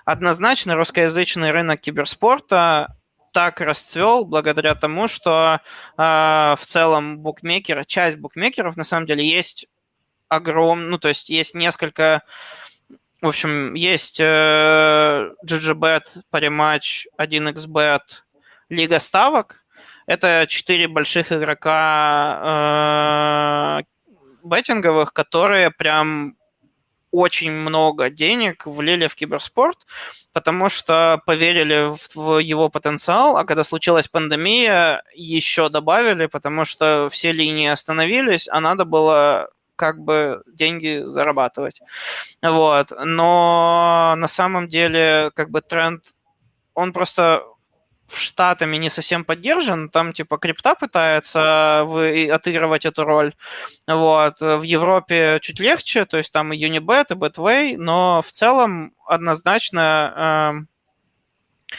Однозначно 0.05 0.75
русскоязычный 0.75 1.51
рынок 1.51 1.81
киберспорта 1.81 2.97
так 3.31 3.61
расцвел 3.61 4.25
благодаря 4.25 4.75
тому, 4.75 5.07
что 5.07 5.59
э, 5.97 6.01
в 6.01 6.59
целом 6.61 7.19
букмекеры, 7.19 7.83
часть 7.83 8.17
букмекеров 8.17 8.77
на 8.77 8.83
самом 8.83 9.07
деле 9.07 9.27
есть 9.27 9.67
огромный, 10.29 10.89
ну 10.89 10.97
то 10.97 11.07
есть 11.07 11.29
есть 11.29 11.55
несколько, 11.55 12.23
в 13.21 13.27
общем, 13.27 13.73
есть 13.73 14.19
э, 14.19 15.31
GGBet, 15.45 16.23
Parimatch, 16.31 17.05
1xBet, 17.19 17.99
Лига 18.69 18.99
ставок, 18.99 19.63
это 20.05 20.45
четыре 20.47 20.87
больших 20.87 21.31
игрока 21.31 22.39
э, 23.79 23.83
беттинговых, 24.43 25.13
которые 25.13 25.71
прям 25.71 26.35
очень 27.13 27.51
много 27.51 28.09
денег 28.09 28.65
влили 28.65 29.07
в 29.07 29.13
киберспорт, 29.13 29.85
потому 30.33 30.67
что 30.67 31.21
поверили 31.27 31.93
в 32.15 32.39
его 32.39 32.69
потенциал, 32.69 33.37
а 33.37 33.45
когда 33.45 33.63
случилась 33.63 34.07
пандемия, 34.07 35.03
еще 35.13 35.69
добавили, 35.69 36.25
потому 36.25 36.65
что 36.65 37.09
все 37.11 37.31
линии 37.31 37.67
остановились, 37.67 38.49
а 38.49 38.59
надо 38.59 38.83
было 38.83 39.51
как 39.75 39.99
бы 39.99 40.43
деньги 40.47 41.01
зарабатывать. 41.05 41.81
Вот. 42.41 42.91
Но 43.03 44.15
на 44.17 44.27
самом 44.27 44.67
деле 44.67 45.31
как 45.35 45.49
бы 45.49 45.61
тренд, 45.61 46.13
он 46.73 46.93
просто 46.93 47.43
в 48.07 48.19
Штатами 48.19 48.77
не 48.77 48.89
совсем 48.89 49.25
поддержан, 49.25 49.89
там 49.89 50.13
типа 50.13 50.37
крипта 50.37 50.75
пытается 50.75 51.83
вы, 51.85 52.29
отыгрывать 52.29 52.85
эту 52.85 53.03
роль, 53.05 53.33
вот, 53.87 54.39
в 54.39 54.61
Европе 54.61 55.39
чуть 55.41 55.59
легче, 55.59 56.05
то 56.05 56.17
есть 56.17 56.31
там 56.31 56.53
и 56.53 56.57
Unibet, 56.57 57.05
и 57.09 57.13
Betway, 57.13 57.77
но 57.77 58.21
в 58.21 58.31
целом 58.31 58.93
однозначно 59.07 60.65
э, 61.71 61.75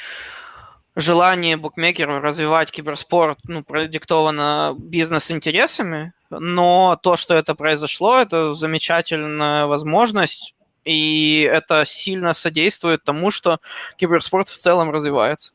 желание 0.97 1.57
букмекеров 1.57 2.23
развивать 2.23 2.71
киберспорт 2.71 3.39
ну, 3.45 3.63
продиктовано 3.63 4.75
бизнес-интересами, 4.79 6.13
но 6.41 6.99
то, 7.03 7.17
что 7.17 7.35
это 7.35 7.55
произошло, 7.55 8.21
это 8.21 8.55
замечательная 8.55 9.67
возможность, 9.67 10.55
и 10.85 11.49
это 11.51 11.85
сильно 11.87 12.35
содействует 12.35 13.05
тому, 13.05 13.31
что 13.31 13.59
киберспорт 13.97 14.49
в 14.49 14.57
целом 14.57 14.91
развивается. 14.91 15.53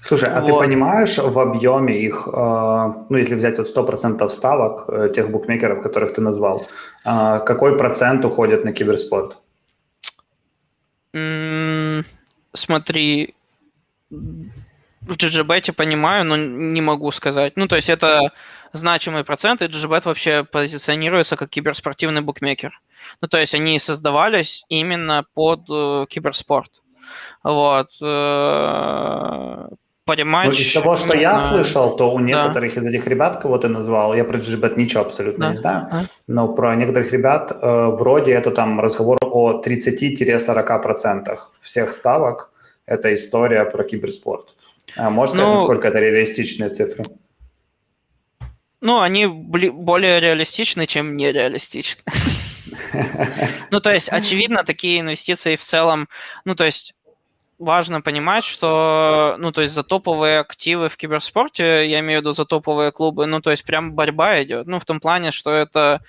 Слушай, 0.00 0.30
а 0.30 0.40
вот. 0.40 0.46
ты 0.46 0.66
понимаешь 0.66 1.18
в 1.18 1.38
объеме 1.38 1.98
их, 1.98 2.28
э, 2.28 2.30
ну, 3.08 3.16
если 3.16 3.34
взять 3.34 3.58
вот 3.58 3.66
100% 3.66 4.28
ставок 4.28 4.84
э, 4.88 5.12
тех 5.14 5.30
букмекеров, 5.30 5.82
которых 5.82 6.12
ты 6.14 6.20
назвал, 6.20 6.66
э, 7.04 7.40
какой 7.44 7.76
процент 7.76 8.24
уходит 8.24 8.64
на 8.64 8.72
киберспорт? 8.72 9.36
Mm, 11.14 12.04
смотри, 12.54 13.34
в 15.06 15.16
GGBet 15.16 15.72
понимаю, 15.72 16.24
но 16.24 16.36
не 16.36 16.80
могу 16.80 17.10
сказать. 17.12 17.56
Ну, 17.56 17.66
то 17.66 17.76
есть 17.76 17.88
это 17.88 18.32
значимый 18.72 19.24
процент, 19.24 19.62
и 19.62 19.66
GGBet 19.66 20.02
вообще 20.04 20.44
позиционируется 20.44 21.36
как 21.36 21.50
киберспортивный 21.50 22.20
букмекер. 22.20 22.80
Ну, 23.20 23.28
то 23.28 23.38
есть 23.38 23.54
они 23.54 23.78
создавались 23.78 24.64
именно 24.68 25.24
под 25.34 25.60
э, 25.68 26.06
киберспорт. 26.08 26.70
Вот. 27.42 27.90
Э, 28.00 29.66
понимать... 30.04 30.46
Ну, 30.46 30.52
из 30.52 30.72
того, 30.72 30.96
что 30.96 31.14
я 31.14 31.38
знаю. 31.38 31.64
слышал, 31.64 31.96
то 31.96 32.12
у 32.12 32.20
некоторых 32.20 32.74
да. 32.74 32.80
из 32.80 32.86
этих 32.86 33.06
ребят, 33.06 33.40
кого 33.42 33.58
ты 33.58 33.68
назвал, 33.68 34.14
я 34.14 34.24
про 34.24 34.38
GGBet 34.38 34.74
ничего 34.76 35.02
абсолютно 35.02 35.46
да. 35.46 35.50
не 35.50 35.56
знаю, 35.56 35.88
а? 35.90 36.02
но 36.26 36.48
про 36.48 36.74
некоторых 36.76 37.12
ребят 37.12 37.52
э, 37.52 37.86
вроде 37.86 38.32
это 38.32 38.50
там 38.50 38.80
разговор 38.80 39.18
о 39.20 39.62
30-40% 39.62 41.38
всех 41.60 41.92
ставок. 41.92 42.50
Это 42.86 43.14
история 43.14 43.64
про 43.64 43.84
киберспорт. 43.84 44.54
А 44.96 45.10
можешь 45.10 45.34
ну, 45.34 45.42
сказать, 45.42 45.58
насколько 45.58 45.88
это 45.88 45.98
реалистичные 46.00 46.70
цифры? 46.70 47.04
Ну, 48.80 49.00
они 49.00 49.26
более 49.26 50.20
реалистичны, 50.20 50.86
чем 50.86 51.16
нереалистичны. 51.16 52.02
Ну, 53.70 53.80
то 53.80 53.92
есть, 53.92 54.08
очевидно, 54.10 54.64
такие 54.64 55.00
инвестиции 55.00 55.56
в 55.56 55.62
целом, 55.62 56.08
ну, 56.44 56.54
то 56.54 56.64
есть, 56.64 56.94
важно 57.62 58.00
понимать, 58.00 58.44
что, 58.44 59.36
ну, 59.38 59.52
то 59.52 59.62
есть 59.62 59.74
за 59.74 59.82
топовые 59.82 60.40
активы 60.40 60.88
в 60.88 60.96
киберспорте, 60.96 61.86
я 61.86 62.00
имею 62.00 62.20
в 62.20 62.22
виду 62.22 62.32
за 62.32 62.44
топовые 62.44 62.92
клубы, 62.92 63.26
ну, 63.26 63.40
то 63.40 63.50
есть 63.50 63.64
прям 63.64 63.92
борьба 63.92 64.42
идет, 64.42 64.66
ну, 64.66 64.78
в 64.78 64.84
том 64.84 65.00
плане, 65.00 65.30
что 65.30 65.50
это 65.50 66.02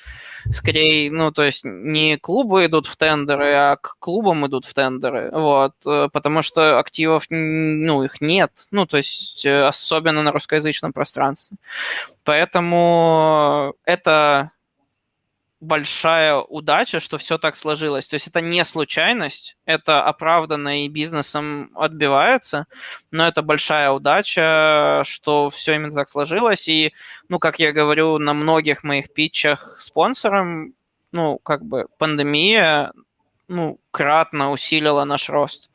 скорее, 0.52 1.12
ну, 1.12 1.32
то 1.32 1.44
есть 1.44 1.64
не 1.64 2.18
клубы 2.18 2.66
идут 2.66 2.88
в 2.88 2.98
тендеры, 2.98 3.54
а 3.54 3.76
к 3.76 3.98
клубам 4.00 4.46
идут 4.48 4.66
в 4.66 4.74
тендеры, 4.74 5.30
вот, 5.32 5.74
э, 5.86 6.10
потому 6.12 6.42
что 6.42 6.80
активов, 6.80 7.26
ну, 7.30 8.04
их 8.04 8.20
нет, 8.22 8.52
ну, 8.72 8.86
то 8.86 8.98
есть 8.98 9.46
э, 9.46 9.66
особенно 9.66 10.24
на 10.24 10.32
русскоязычном 10.32 10.94
пространстве. 10.94 11.58
Поэтому 12.24 13.74
это 13.86 14.52
большая 15.64 16.36
удача, 16.36 17.00
что 17.00 17.18
все 17.18 17.38
так 17.38 17.56
сложилось. 17.56 18.08
То 18.08 18.16
есть 18.16 18.28
это 18.28 18.42
не 18.42 18.64
случайность, 18.66 19.58
это 19.66 20.04
оправданно 20.04 20.84
и 20.84 20.90
бизнесом 20.90 21.72
отбивается, 21.76 22.68
но 23.12 23.28
это 23.28 23.42
большая 23.42 23.92
удача, 23.92 25.02
что 25.06 25.50
все 25.50 25.76
именно 25.76 25.94
так 25.94 26.10
сложилось. 26.10 26.68
И, 26.68 26.94
ну, 27.30 27.40
как 27.40 27.60
я 27.60 27.72
говорю 27.72 28.18
на 28.18 28.34
многих 28.34 28.84
моих 28.84 29.14
питчах 29.14 29.80
спонсорам, 29.80 30.74
ну, 31.12 31.40
как 31.40 31.64
бы 31.64 31.88
пандемия 31.98 32.92
ну, 33.48 33.80
кратно 33.92 34.52
усилила 34.52 35.04
наш 35.04 35.30
рост. 35.30 35.70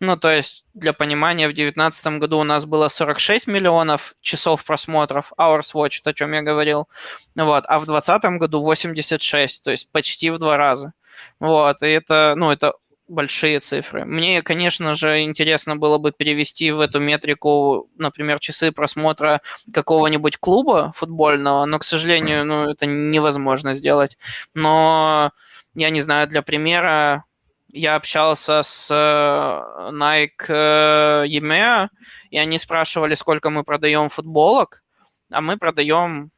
Ну, 0.00 0.16
то 0.16 0.30
есть, 0.30 0.64
для 0.74 0.92
понимания, 0.92 1.48
в 1.48 1.54
2019 1.54 2.18
году 2.18 2.38
у 2.38 2.44
нас 2.44 2.64
было 2.64 2.88
46 2.88 3.46
миллионов 3.46 4.14
часов 4.20 4.64
просмотров, 4.64 5.32
hours 5.38 5.72
watched, 5.74 6.02
о 6.04 6.14
чем 6.14 6.32
я 6.32 6.42
говорил, 6.42 6.88
вот, 7.36 7.64
а 7.68 7.78
в 7.78 7.86
2020 7.86 8.38
году 8.40 8.62
86, 8.62 9.62
то 9.62 9.70
есть 9.70 9.90
почти 9.90 10.30
в 10.30 10.38
два 10.38 10.56
раза. 10.56 10.92
Вот, 11.40 11.82
и 11.82 11.88
это, 11.88 12.34
ну, 12.36 12.50
это 12.50 12.74
большие 13.08 13.60
цифры. 13.60 14.04
Мне, 14.04 14.42
конечно 14.42 14.94
же, 14.94 15.22
интересно 15.22 15.76
было 15.76 15.98
бы 15.98 16.12
перевести 16.12 16.70
в 16.70 16.80
эту 16.80 17.00
метрику, 17.00 17.90
например, 17.96 18.38
часы 18.38 18.72
просмотра 18.72 19.40
какого-нибудь 19.72 20.38
клуба 20.38 20.92
футбольного, 20.94 21.64
но, 21.66 21.78
к 21.78 21.84
сожалению, 21.84 22.44
ну, 22.44 22.70
это 22.70 22.86
невозможно 22.86 23.74
сделать. 23.74 24.16
Но 24.54 25.32
я 25.74 25.90
не 25.90 26.00
знаю, 26.00 26.28
для 26.28 26.42
примера, 26.42 27.24
я 27.72 27.96
общался 27.96 28.62
с 28.62 28.90
э, 28.90 29.90
Nike 29.92 30.46
э, 30.48 31.24
EMEA, 31.26 31.88
и 32.30 32.38
они 32.38 32.58
спрашивали, 32.58 33.14
сколько 33.14 33.50
мы 33.50 33.64
продаем 33.64 34.08
футболок, 34.08 34.82
а 35.30 35.40
мы 35.40 35.56
продаем 35.56 36.30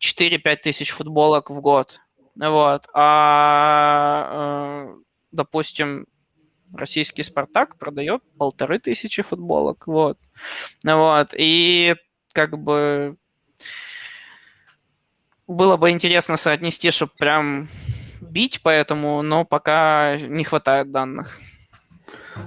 4-5 0.00 0.56
тысяч 0.56 0.90
футболок 0.90 1.50
в 1.50 1.60
год. 1.60 2.01
Вот. 2.36 2.88
А, 2.94 4.28
э, 4.88 4.94
допустим, 5.32 6.06
российский 6.74 7.22
«Спартак» 7.22 7.76
продает 7.76 8.22
полторы 8.38 8.78
тысячи 8.78 9.22
футболок. 9.22 9.86
Вот. 9.86 10.18
Вот. 10.84 11.34
И 11.36 11.94
как 12.32 12.58
бы 12.58 13.16
было 15.46 15.76
бы 15.76 15.90
интересно 15.90 16.36
соотнести, 16.36 16.90
чтобы 16.90 17.12
прям 17.18 17.68
бить 18.20 18.60
поэтому, 18.62 19.22
но 19.22 19.44
пока 19.44 20.16
не 20.16 20.44
хватает 20.44 20.90
данных. 20.90 21.38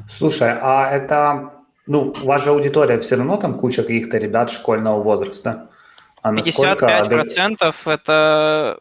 Слушай, 0.09 0.57
а 0.59 0.89
это, 0.89 1.51
ну, 1.85 2.13
ваша 2.23 2.49
аудитория 2.51 2.99
все 2.99 3.15
равно 3.15 3.37
там 3.37 3.57
куча 3.57 3.83
каких-то 3.83 4.17
ребят 4.17 4.49
школьного 4.49 5.03
возраста? 5.03 5.69
А 6.21 6.33
55% 6.33 7.75
это 7.85 8.79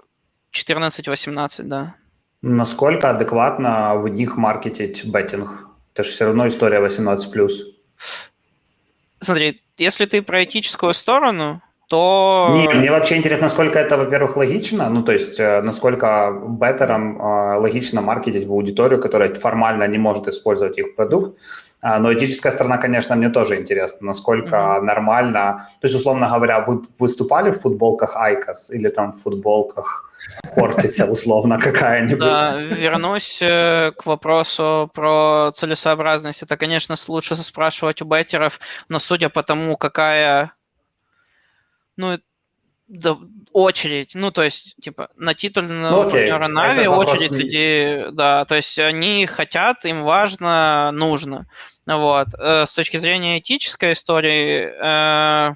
14-18, 0.54 1.62
да. 1.62 1.94
Насколько 2.42 3.10
адекватно 3.10 3.94
в 3.96 4.08
них 4.08 4.36
маркетить 4.36 5.04
беттинг? 5.04 5.68
Это 5.92 6.04
же 6.04 6.10
все 6.10 6.26
равно 6.26 6.46
история 6.46 6.80
18+. 6.80 7.74
Смотри, 9.20 9.62
если 9.78 10.04
ты 10.06 10.22
про 10.22 10.44
этическую 10.44 10.94
сторону, 10.94 11.62
то... 11.88 12.50
Не, 12.52 12.68
мне 12.74 12.90
вообще 12.90 13.16
интересно, 13.16 13.44
насколько 13.44 13.78
это, 13.78 13.96
во-первых, 13.96 14.36
логично, 14.36 14.88
ну, 14.90 15.02
то 15.02 15.12
есть, 15.12 15.40
э, 15.40 15.62
насколько 15.62 16.32
беттерам 16.48 17.18
э, 17.20 17.58
логично 17.58 18.00
маркетить 18.00 18.46
в 18.46 18.52
аудиторию, 18.52 19.00
которая 19.00 19.34
формально 19.34 19.86
не 19.88 19.98
может 19.98 20.28
использовать 20.28 20.78
их 20.78 20.96
продукт, 20.96 21.38
а, 21.80 21.98
но 21.98 22.12
этическая 22.12 22.52
сторона, 22.52 22.78
конечно, 22.78 23.14
мне 23.16 23.28
тоже 23.28 23.60
интересна, 23.60 24.06
насколько 24.06 24.56
mm-hmm. 24.56 24.80
нормально, 24.80 25.68
то 25.80 25.86
есть, 25.86 25.94
условно 25.94 26.28
говоря, 26.28 26.60
вы 26.60 26.82
выступали 26.98 27.50
в 27.50 27.60
футболках 27.60 28.16
IQOS 28.16 28.70
или 28.70 28.88
там 28.88 29.12
в 29.12 29.22
футболках 29.22 30.10
Хортица, 30.54 31.06
условно, 31.06 31.58
какая-нибудь. 31.58 32.18
Да, 32.18 32.60
вернусь 32.60 33.40
э, 33.42 33.92
к 33.96 34.06
вопросу 34.06 34.90
про 34.94 35.52
целесообразность. 35.54 36.42
Это, 36.42 36.56
конечно, 36.56 36.96
лучше 37.08 37.34
спрашивать 37.36 38.02
у 38.02 38.04
беттеров, 38.04 38.60
но 38.88 38.98
судя 38.98 39.28
по 39.28 39.42
тому, 39.42 39.76
какая 39.76 40.52
ну, 41.96 42.18
да, 42.86 43.16
очередь, 43.52 44.14
ну, 44.14 44.30
то 44.30 44.42
есть, 44.42 44.76
типа, 44.80 45.08
на 45.16 45.34
титульного 45.34 46.02
ну, 46.02 46.10
партнера 46.10 46.48
NAVI 46.48 46.86
очередь 46.86 47.32
среди, 47.32 48.10
да, 48.12 48.44
то 48.44 48.56
есть 48.56 48.78
они 48.78 49.26
хотят, 49.26 49.84
им 49.84 50.02
важно, 50.02 50.90
нужно. 50.92 51.46
Вот. 51.86 52.28
Э, 52.38 52.66
с 52.66 52.74
точки 52.74 52.98
зрения 52.98 53.38
этической 53.38 53.92
истории, 53.92 54.68
э, 54.68 55.54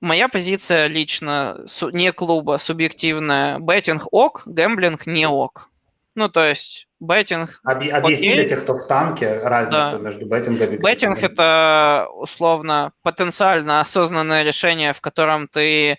моя 0.00 0.28
позиция 0.28 0.86
лично, 0.86 1.64
не 1.92 2.12
клуба, 2.12 2.58
субъективная, 2.58 3.58
беттинг 3.58 4.06
ок, 4.12 4.42
гэмблинг 4.46 5.06
не 5.06 5.26
ок. 5.26 5.70
Ну, 6.14 6.28
то 6.28 6.44
есть 6.44 6.88
беттинг... 6.98 7.60
Объ... 7.62 7.90
Объясни 7.92 8.34
для 8.34 8.48
тех, 8.48 8.64
кто 8.64 8.74
в 8.74 8.84
танке, 8.88 9.38
разницу 9.38 9.92
да. 9.92 9.98
между 9.98 10.26
беттингом 10.26 10.74
и... 10.74 10.78
Беттинг– 10.78 11.18
это, 11.22 12.08
условно, 12.12 12.92
потенциально 13.02 13.80
осознанное 13.80 14.42
решение, 14.42 14.92
в 14.92 15.00
котором 15.00 15.46
ты 15.46 15.92
э, 15.92 15.96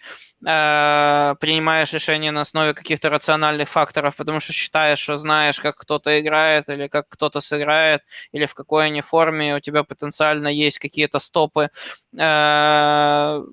принимаешь 1.39 1.93
решение 1.93 2.31
на 2.31 2.41
основе 2.41 2.73
каких-то 2.73 3.09
рациональных 3.09 3.69
факторов, 3.69 4.17
потому 4.17 4.41
что 4.41 4.51
считаешь, 4.51 4.99
что 4.99 5.15
знаешь, 5.15 5.61
как 5.61 5.77
кто-то 5.77 6.19
играет 6.19 6.67
или 6.67 6.87
как 6.87 7.07
кто-то 7.07 7.39
сыграет, 7.39 8.01
или 8.33 8.45
в 8.45 8.53
какой 8.53 8.87
они 8.87 8.99
форме, 8.99 9.55
у 9.55 9.61
тебя 9.61 9.83
потенциально 9.83 10.49
есть 10.49 10.79
какие-то 10.79 11.19
стопы 11.19 11.69
э, 12.17 13.43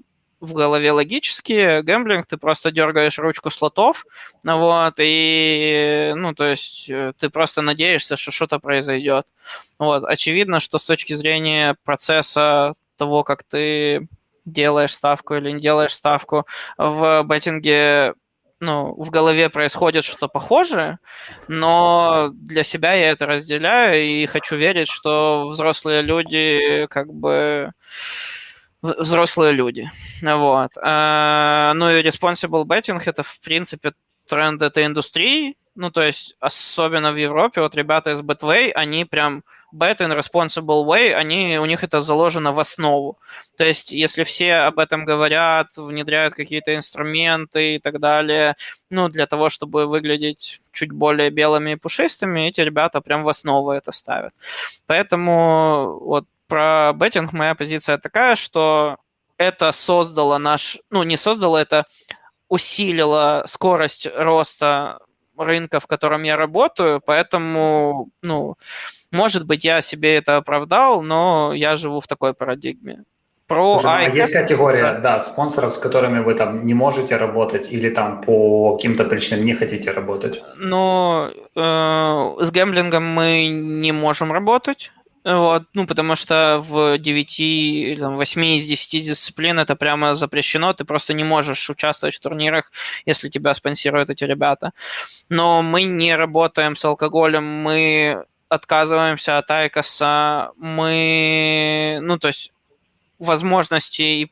в 0.40 0.52
голове 0.52 0.92
логические, 0.92 1.82
гэмблинг, 1.82 2.26
ты 2.26 2.36
просто 2.36 2.70
дергаешь 2.70 3.18
ручку 3.18 3.50
слотов, 3.50 4.06
вот, 4.44 4.94
и, 4.98 6.12
ну, 6.16 6.34
то 6.34 6.44
есть 6.44 6.90
э, 6.90 7.12
ты 7.18 7.30
просто 7.30 7.62
надеешься, 7.62 8.16
что 8.16 8.30
что-то 8.30 8.58
произойдет. 8.58 9.26
Вот, 9.78 10.04
очевидно, 10.04 10.60
что 10.60 10.78
с 10.78 10.84
точки 10.84 11.14
зрения 11.14 11.76
процесса 11.84 12.74
того, 12.96 13.24
как 13.24 13.44
ты 13.44 14.08
делаешь 14.44 14.94
ставку 14.94 15.34
или 15.34 15.50
не 15.50 15.60
делаешь 15.60 15.94
ставку, 15.94 16.46
в 16.78 17.22
беттинге 17.24 18.14
ну, 18.60 18.94
в 18.94 19.10
голове 19.10 19.50
происходит 19.50 20.04
что-то 20.04 20.28
похожее, 20.28 20.98
но 21.46 22.30
для 22.32 22.62
себя 22.64 22.94
я 22.94 23.10
это 23.10 23.26
разделяю 23.26 24.02
и 24.02 24.26
хочу 24.26 24.56
верить, 24.56 24.88
что 24.88 25.48
взрослые 25.50 26.02
люди 26.02 26.86
как 26.88 27.12
бы 27.12 27.72
взрослые 28.82 29.52
люди. 29.52 29.90
Вот. 30.22 30.70
А, 30.82 31.72
ну 31.74 31.90
и 31.90 32.02
responsible 32.02 32.64
betting 32.64 33.00
это, 33.04 33.22
в 33.22 33.40
принципе, 33.40 33.92
тренд 34.26 34.62
этой 34.62 34.86
индустрии. 34.86 35.56
Ну, 35.74 35.90
то 35.90 36.00
есть, 36.00 36.36
особенно 36.40 37.12
в 37.12 37.16
Европе, 37.16 37.60
вот 37.60 37.76
ребята 37.76 38.12
из 38.12 38.22
Betway, 38.22 38.70
они 38.70 39.04
прям 39.04 39.44
bet 39.74 39.98
in 39.98 40.16
responsible 40.18 40.86
way, 40.86 41.12
они, 41.12 41.58
у 41.58 41.66
них 41.66 41.84
это 41.84 42.00
заложено 42.00 42.52
в 42.52 42.58
основу. 42.58 43.18
То 43.58 43.64
есть, 43.64 43.92
если 43.92 44.22
все 44.22 44.54
об 44.54 44.78
этом 44.78 45.04
говорят, 45.04 45.76
внедряют 45.76 46.34
какие-то 46.34 46.74
инструменты 46.74 47.74
и 47.74 47.78
так 47.78 48.00
далее, 48.00 48.54
ну, 48.88 49.10
для 49.10 49.26
того, 49.26 49.50
чтобы 49.50 49.86
выглядеть 49.86 50.62
чуть 50.72 50.92
более 50.92 51.28
белыми 51.28 51.72
и 51.72 51.76
пушистыми, 51.76 52.48
эти 52.48 52.62
ребята 52.62 53.02
прям 53.02 53.22
в 53.22 53.28
основу 53.28 53.70
это 53.70 53.92
ставят. 53.92 54.32
Поэтому 54.86 55.98
вот 56.00 56.24
про 56.48 56.92
беттинг 56.94 57.32
моя 57.32 57.54
позиция 57.54 57.98
такая, 57.98 58.36
что 58.36 58.96
это 59.38 59.72
создало 59.72 60.38
наш, 60.38 60.78
ну 60.90 61.02
не 61.02 61.16
создало, 61.16 61.58
это 61.58 61.86
усилило 62.48 63.44
скорость 63.46 64.08
роста 64.14 64.98
рынка, 65.36 65.80
в 65.80 65.86
котором 65.86 66.22
я 66.22 66.36
работаю, 66.36 67.00
поэтому, 67.04 68.08
ну, 68.22 68.56
может 69.10 69.46
быть, 69.46 69.64
я 69.64 69.80
себе 69.80 70.16
это 70.16 70.36
оправдал, 70.36 71.02
но 71.02 71.52
я 71.54 71.76
живу 71.76 72.00
в 72.00 72.06
такой 72.06 72.34
парадигме. 72.34 73.04
Про 73.46 73.78
Слушай, 73.78 74.06
а 74.06 74.08
есть 74.08 74.32
категория, 74.32 74.82
да. 74.82 74.98
да, 74.98 75.20
спонсоров, 75.20 75.72
с 75.72 75.78
которыми 75.78 76.18
вы 76.18 76.34
там 76.34 76.66
не 76.66 76.74
можете 76.74 77.16
работать 77.16 77.70
или 77.70 77.90
там 77.90 78.20
по 78.20 78.74
каким-то 78.74 79.04
причинам 79.04 79.44
не 79.44 79.52
хотите 79.52 79.92
работать? 79.92 80.42
Ну, 80.56 81.30
э, 81.54 82.36
с 82.40 82.50
гэмблингом 82.50 83.04
мы 83.04 83.46
не 83.46 83.92
можем 83.92 84.32
работать. 84.32 84.90
Вот, 85.26 85.64
ну, 85.74 85.86
потому 85.88 86.14
что 86.14 86.62
в 86.64 86.98
9 86.98 87.40
или 87.40 88.00
8 88.00 88.44
из 88.44 88.64
10 88.64 89.06
дисциплин 89.06 89.58
это 89.58 89.74
прямо 89.74 90.14
запрещено, 90.14 90.72
ты 90.72 90.84
просто 90.84 91.14
не 91.14 91.24
можешь 91.24 91.68
участвовать 91.68 92.14
в 92.14 92.20
турнирах, 92.20 92.70
если 93.06 93.28
тебя 93.28 93.52
спонсируют 93.54 94.08
эти 94.08 94.22
ребята. 94.22 94.70
Но 95.28 95.62
мы 95.62 95.82
не 95.82 96.14
работаем 96.14 96.76
с 96.76 96.84
алкоголем, 96.84 97.44
мы 97.44 98.24
отказываемся 98.48 99.38
от 99.38 99.50
Айкоса, 99.50 100.52
мы, 100.58 101.98
ну, 102.02 102.18
то 102.18 102.28
есть 102.28 102.52
возможности 103.18 104.30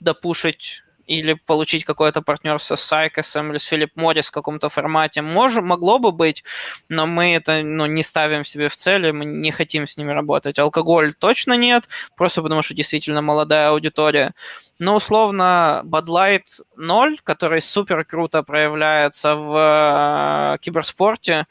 допушить 0.00 0.83
или 1.06 1.34
получить 1.34 1.84
какое-то 1.84 2.22
партнерство 2.22 2.76
с 2.76 2.82
Сайкосом 2.82 3.50
или 3.50 3.58
с 3.58 3.64
Филипп 3.64 3.92
Моррис 3.96 4.28
в 4.28 4.30
каком-то 4.30 4.68
формате. 4.68 5.22
Мож, 5.22 5.56
могло 5.56 5.98
бы 5.98 6.12
быть, 6.12 6.44
но 6.88 7.06
мы 7.06 7.34
это 7.34 7.62
ну, 7.62 7.86
не 7.86 8.02
ставим 8.02 8.44
себе 8.44 8.68
в 8.68 8.76
цели, 8.76 9.10
мы 9.10 9.24
не 9.24 9.50
хотим 9.50 9.86
с 9.86 9.96
ними 9.96 10.12
работать. 10.12 10.58
Алкоголь 10.58 11.12
точно 11.12 11.54
нет, 11.56 11.88
просто 12.16 12.42
потому 12.42 12.62
что 12.62 12.74
действительно 12.74 13.22
молодая 13.22 13.70
аудитория. 13.70 14.34
Но 14.78 14.96
условно 14.96 15.82
Bud 15.84 16.06
Light 16.06 16.44
0, 16.76 17.18
который 17.22 17.60
супер 17.60 18.04
круто 18.04 18.42
проявляется 18.42 19.36
в 19.36 20.54
э, 20.54 20.58
киберспорте, 20.58 21.46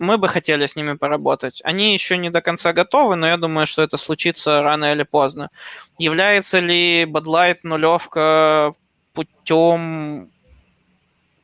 мы 0.00 0.16
бы 0.18 0.28
хотели 0.28 0.66
с 0.66 0.76
ними 0.76 0.94
поработать. 0.94 1.60
Они 1.64 1.92
еще 1.92 2.16
не 2.16 2.30
до 2.30 2.40
конца 2.40 2.72
готовы, 2.72 3.16
но 3.16 3.28
я 3.28 3.36
думаю, 3.36 3.66
что 3.66 3.82
это 3.82 3.98
случится 3.98 4.62
рано 4.62 4.92
или 4.92 5.02
поздно. 5.04 5.50
Является 5.98 6.58
ли 6.58 7.04
Bud 7.04 7.24
Light 7.24 7.58
нулевка 7.62 8.72
путем 9.12 10.30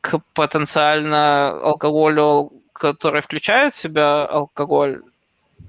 к 0.00 0.20
потенциально 0.34 1.50
алкоголю, 1.50 2.50
который 2.72 3.20
включает 3.20 3.74
в 3.74 3.78
себя 3.78 4.24
алкоголь? 4.24 5.02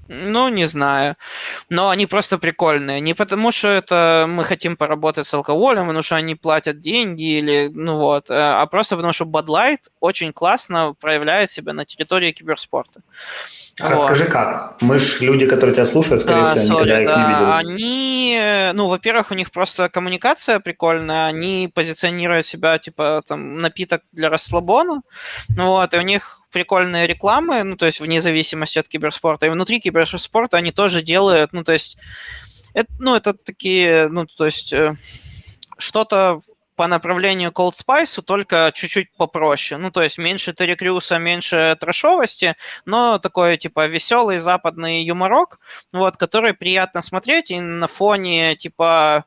Ну, 0.08 0.48
не 0.48 0.64
знаю. 0.64 1.16
Но 1.68 1.90
они 1.90 2.06
просто 2.06 2.38
прикольные. 2.38 3.00
Не 3.00 3.14
потому, 3.14 3.52
что 3.52 3.68
это 3.68 4.26
мы 4.26 4.42
хотим 4.42 4.76
поработать 4.76 5.26
с 5.26 5.34
алкоголем, 5.34 5.86
потому 5.86 6.02
что 6.02 6.16
они 6.16 6.34
платят 6.34 6.80
деньги 6.80 7.38
или, 7.38 7.70
ну 7.72 7.96
вот, 7.98 8.30
э, 8.30 8.34
а 8.34 8.64
просто 8.66 8.96
потому, 8.96 9.12
что 9.12 9.26
Bud 9.26 9.46
Light 9.46 9.80
очень 10.00 10.32
классно 10.32 10.94
проявляет 10.98 11.50
себя 11.50 11.74
на 11.74 11.84
территории 11.84 12.32
киберспорта. 12.32 13.02
Расскажи 13.80 14.24
вот. 14.24 14.32
как. 14.32 14.76
Мы 14.80 14.98
же 14.98 15.24
люди, 15.24 15.46
которые 15.46 15.74
тебя 15.74 15.84
слушают, 15.84 16.22
скорее 16.22 16.42
да, 16.42 16.54
всего, 16.54 16.80
sorry, 16.80 16.84
никогда 16.86 17.14
да. 17.14 17.20
их 17.20 17.26
не 17.26 17.34
видели. 17.34 17.52
Они, 17.52 18.72
ну, 18.74 18.88
во-первых, 18.88 19.30
у 19.30 19.34
них 19.34 19.50
просто 19.50 19.88
коммуникация 19.88 20.58
прикольная, 20.58 21.26
они 21.26 21.70
позиционируют 21.72 22.46
себя, 22.46 22.78
типа, 22.78 23.22
там, 23.26 23.60
напиток 23.60 24.02
для 24.12 24.30
расслабона, 24.30 25.02
вот, 25.50 25.94
и 25.94 25.98
у 25.98 26.02
них 26.02 26.40
прикольные 26.50 27.06
рекламы, 27.06 27.62
ну, 27.62 27.76
то 27.76 27.86
есть 27.86 28.00
вне 28.00 28.20
зависимости 28.20 28.78
от 28.78 28.88
киберспорта. 28.88 29.46
И 29.46 29.50
внутри 29.50 29.80
киберспорта 29.80 30.56
они 30.56 30.72
тоже 30.72 31.02
делают, 31.02 31.52
ну, 31.52 31.64
то 31.64 31.72
есть, 31.72 31.98
это, 32.74 32.90
ну, 32.98 33.14
это 33.14 33.34
такие, 33.34 34.08
ну, 34.08 34.26
то 34.26 34.46
есть, 34.46 34.72
э, 34.72 34.96
что-то 35.78 36.40
по 36.78 36.86
направлению 36.86 37.50
Cold 37.50 37.74
Spice, 37.74 38.22
только 38.22 38.70
чуть-чуть 38.72 39.12
попроще. 39.16 39.80
Ну, 39.80 39.90
то 39.90 40.00
есть 40.00 40.16
меньше 40.16 40.52
терекрюса, 40.52 41.18
меньше 41.18 41.76
трэшовости, 41.80 42.54
но 42.84 43.18
такой, 43.18 43.56
типа, 43.56 43.88
веселый 43.88 44.38
западный 44.38 45.02
юморок, 45.02 45.58
вот, 45.92 46.16
который 46.16 46.54
приятно 46.54 47.02
смотреть, 47.02 47.50
и 47.50 47.58
на 47.58 47.88
фоне, 47.88 48.54
типа, 48.54 49.24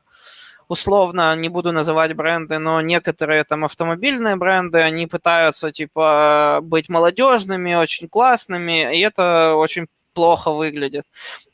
условно, 0.68 1.34
не 1.36 1.48
буду 1.48 1.72
называть 1.72 2.14
бренды, 2.14 2.58
но 2.58 2.80
некоторые 2.80 3.44
там 3.44 3.64
автомобильные 3.64 4.36
бренды, 4.36 4.78
они 4.78 5.06
пытаются, 5.06 5.72
типа, 5.72 6.60
быть 6.62 6.88
молодежными, 6.88 7.74
очень 7.74 8.08
классными, 8.08 8.96
и 8.96 9.00
это 9.00 9.54
очень 9.54 9.86
плохо 10.14 10.50
выглядит. 10.50 11.04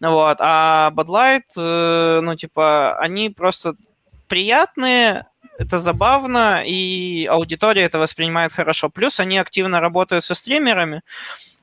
Вот. 0.00 0.38
А 0.40 0.90
Bud 0.94 1.06
Light, 1.06 1.42
э, 1.56 2.20
ну, 2.20 2.34
типа, 2.36 2.98
они 2.98 3.30
просто 3.30 3.74
приятные, 4.28 5.26
это 5.59 5.78
забавно, 5.78 6.62
и 6.64 7.26
аудитория 7.26 7.82
это 7.82 7.98
воспринимает 7.98 8.52
хорошо. 8.52 8.88
Плюс 8.90 9.20
они 9.20 9.38
активно 9.38 9.80
работают 9.80 10.24
со 10.24 10.34
стримерами, 10.34 11.02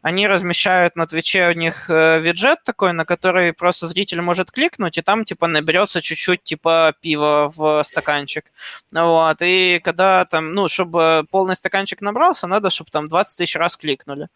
они 0.05 0.27
размещают 0.27 0.95
на 0.95 1.07
Твиче 1.07 1.49
у 1.49 1.53
них 1.53 1.89
э, 1.89 2.19
виджет 2.19 2.59
такой, 2.63 2.93
на 2.93 3.05
который 3.05 3.53
просто 3.53 3.87
зритель 3.87 4.21
может 4.21 4.51
кликнуть, 4.51 4.99
и 4.99 5.01
там, 5.01 5.25
типа, 5.25 5.47
наберется 5.47 5.99
чуть-чуть, 5.99 6.43
типа, 6.43 6.93
пива 7.01 7.51
в 7.55 7.81
стаканчик. 7.83 8.45
Вот, 8.91 9.37
и 9.41 9.81
когда 9.83 10.25
там, 10.25 10.53
ну, 10.53 10.67
чтобы 10.67 11.25
полный 11.31 11.55
стаканчик 11.55 12.01
набрался, 12.01 12.45
надо, 12.45 12.69
чтобы 12.69 12.91
там 12.91 13.07
20 13.07 13.35
тысяч 13.35 13.55
раз 13.55 13.77
кликнули. 13.77 14.27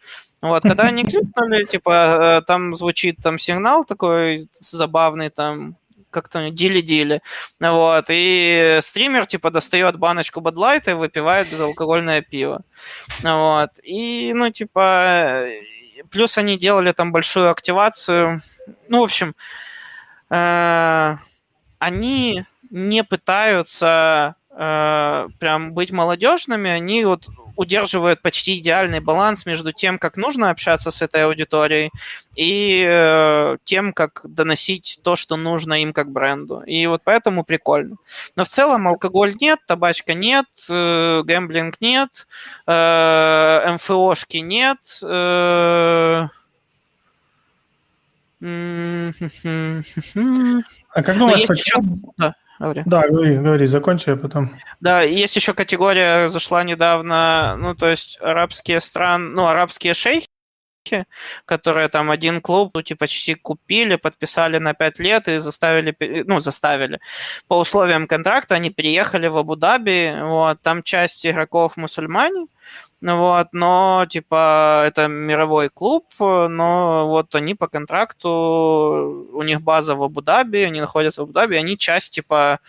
Вот, 0.42 0.64
когда 0.64 0.86
они 0.86 1.04
кликнули, 1.12 1.66
типа, 1.66 2.40
э, 2.40 2.46
там 2.48 2.74
звучит 2.76 3.18
там 3.22 3.38
сигнал 3.38 3.86
такой 3.86 4.50
забавный, 4.54 5.30
там, 5.30 5.76
как-то 6.10 6.50
дили-дили. 6.50 7.22
Вот. 7.60 8.06
И 8.10 8.80
стример, 8.82 9.26
типа, 9.26 9.52
достает 9.52 9.98
баночку 9.98 10.42
Бадлайта 10.42 10.92
и 10.92 10.96
выпивает 10.96 11.50
безалкогольное 11.50 12.22
пиво. 12.22 12.62
Вот. 13.24 13.72
И, 13.84 14.32
ну, 14.34 14.50
типа, 14.52 15.46
плюс 16.10 16.38
они 16.38 16.58
делали 16.58 16.92
там 16.92 17.12
большую 17.12 17.50
активацию. 17.50 18.42
Ну, 18.88 19.02
в 19.02 19.04
общем, 19.04 19.36
э, 20.30 21.18
они 21.80 22.46
не 22.70 23.04
пытаются 23.04 24.36
э, 24.52 25.28
прям 25.40 25.74
быть 25.74 25.92
молодежными, 25.92 26.70
они 26.70 27.06
вот 27.06 27.28
удерживают 27.60 28.22
почти 28.22 28.58
идеальный 28.58 29.02
баланс 29.02 29.46
между 29.46 29.74
тем, 29.74 30.00
как 30.00 30.16
нужно 30.16 30.50
общаться 30.50 30.92
с 30.92 31.02
этой 31.02 31.26
аудиторией, 31.26 31.92
и 32.38 32.86
э, 32.88 33.58
тем, 33.66 33.92
как 33.92 34.22
доносить 34.24 35.02
то, 35.04 35.18
что 35.18 35.36
нужно 35.36 35.82
им 35.82 35.92
как 35.92 36.10
бренду. 36.10 36.62
И 36.62 36.88
вот 36.88 37.02
поэтому 37.04 37.44
прикольно. 37.44 37.98
Но 38.38 38.46
в 38.46 38.48
целом 38.48 38.88
алкоголь 38.88 39.36
нет, 39.42 39.60
табачка 39.68 40.14
нет, 40.14 40.46
э, 40.70 41.22
гэмблинг 41.26 41.82
нет, 41.82 42.28
э, 42.66 43.74
МФОшки 43.74 44.38
нет. 44.38 44.80
Э, 45.04 46.30
а 50.94 51.04
как 51.04 51.18
думаешь, 51.18 51.46
почему... 51.46 52.14
Еще... 52.18 52.34
Да. 52.60 52.66
Говори. 52.66 52.84
Да, 52.86 53.08
говори, 53.08 53.38
говори, 53.38 53.66
закончи, 53.68 54.10
а 54.10 54.18
потом. 54.18 54.52
Да, 54.82 55.02
есть 55.02 55.36
еще 55.36 55.54
категория, 55.54 56.28
зашла 56.30 56.64
недавно, 56.64 57.56
ну, 57.58 57.74
то 57.74 57.88
есть 57.88 58.18
арабские 58.22 58.82
страны, 58.82 59.30
ну, 59.30 59.48
арабские 59.48 59.94
шейхи, 59.94 60.28
которые 61.46 61.88
там 61.88 62.12
один 62.12 62.42
клуб 62.42 62.72
ну, 62.76 62.82
типа, 62.82 63.00
почти 63.00 63.36
купили, 63.36 63.96
подписали 63.96 64.58
на 64.58 64.74
5 64.74 65.00
лет 65.00 65.28
и 65.30 65.38
заставили, 65.38 65.96
ну, 66.28 66.40
заставили. 66.42 67.00
По 67.48 67.58
условиям 67.60 68.08
контракта 68.08 68.56
они 68.56 68.72
переехали 68.72 69.28
в 69.28 69.38
Абу-Даби, 69.38 70.18
вот, 70.22 70.62
там 70.62 70.84
часть 70.84 71.26
игроков 71.26 71.78
мусульмане, 71.78 72.48
вот, 73.02 73.48
но, 73.54 74.06
типа, 74.10 74.84
это 74.86 75.08
мировой 75.08 75.70
клуб, 75.70 76.06
но 76.20 77.08
вот 77.08 77.34
они 77.34 77.56
по 77.56 77.68
контракту, 77.68 79.30
у 79.34 79.42
них 79.44 79.62
база 79.62 79.96
в 79.96 80.04
Абу-Даби, 80.04 80.60
они 80.60 80.82
находятся 80.82 81.22
в 81.22 81.24
Абу-Даби, 81.24 81.56
они 81.56 81.78
часть, 81.78 82.16
типа, 82.16 82.60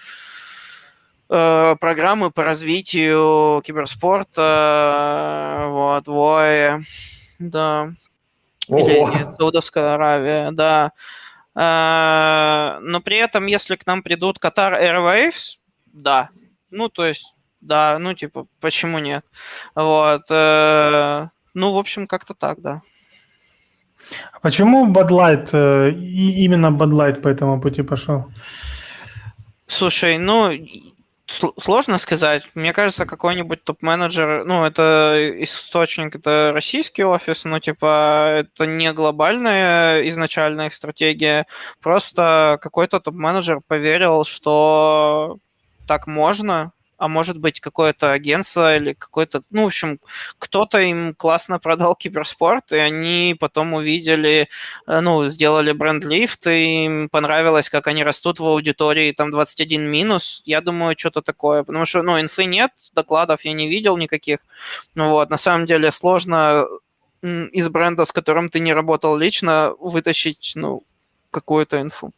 э, 1.28 1.76
программы 1.80 2.30
по 2.30 2.44
развитию 2.44 3.60
киберспорта, 3.62 5.66
вот, 5.68 6.06
ВОЭ, 6.06 6.80
да. 7.40 7.92
Или 8.68 9.00
нет, 9.00 9.34
Саудовская 9.36 9.94
Аравия, 9.94 10.52
да. 10.52 10.92
Э, 11.56 12.78
но 12.82 13.00
при 13.00 13.16
этом, 13.16 13.46
если 13.46 13.74
к 13.74 13.84
нам 13.84 14.04
придут 14.04 14.38
Qatar 14.38 14.80
Airways, 14.80 15.58
да. 15.86 16.28
Ну, 16.70 16.88
то 16.88 17.04
есть 17.04 17.34
да, 17.60 17.98
ну, 17.98 18.14
типа, 18.14 18.46
почему 18.60 18.98
нет? 18.98 19.24
Вот. 19.74 20.22
Э, 20.30 21.28
ну, 21.54 21.72
в 21.72 21.78
общем, 21.78 22.06
как-то 22.06 22.34
так, 22.34 22.60
да. 22.60 22.82
А 24.32 24.40
почему 24.40 24.86
Light, 25.10 25.50
э, 25.52 25.90
именно 25.92 26.66
Bud 26.66 26.90
Light 26.90 27.20
по 27.20 27.28
этому 27.28 27.60
пути 27.60 27.82
пошел? 27.82 28.24
Слушай, 29.66 30.18
ну, 30.18 30.52
сложно 31.58 31.98
сказать. 31.98 32.42
Мне 32.54 32.72
кажется, 32.72 33.06
какой-нибудь 33.06 33.62
топ-менеджер, 33.64 34.44
ну, 34.44 34.64
это 34.64 35.28
источник, 35.42 36.16
это 36.16 36.50
российский 36.52 37.04
офис, 37.04 37.44
но, 37.44 37.58
типа, 37.60 38.40
это 38.40 38.66
не 38.66 38.92
глобальная 38.92 40.08
изначальная 40.08 40.66
их 40.66 40.74
стратегия. 40.74 41.46
Просто 41.80 42.58
какой-то 42.60 43.00
топ-менеджер 43.00 43.60
поверил, 43.66 44.24
что 44.24 45.38
так 45.86 46.06
можно, 46.06 46.72
а 47.00 47.08
может 47.08 47.38
быть 47.38 47.60
какое-то 47.60 48.12
агентство 48.12 48.76
или 48.76 48.92
какой-то, 48.92 49.42
ну, 49.50 49.64
в 49.64 49.68
общем, 49.68 50.00
кто-то 50.38 50.78
им 50.78 51.14
классно 51.14 51.58
продал 51.58 51.94
киберспорт, 51.94 52.72
и 52.72 52.76
они 52.76 53.34
потом 53.40 53.72
увидели, 53.72 54.48
э, 54.86 55.00
ну, 55.00 55.26
сделали 55.28 55.72
бренд-лифт, 55.72 56.46
и 56.46 56.84
им 56.84 57.08
понравилось, 57.08 57.70
как 57.70 57.86
они 57.86 58.04
растут 58.04 58.38
в 58.38 58.46
аудитории, 58.46 59.12
там 59.12 59.30
21 59.30 59.82
минус, 59.82 60.42
я 60.44 60.60
думаю, 60.60 60.94
что-то 60.98 61.22
такое, 61.22 61.64
потому 61.64 61.86
что, 61.86 62.02
ну, 62.02 62.20
инфы 62.20 62.44
нет, 62.44 62.70
докладов 62.94 63.46
я 63.46 63.54
не 63.54 63.68
видел 63.70 63.96
никаких, 63.96 64.40
ну, 64.94 65.08
вот, 65.08 65.30
на 65.30 65.38
самом 65.38 65.64
деле 65.64 65.90
сложно 65.90 66.66
из 67.22 67.68
бренда, 67.70 68.04
с 68.04 68.12
которым 68.12 68.50
ты 68.50 68.60
не 68.60 68.74
работал 68.74 69.16
лично, 69.16 69.72
вытащить, 69.80 70.52
ну, 70.54 70.82
какую-то 71.30 71.80
инфу. 71.80 72.12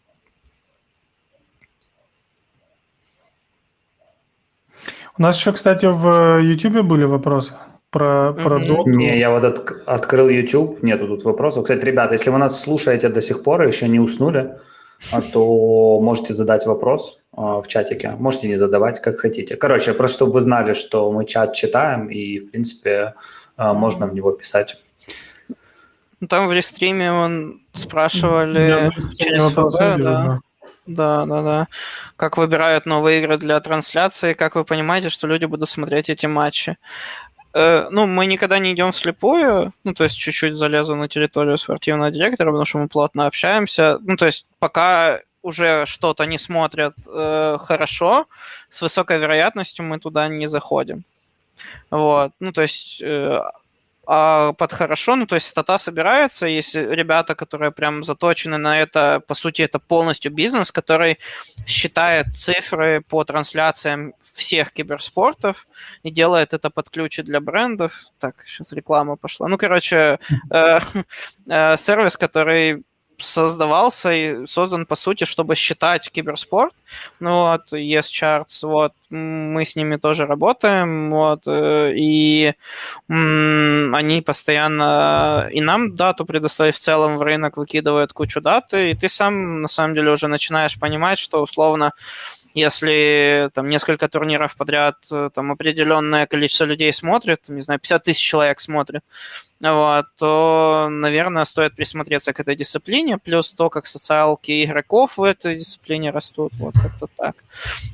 У 5.18 5.22
нас 5.22 5.36
еще, 5.36 5.52
кстати, 5.52 5.86
в 5.86 6.40
YouTube 6.40 6.82
были 6.82 7.04
вопросы 7.04 7.52
про, 7.90 8.32
про 8.32 8.58
mm-hmm. 8.58 8.84
Не, 8.86 9.18
я 9.18 9.30
вот 9.30 9.44
от, 9.44 9.82
открыл 9.86 10.28
YouTube, 10.28 10.82
нету 10.82 11.06
тут 11.06 11.24
вопросов. 11.24 11.64
Кстати, 11.64 11.84
ребята, 11.84 12.14
если 12.14 12.30
вы 12.30 12.38
нас 12.38 12.60
слушаете 12.60 13.08
до 13.10 13.20
сих 13.20 13.42
пор 13.42 13.62
и 13.62 13.66
еще 13.66 13.88
не 13.88 14.00
уснули, 14.00 14.54
а, 15.10 15.20
то 15.20 16.00
можете 16.00 16.32
задать 16.32 16.64
вопрос 16.64 17.18
а, 17.36 17.60
в 17.60 17.68
чатике. 17.68 18.12
Можете 18.18 18.48
не 18.48 18.56
задавать, 18.56 19.00
как 19.02 19.18
хотите. 19.18 19.56
Короче, 19.56 19.92
просто 19.92 20.16
чтобы 20.16 20.32
вы 20.32 20.40
знали, 20.40 20.72
что 20.72 21.12
мы 21.12 21.26
чат 21.26 21.54
читаем, 21.54 22.08
и, 22.08 22.38
в 22.38 22.50
принципе, 22.50 23.14
а, 23.56 23.74
можно 23.74 24.06
в 24.06 24.14
него 24.14 24.32
писать. 24.32 24.82
Ну, 26.20 26.28
там 26.28 26.46
в 26.46 26.52
рестриме 26.52 27.12
он 27.12 27.60
спрашивали 27.72 28.66
да, 28.66 28.90
через 29.18 29.42
ФБ, 29.50 30.02
да. 30.02 30.40
Да. 30.86 31.26
Да, 31.26 31.42
да. 31.42 31.68
Как 32.16 32.36
выбирают 32.36 32.86
новые 32.86 33.20
игры 33.20 33.36
для 33.38 33.60
трансляции, 33.60 34.32
как 34.32 34.54
вы 34.54 34.64
понимаете, 34.64 35.10
что 35.10 35.26
люди 35.26 35.44
будут 35.44 35.70
смотреть 35.70 36.10
эти 36.10 36.26
матчи. 36.26 36.76
Э, 37.54 37.88
ну, 37.90 38.06
мы 38.06 38.26
никогда 38.26 38.58
не 38.58 38.72
идем 38.72 38.92
вслепую, 38.92 39.72
ну, 39.84 39.94
то 39.94 40.04
есть 40.04 40.18
чуть-чуть 40.18 40.54
залезу 40.54 40.96
на 40.96 41.08
территорию 41.08 41.58
спортивного 41.58 42.10
директора, 42.10 42.48
потому 42.48 42.64
что 42.64 42.78
мы 42.78 42.88
плотно 42.88 43.26
общаемся. 43.26 43.98
Ну, 44.00 44.16
то 44.16 44.26
есть 44.26 44.46
пока 44.58 45.20
уже 45.42 45.84
что-то 45.86 46.24
не 46.24 46.38
смотрят 46.38 46.94
э, 47.06 47.58
хорошо, 47.60 48.26
с 48.68 48.80
высокой 48.82 49.18
вероятностью 49.18 49.84
мы 49.84 49.98
туда 49.98 50.28
не 50.28 50.46
заходим. 50.46 51.04
Вот, 51.90 52.32
ну, 52.40 52.52
то 52.52 52.62
есть 52.62 53.02
э, 53.02 53.40
а, 54.06 54.52
под 54.52 54.72
хорошо, 54.72 55.16
ну, 55.16 55.26
то 55.26 55.36
есть 55.36 55.46
стата 55.46 55.78
собирается, 55.78 56.46
есть 56.46 56.74
ребята, 56.74 57.34
которые 57.34 57.70
прям 57.70 58.02
заточены 58.02 58.58
на 58.58 58.80
это, 58.80 59.22
по 59.26 59.34
сути, 59.34 59.62
это 59.62 59.78
полностью 59.78 60.32
бизнес, 60.32 60.72
который 60.72 61.18
считает 61.66 62.26
цифры 62.36 63.00
по 63.00 63.24
трансляциям 63.24 64.14
всех 64.32 64.72
киберспортов 64.72 65.68
и 66.02 66.10
делает 66.10 66.52
это 66.52 66.70
под 66.70 66.90
ключи 66.90 67.22
для 67.22 67.40
брендов. 67.40 67.92
Так, 68.18 68.44
сейчас 68.46 68.72
реклама 68.72 69.16
пошла. 69.16 69.48
Ну, 69.48 69.56
короче, 69.56 70.18
э, 70.50 70.80
э, 71.48 71.76
сервис, 71.76 72.16
который 72.16 72.82
создавался 73.18 74.12
и 74.12 74.46
создан, 74.46 74.86
по 74.86 74.96
сути, 74.96 75.24
чтобы 75.24 75.54
считать 75.54 76.10
киберспорт. 76.10 76.74
Ну 77.20 77.30
вот, 77.30 77.72
Yes 77.72 78.10
Charts, 78.10 78.66
вот, 78.66 78.92
мы 79.10 79.64
с 79.64 79.76
ними 79.76 79.96
тоже 79.96 80.26
работаем, 80.26 81.10
вот, 81.10 81.42
э, 81.46 81.92
и 81.94 82.54
они 83.08 84.22
постоянно 84.22 85.48
и 85.52 85.60
нам 85.60 85.94
дату 85.96 86.24
предоставить 86.24 86.74
в 86.76 86.80
целом 86.80 87.18
в 87.18 87.22
рынок 87.22 87.56
выкидывают 87.56 88.12
кучу 88.12 88.40
даты, 88.40 88.90
и 88.90 88.94
ты 88.94 89.08
сам, 89.08 89.62
на 89.62 89.68
самом 89.68 89.94
деле, 89.94 90.10
уже 90.10 90.28
начинаешь 90.28 90.78
понимать, 90.78 91.18
что, 91.18 91.42
условно, 91.42 91.92
если 92.54 93.50
там 93.54 93.68
несколько 93.68 94.08
турниров 94.08 94.56
подряд 94.56 94.96
э, 95.10 95.30
там 95.34 95.52
определенное 95.52 96.26
количество 96.26 96.64
людей 96.64 96.92
смотрит, 96.92 97.48
не 97.48 97.62
знаю, 97.62 97.80
50 97.80 98.02
тысяч 98.02 98.22
человек 98.22 98.60
смотрит, 98.60 99.02
вот, 99.62 100.06
то, 100.18 100.88
наверное, 100.90 101.44
стоит 101.44 101.76
присмотреться 101.76 102.32
к 102.32 102.40
этой 102.40 102.56
дисциплине, 102.56 103.18
плюс 103.18 103.52
то, 103.52 103.70
как 103.70 103.86
социалки 103.86 104.64
игроков 104.64 105.18
в 105.18 105.22
этой 105.22 105.54
дисциплине 105.54 106.10
растут, 106.10 106.52
вот 106.58 106.74
как-то 106.74 107.06
так. 107.16 107.36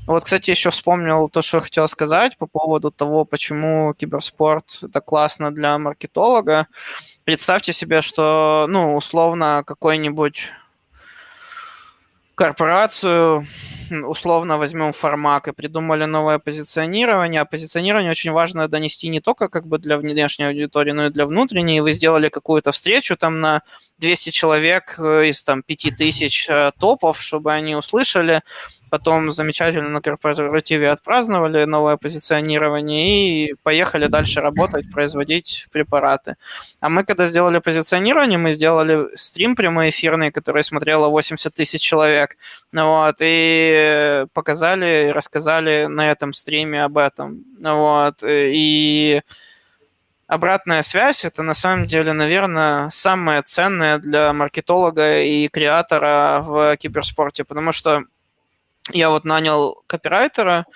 Вот, 0.07 0.25
кстати, 0.25 0.51
еще 0.51 0.71
вспомнил 0.71 1.29
то, 1.29 1.43
что 1.43 1.61
хотел 1.61 1.87
сказать 1.89 2.39
по 2.39 2.47
поводу 2.47 2.91
того, 2.91 3.27
почему 3.27 3.93
киберспорт 3.93 4.79
это 4.83 5.01
классно 5.03 5.55
для 5.55 5.77
маркетолога. 5.79 6.69
Представьте 7.25 7.75
себе, 7.75 8.01
что, 8.01 8.67
ну, 8.69 8.97
условно, 8.97 9.63
какой-нибудь 9.67 10.51
корпорацию 12.35 13.47
условно 13.91 14.59
возьмем 14.59 14.93
формак 14.93 15.49
и 15.49 15.53
придумали 15.53 16.05
новое 16.07 16.39
позиционирование. 16.39 17.41
А 17.41 17.45
позиционирование 17.45 18.11
очень 18.11 18.33
важно 18.33 18.69
донести 18.69 19.09
не 19.09 19.21
только 19.21 19.49
как 19.49 19.67
бы 19.67 19.79
для 19.79 19.99
внешней 19.99 20.47
аудитории, 20.47 20.93
но 20.93 21.07
и 21.07 21.11
для 21.11 21.27
внутренней. 21.27 21.81
Вы 21.81 21.93
сделали 21.93 22.29
какую-то 22.29 22.73
встречу 22.73 23.17
там 23.17 23.41
на 23.41 23.63
200 23.99 24.31
человек 24.31 24.95
э, 24.99 25.27
из 25.27 25.43
там 25.43 25.63
5000 25.63 26.47
э, 26.49 26.71
топов, 26.79 27.21
чтобы 27.21 27.53
они 27.53 27.75
услышали, 27.77 28.43
потом 28.91 29.31
замечательно 29.31 29.89
на 29.89 30.01
корпоративе 30.01 30.91
отпраздновали 30.91 31.65
новое 31.65 31.97
позиционирование 31.97 33.51
и 33.51 33.55
поехали 33.63 34.07
дальше 34.07 34.41
работать, 34.41 34.91
производить 34.93 35.67
препараты. 35.73 36.37
А 36.81 36.89
мы, 36.89 37.05
когда 37.05 37.27
сделали 37.27 37.59
позиционирование, 37.59 38.39
мы 38.39 38.53
сделали 38.53 39.09
стрим 39.17 39.57
прямоэфирный, 39.57 40.31
который 40.31 40.63
смотрело 40.65 41.09
80 41.09 41.53
тысяч 41.53 41.81
человек, 41.81 42.37
вот, 42.73 43.17
и 43.21 43.78
показали, 44.33 45.11
рассказали 45.15 45.87
на 45.87 46.11
этом 46.11 46.33
стриме 46.33 46.85
об 46.85 46.99
этом, 46.99 47.45
вот, 47.61 48.23
и 48.27 49.23
обратная 50.27 50.83
связь 50.83 51.25
это 51.25 51.43
на 51.43 51.55
самом 51.55 51.87
деле, 51.87 52.13
наверное, 52.13 52.91
самое 52.91 53.43
ценное 53.43 53.99
для 53.99 54.33
маркетолога 54.33 55.23
и 55.23 55.49
креатора 55.49 56.43
в 56.43 56.77
киберспорте, 56.77 57.45
потому 57.45 57.73
что 57.73 58.05
я 58.93 59.11
вот 59.11 59.25
нанял 59.25 59.83
копирайтера, 59.87 60.67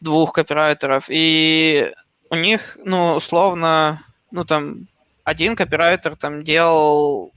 двух 0.00 0.32
копирайтеров, 0.32 1.06
и 1.08 1.92
у 2.30 2.34
них, 2.36 2.78
ну, 2.84 3.14
условно, 3.14 4.02
ну, 4.30 4.44
там, 4.44 4.86
один 5.24 5.56
копирайтер 5.56 6.16
там 6.16 6.42
делал 6.42 7.32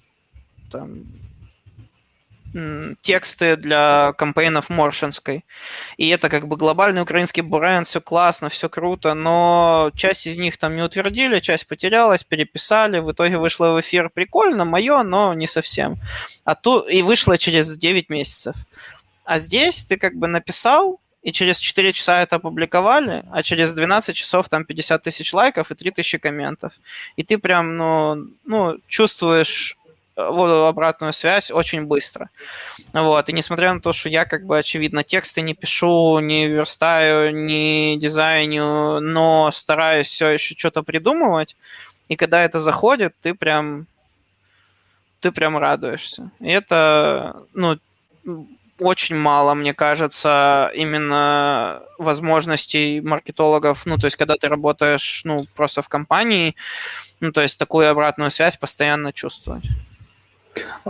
там, 0.71 1.05
тексты 3.01 3.55
для 3.55 4.13
кампейнов 4.17 4.69
Моршинской. 4.69 5.45
И 5.97 6.09
это 6.09 6.29
как 6.29 6.47
бы 6.47 6.57
глобальный 6.57 7.01
украинский 7.01 7.41
бренд, 7.41 7.87
все 7.87 8.01
классно, 8.01 8.49
все 8.49 8.69
круто, 8.69 9.13
но 9.13 9.91
часть 9.95 10.27
из 10.27 10.37
них 10.37 10.57
там 10.57 10.75
не 10.75 10.81
утвердили, 10.81 11.39
часть 11.39 11.67
потерялась, 11.67 12.23
переписали, 12.23 12.99
в 12.99 13.11
итоге 13.11 13.37
вышло 13.37 13.71
в 13.71 13.79
эфир 13.79 14.09
прикольно, 14.09 14.65
мое, 14.65 15.03
но 15.03 15.33
не 15.33 15.47
совсем. 15.47 15.97
А 16.43 16.55
тут 16.55 16.89
и 16.89 17.01
вышло 17.01 17.37
через 17.37 17.77
9 17.77 18.09
месяцев. 18.09 18.55
А 19.25 19.39
здесь 19.39 19.83
ты 19.83 19.97
как 19.97 20.15
бы 20.15 20.27
написал, 20.27 20.99
и 21.21 21.31
через 21.33 21.59
4 21.59 21.91
часа 21.91 22.21
это 22.21 22.37
опубликовали, 22.37 23.25
а 23.31 23.43
через 23.43 23.73
12 23.73 24.15
часов 24.15 24.47
там 24.47 24.63
50 24.63 25.01
тысяч 25.01 25.33
лайков 25.33 25.71
и 25.71 25.75
3 25.75 25.91
тысячи 25.91 26.17
комментов. 26.17 26.73
И 27.17 27.23
ты 27.23 27.37
прям, 27.37 27.75
ну, 27.75 28.27
ну 28.45 28.77
чувствуешь 28.87 29.77
обратную 30.17 31.13
связь 31.13 31.51
очень 31.51 31.83
быстро. 31.83 32.29
Вот. 32.93 33.29
И 33.29 33.33
несмотря 33.33 33.73
на 33.73 33.79
то, 33.79 33.93
что 33.93 34.09
я, 34.09 34.25
как 34.25 34.45
бы, 34.45 34.57
очевидно, 34.57 35.03
тексты 35.03 35.41
не 35.41 35.53
пишу, 35.53 36.19
не 36.19 36.47
верстаю, 36.47 37.33
не 37.35 37.97
дизайню, 37.99 38.99
но 38.99 39.51
стараюсь 39.51 40.07
все 40.07 40.29
еще 40.29 40.55
что-то 40.55 40.83
придумывать, 40.83 41.55
и 42.07 42.15
когда 42.15 42.43
это 42.43 42.59
заходит, 42.59 43.13
ты 43.21 43.33
прям 43.33 43.87
ты 45.19 45.31
прям 45.31 45.57
радуешься. 45.57 46.31
И 46.39 46.49
это, 46.49 47.43
ну, 47.53 47.77
очень 48.79 49.15
мало, 49.15 49.55
мне 49.55 49.73
кажется, 49.73 50.71
именно 50.75 51.81
возможностей 51.97 53.01
маркетологов, 53.01 53.85
ну, 53.85 53.97
то 53.97 54.05
есть, 54.05 54.15
когда 54.15 54.35
ты 54.35 54.47
работаешь, 54.47 55.21
ну, 55.23 55.45
просто 55.55 55.81
в 55.81 55.89
компании, 55.89 56.55
ну, 57.19 57.31
то 57.31 57.41
есть, 57.41 57.57
такую 57.57 57.89
обратную 57.89 58.29
связь 58.29 58.55
постоянно 58.55 59.11
чувствовать. 59.11 59.65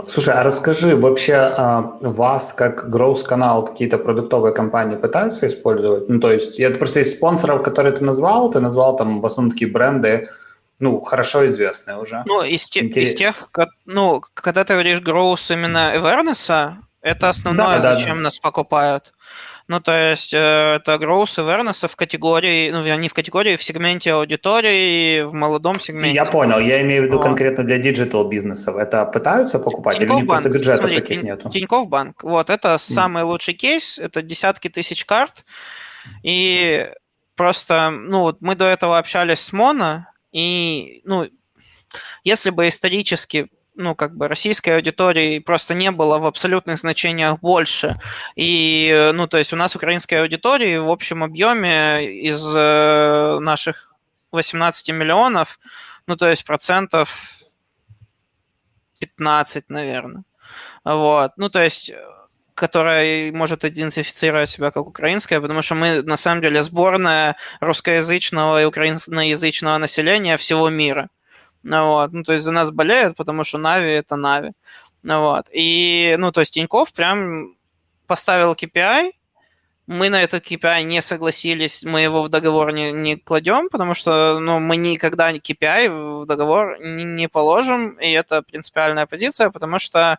Слушай, 0.08 0.34
а 0.34 0.42
расскажи, 0.42 0.96
вообще 0.96 1.34
а, 1.34 1.98
вас 2.00 2.52
как 2.52 2.88
growth-канал 2.88 3.66
какие-то 3.66 3.98
продуктовые 3.98 4.54
компании 4.54 4.96
пытаются 4.96 5.46
использовать? 5.46 6.08
Ну, 6.08 6.20
то 6.20 6.32
есть, 6.32 6.60
это 6.60 6.78
просто 6.78 7.00
из 7.00 7.12
спонсоров, 7.12 7.62
которые 7.62 7.92
ты 7.92 8.04
назвал, 8.04 8.50
ты 8.50 8.60
назвал 8.60 8.96
там 8.96 9.20
в 9.20 9.26
основном 9.26 9.52
такие 9.52 9.70
бренды, 9.70 10.28
ну, 10.78 11.00
хорошо 11.00 11.46
известные 11.46 11.98
уже. 11.98 12.22
Ну, 12.26 12.42
из, 12.42 12.68
те, 12.68 12.80
Интерес... 12.80 13.10
из 13.10 13.14
тех, 13.16 13.50
ну, 13.86 14.22
когда 14.34 14.64
ты 14.64 14.74
говоришь 14.74 15.00
growth 15.00 15.52
именно 15.52 15.92
awareness, 15.94 16.74
это 17.00 17.28
основное, 17.28 17.80
да, 17.80 17.94
зачем 17.94 18.16
да, 18.16 18.22
нас 18.22 18.38
покупают. 18.38 19.12
Ну, 19.68 19.80
то 19.80 19.92
есть 19.92 20.32
э, 20.32 20.76
это 20.76 20.94
growth 20.94 21.36
awareness 21.36 21.86
в 21.86 21.94
категории, 21.94 22.70
ну, 22.70 22.82
не 22.96 23.08
в 23.08 23.12
категории, 23.12 23.56
в 23.56 23.62
сегменте 23.62 24.14
аудитории, 24.14 25.20
в 25.20 25.34
молодом 25.34 25.78
сегменте. 25.78 26.14
Я 26.14 26.24
понял, 26.24 26.58
я 26.58 26.80
имею 26.80 27.02
в 27.02 27.06
виду 27.06 27.16
вот. 27.18 27.22
конкретно 27.22 27.64
для 27.64 27.76
digital 27.76 28.26
бизнесов. 28.26 28.76
Это 28.76 29.04
пытаются 29.04 29.58
покупать 29.58 29.98
Тинькофф 29.98 30.10
или 30.10 30.16
у 30.16 30.20
них 30.20 30.26
просто 30.26 30.48
бюджетов 30.48 30.80
Смотри, 30.80 31.00
таких 31.00 31.22
нету? 31.22 31.50
Тинькофф 31.50 31.86
банк, 31.86 32.22
вот, 32.22 32.48
это 32.48 32.68
м. 32.74 32.78
самый 32.78 33.24
лучший 33.24 33.52
кейс, 33.52 33.98
это 33.98 34.22
десятки 34.22 34.68
тысяч 34.68 35.04
карт, 35.04 35.44
и 36.22 36.88
просто, 37.36 37.90
ну, 37.90 38.22
вот 38.22 38.40
мы 38.40 38.54
до 38.54 38.64
этого 38.64 38.96
общались 38.96 39.40
с 39.40 39.52
Моно, 39.52 40.06
и, 40.32 41.02
ну, 41.04 41.28
если 42.24 42.48
бы 42.48 42.68
исторически 42.68 43.48
ну, 43.78 43.94
как 43.94 44.16
бы 44.16 44.28
российской 44.28 44.70
аудитории 44.70 45.38
просто 45.38 45.72
не 45.72 45.90
было 45.90 46.18
в 46.18 46.26
абсолютных 46.26 46.78
значениях 46.80 47.38
больше. 47.40 47.98
И, 48.36 49.10
ну, 49.14 49.26
то 49.28 49.38
есть 49.38 49.52
у 49.52 49.56
нас 49.56 49.76
украинской 49.76 50.16
аудитории 50.16 50.76
в 50.76 50.90
общем 50.90 51.22
объеме 51.22 52.04
из 52.04 52.44
э, 52.54 53.38
наших 53.40 53.94
18 54.32 54.90
миллионов, 54.90 55.60
ну, 56.06 56.16
то 56.16 56.28
есть 56.28 56.44
процентов 56.44 57.38
15, 58.98 59.70
наверное. 59.70 60.24
Вот. 60.84 61.32
Ну, 61.36 61.48
то 61.48 61.62
есть 61.62 61.92
которая 62.54 63.30
может 63.30 63.64
идентифицировать 63.64 64.50
себя 64.50 64.72
как 64.72 64.84
украинская, 64.84 65.40
потому 65.40 65.62
что 65.62 65.76
мы 65.76 66.02
на 66.02 66.16
самом 66.16 66.42
деле 66.42 66.60
сборная 66.60 67.36
русскоязычного 67.60 68.62
и 68.62 68.64
украиноязычного 68.64 69.78
населения 69.78 70.36
всего 70.36 70.68
мира. 70.68 71.08
Ну, 71.62 71.86
вот. 71.86 72.12
Ну, 72.12 72.22
то 72.22 72.32
есть 72.32 72.44
за 72.44 72.52
нас 72.52 72.70
болеют, 72.70 73.16
потому 73.16 73.44
что 73.44 73.58
Нави– 73.58 73.90
это 73.90 74.16
Нави. 74.16 74.52
Ну, 75.02 75.20
вот. 75.20 75.46
И, 75.52 76.16
ну, 76.18 76.32
то 76.32 76.40
есть 76.40 76.54
Тиньков 76.54 76.92
прям 76.92 77.56
поставил 78.06 78.52
KPI, 78.54 79.12
мы 79.88 80.10
на 80.10 80.22
этот 80.22 80.44
KPI 80.44 80.82
не 80.82 81.00
согласились, 81.00 81.82
мы 81.82 82.02
его 82.02 82.22
в 82.22 82.28
договор 82.28 82.72
не, 82.72 82.92
не 82.92 83.16
кладем, 83.16 83.70
потому 83.70 83.94
что 83.94 84.38
ну, 84.38 84.60
мы 84.60 84.76
никогда 84.76 85.32
KPI 85.32 85.88
в 86.20 86.26
договор 86.26 86.78
не, 86.78 87.04
не 87.04 87.28
положим, 87.28 87.98
и 87.98 88.10
это 88.10 88.42
принципиальная 88.42 89.06
позиция, 89.06 89.50
потому 89.50 89.78
что 89.78 90.18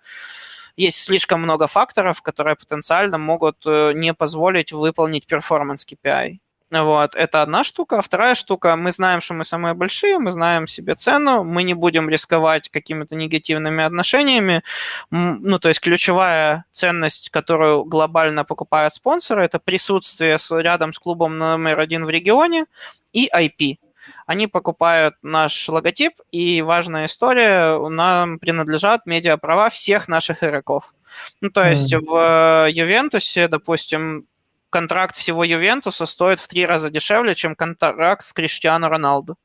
есть 0.76 1.04
слишком 1.04 1.42
много 1.42 1.68
факторов, 1.68 2.22
которые 2.24 2.56
потенциально 2.56 3.20
могут 3.20 3.58
э, 3.68 3.92
не 3.94 4.14
позволить 4.16 4.72
выполнить 4.72 5.28
перформанс 5.28 5.86
KPI. 5.86 6.40
Вот, 6.72 7.16
это 7.16 7.42
одна 7.42 7.64
штука. 7.64 7.98
А 7.98 8.02
вторая 8.02 8.36
штука, 8.36 8.76
мы 8.76 8.92
знаем, 8.92 9.22
что 9.22 9.34
мы 9.34 9.44
самые 9.44 9.74
большие, 9.74 10.20
мы 10.20 10.30
знаем 10.30 10.68
себе 10.68 10.94
цену, 10.96 11.44
мы 11.44 11.64
не 11.64 11.74
будем 11.74 12.10
рисковать 12.10 12.70
какими-то 12.70 13.16
негативными 13.16 13.84
отношениями. 13.84 14.62
Ну, 15.10 15.58
то 15.58 15.70
есть 15.70 15.80
ключевая 15.80 16.66
ценность, 16.72 17.32
которую 17.32 17.86
глобально 17.86 18.46
покупают 18.46 18.94
спонсоры, 18.94 19.44
это 19.44 19.58
присутствие 19.60 20.38
рядом 20.62 20.94
с 20.94 21.00
клубом 21.00 21.38
номер 21.40 21.80
один 21.80 22.06
в 22.06 22.10
регионе 22.10 22.66
и 23.14 23.30
IP. 23.34 23.78
они 24.26 24.48
покупают 24.48 25.16
наш 25.22 25.68
логотип, 25.70 26.14
и 26.32 26.62
важная 26.62 27.06
история, 27.06 27.80
нам 27.90 28.40
принадлежат 28.40 29.06
медиаправа 29.06 29.70
всех 29.70 30.08
наших 30.08 30.44
игроков. 30.44 30.94
Ну, 31.42 31.50
то 31.50 31.68
есть 31.68 31.94
mm. 31.94 32.00
в 32.06 32.70
Ювентусе, 32.70 33.48
допустим, 33.48 34.28
контракт 34.70 35.16
всего 35.16 35.44
Ювентуса 35.44 36.06
стоит 36.06 36.40
в 36.40 36.48
три 36.48 36.66
раза 36.66 36.90
дешевле, 36.90 37.36
чем 37.36 37.56
контракт 37.56 38.24
с 38.24 38.34
Криштиану 38.34 38.90
Роналду. 38.90 39.38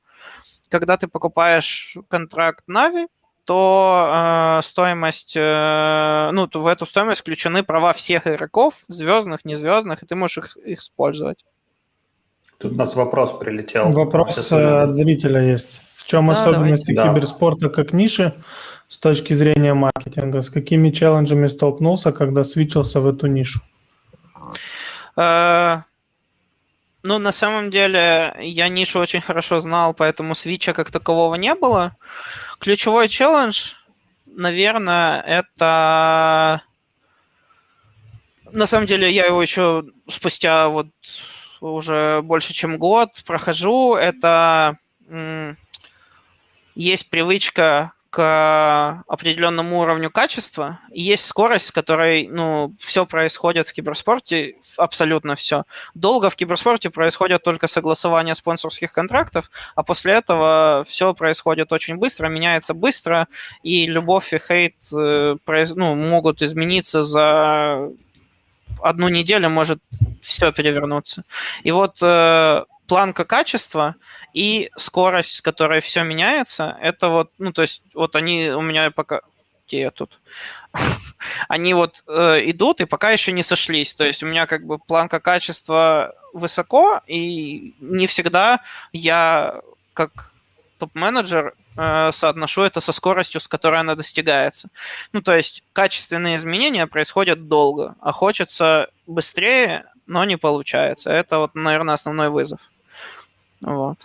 Когда 0.68 0.96
ты 0.96 1.08
покупаешь 1.08 1.96
контракт 2.08 2.64
Нави, 2.66 3.06
то 3.44 4.58
э, 4.58 4.62
стоимость, 4.62 5.34
э, 5.36 6.30
ну, 6.32 6.46
то 6.46 6.60
в 6.60 6.66
эту 6.66 6.86
стоимость 6.86 7.20
включены 7.20 7.62
права 7.62 7.92
всех 7.92 8.26
игроков, 8.26 8.84
звездных, 8.88 9.44
незвездных, 9.44 10.02
и 10.02 10.06
ты 10.06 10.14
можешь 10.14 10.38
их, 10.38 10.56
их 10.56 10.78
использовать. 10.80 11.44
Тут 12.58 12.72
у 12.72 12.76
нас 12.76 12.96
вопрос 12.96 13.32
прилетел. 13.38 13.90
Вопрос 13.90 14.50
от 14.50 14.94
зрителя 14.94 15.42
есть. 15.42 15.80
В 15.96 16.06
чем 16.06 16.28
да, 16.28 16.32
особенности 16.32 16.92
давайте. 16.92 17.20
киберспорта 17.20 17.68
как 17.68 17.92
ниши 17.92 18.34
с 18.88 18.98
точки 18.98 19.32
зрения 19.32 19.74
маркетинга? 19.74 20.42
С 20.42 20.50
какими 20.50 20.90
челленджами 20.90 21.46
столкнулся, 21.46 22.12
когда 22.12 22.44
свичился 22.44 23.00
в 23.00 23.06
эту 23.06 23.26
нишу? 23.26 23.60
Э, 25.16 25.82
ну, 27.02 27.18
на 27.18 27.32
самом 27.32 27.70
деле, 27.70 28.34
я 28.40 28.68
нишу 28.68 28.98
очень 28.98 29.20
хорошо 29.20 29.60
знал, 29.60 29.94
поэтому 29.94 30.34
свича 30.34 30.72
как 30.72 30.90
такового 30.90 31.34
не 31.34 31.54
было. 31.54 31.96
Ключевой 32.58 33.08
челлендж, 33.08 33.74
наверное, 34.26 35.20
это... 35.20 36.62
На 38.50 38.66
самом 38.66 38.86
деле, 38.86 39.10
я 39.10 39.26
его 39.26 39.42
еще 39.42 39.84
спустя 40.08 40.68
вот 40.68 40.86
уже 41.60 42.22
больше, 42.22 42.52
чем 42.52 42.78
год 42.78 43.10
прохожу. 43.26 43.96
Это 43.96 44.78
есть 46.74 47.10
привычка 47.10 47.92
к 48.14 49.02
определенному 49.08 49.80
уровню 49.80 50.08
качества. 50.08 50.78
И 50.92 51.02
есть 51.02 51.26
скорость, 51.26 51.66
с 51.66 51.72
которой 51.72 52.28
ну, 52.28 52.72
все 52.78 53.06
происходит 53.06 53.66
в 53.66 53.72
киберспорте, 53.72 54.54
абсолютно 54.76 55.34
все. 55.34 55.64
Долго 55.94 56.30
в 56.30 56.36
киберспорте 56.36 56.90
происходит 56.90 57.42
только 57.42 57.66
согласование 57.66 58.36
спонсорских 58.36 58.92
контрактов, 58.92 59.50
а 59.74 59.82
после 59.82 60.12
этого 60.12 60.84
все 60.86 61.12
происходит 61.12 61.72
очень 61.72 61.96
быстро, 61.96 62.28
меняется 62.28 62.72
быстро, 62.72 63.26
и 63.64 63.86
любовь 63.86 64.32
и 64.32 64.38
хейт 64.38 64.76
э, 64.92 65.34
ну, 65.74 65.96
могут 65.96 66.40
измениться 66.40 67.02
за 67.02 67.90
одну 68.80 69.08
неделю, 69.08 69.50
может 69.50 69.80
все 70.22 70.52
перевернуться. 70.52 71.24
И 71.64 71.72
вот 71.72 71.96
э, 72.00 72.64
планка 72.86 73.24
качества 73.24 73.96
и 74.32 74.70
скорость, 74.76 75.36
с 75.36 75.42
которой 75.42 75.80
все 75.80 76.02
меняется, 76.02 76.76
это 76.80 77.08
вот, 77.08 77.30
ну, 77.38 77.52
то 77.52 77.62
есть, 77.62 77.82
вот 77.94 78.16
они 78.16 78.50
у 78.50 78.62
меня 78.62 78.90
пока... 78.90 79.22
Где 79.66 79.80
я 79.80 79.90
тут? 79.90 80.20
они 81.48 81.74
вот 81.74 82.04
э, 82.06 82.50
идут 82.50 82.80
и 82.80 82.84
пока 82.84 83.10
еще 83.10 83.32
не 83.32 83.42
сошлись. 83.42 83.94
То 83.94 84.04
есть 84.04 84.22
у 84.22 84.26
меня 84.26 84.46
как 84.46 84.66
бы 84.66 84.78
планка 84.78 85.20
качества 85.20 86.14
высоко, 86.32 87.00
и 87.06 87.74
не 87.80 88.06
всегда 88.06 88.60
я 88.92 89.62
как 89.94 90.32
топ-менеджер 90.78 91.54
э, 91.76 92.10
соотношу 92.12 92.62
это 92.62 92.80
со 92.80 92.92
скоростью, 92.92 93.40
с 93.40 93.48
которой 93.48 93.80
она 93.80 93.94
достигается. 93.94 94.68
Ну, 95.12 95.22
то 95.22 95.34
есть 95.34 95.62
качественные 95.72 96.36
изменения 96.36 96.86
происходят 96.86 97.48
долго, 97.48 97.94
а 98.00 98.12
хочется 98.12 98.90
быстрее, 99.06 99.84
но 100.06 100.24
не 100.24 100.36
получается. 100.36 101.10
Это 101.10 101.38
вот, 101.38 101.54
наверное, 101.54 101.94
основной 101.94 102.28
вызов. 102.28 102.60
Вот. 103.64 103.96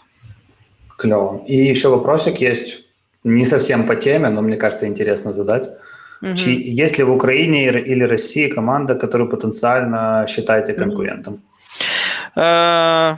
Клево. 0.98 1.44
И 1.48 1.56
еще 1.56 1.90
вопросик 1.90 2.38
есть, 2.42 2.86
не 3.24 3.46
совсем 3.46 3.86
по 3.86 3.96
теме, 3.96 4.30
но 4.30 4.42
мне 4.42 4.58
кажется, 4.58 4.88
интересно 4.88 5.34
задать. 5.34 5.70
Угу. 6.22 6.36
Чи, 6.36 6.52
есть 6.52 6.98
ли 6.98 7.04
в 7.04 7.12
Украине 7.12 7.68
или 7.68 8.04
России 8.04 8.50
команда, 8.50 8.96
которую 8.96 9.30
потенциально 9.30 10.26
считаете 10.28 10.74
конкурентом? 10.74 11.42
Э, 12.36 13.16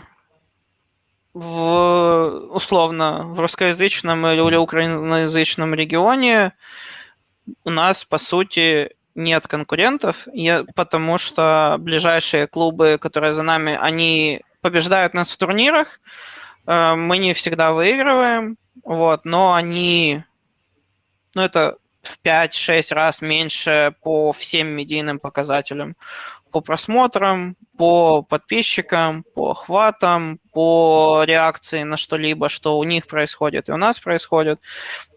в, 1.33 2.49
условно, 2.51 3.23
в 3.25 3.39
русскоязычном 3.39 4.27
или 4.27 4.57
украиноязычном 4.57 5.73
регионе 5.73 6.53
у 7.63 7.69
нас, 7.69 8.05
по 8.05 8.17
сути, 8.17 8.91
нет 9.15 9.47
конкурентов, 9.47 10.27
потому 10.75 11.17
что 11.17 11.77
ближайшие 11.79 12.47
клубы, 12.47 12.97
которые 13.01 13.33
за 13.33 13.43
нами, 13.43 13.77
они 13.79 14.41
побеждают 14.61 15.13
нас 15.13 15.31
в 15.31 15.37
турнирах, 15.37 15.99
э, 16.67 16.95
мы 16.95 17.17
не 17.17 17.33
всегда 17.33 17.73
выигрываем, 17.73 18.57
вот, 18.83 19.25
но 19.25 19.53
они, 19.53 20.23
ну, 21.35 21.41
это 21.41 21.77
в 22.01 22.19
5-6 22.23 22.93
раз 22.93 23.21
меньше 23.21 23.95
по 24.01 24.31
всем 24.31 24.67
медийным 24.69 25.19
показателям. 25.19 25.95
По 26.51 26.59
просмотрам, 26.59 27.55
по 27.77 28.23
подписчикам, 28.23 29.23
по 29.35 29.51
охватам, 29.51 30.39
по 30.51 31.23
реакции 31.25 31.83
на 31.83 31.95
что-либо, 31.95 32.49
что 32.49 32.77
у 32.77 32.83
них 32.83 33.07
происходит 33.07 33.69
и 33.69 33.71
у 33.71 33.77
нас 33.77 33.99
происходит. 33.99 34.59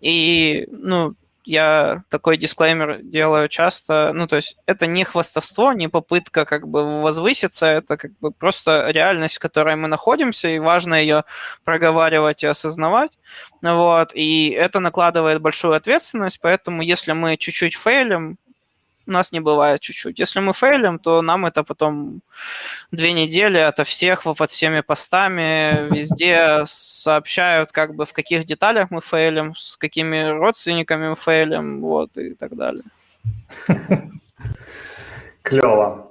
И, 0.00 0.68
ну, 0.70 1.14
я 1.44 2.04
такой 2.10 2.36
дисклеймер 2.36 3.02
делаю 3.02 3.48
часто. 3.48 4.12
Ну, 4.14 4.26
то 4.26 4.36
есть 4.36 4.56
это 4.66 4.86
не 4.86 5.04
хвастовство, 5.04 5.72
не 5.72 5.88
попытка 5.88 6.44
как 6.44 6.66
бы 6.68 7.02
возвыситься, 7.02 7.66
это 7.66 7.96
как 7.96 8.12
бы 8.18 8.30
просто 8.30 8.88
реальность, 8.90 9.36
в 9.36 9.40
которой 9.40 9.76
мы 9.76 9.88
находимся, 9.88 10.48
и 10.48 10.58
важно 10.58 10.94
ее 10.94 11.24
проговаривать 11.64 12.42
и 12.42 12.46
осознавать. 12.46 13.18
Вот, 13.62 14.12
и 14.14 14.50
это 14.50 14.80
накладывает 14.80 15.40
большую 15.40 15.74
ответственность, 15.74 16.40
поэтому 16.40 16.82
если 16.82 17.12
мы 17.12 17.36
чуть-чуть 17.36 17.74
фейлим, 17.74 18.38
у 19.06 19.10
нас 19.10 19.32
не 19.32 19.40
бывает 19.40 19.80
чуть-чуть. 19.80 20.18
Если 20.18 20.40
мы 20.40 20.52
фейлим, 20.52 20.98
то 20.98 21.22
нам 21.22 21.46
это 21.46 21.64
потом 21.64 22.20
две 22.90 23.12
недели 23.12 23.58
ото 23.58 23.84
всех 23.84 24.22
под 24.22 24.50
всеми 24.50 24.80
постами 24.80 25.88
везде 25.94 26.64
сообщают, 26.66 27.72
как 27.72 27.94
бы 27.94 28.06
в 28.06 28.12
каких 28.12 28.44
деталях 28.44 28.90
мы 28.90 29.00
фейлим, 29.00 29.54
с 29.54 29.76
какими 29.76 30.30
родственниками 30.30 31.08
мы 31.08 31.16
фейлим, 31.16 31.80
вот 31.80 32.16
и 32.16 32.34
так 32.34 32.56
далее. 32.56 32.84
Клево. 35.42 36.10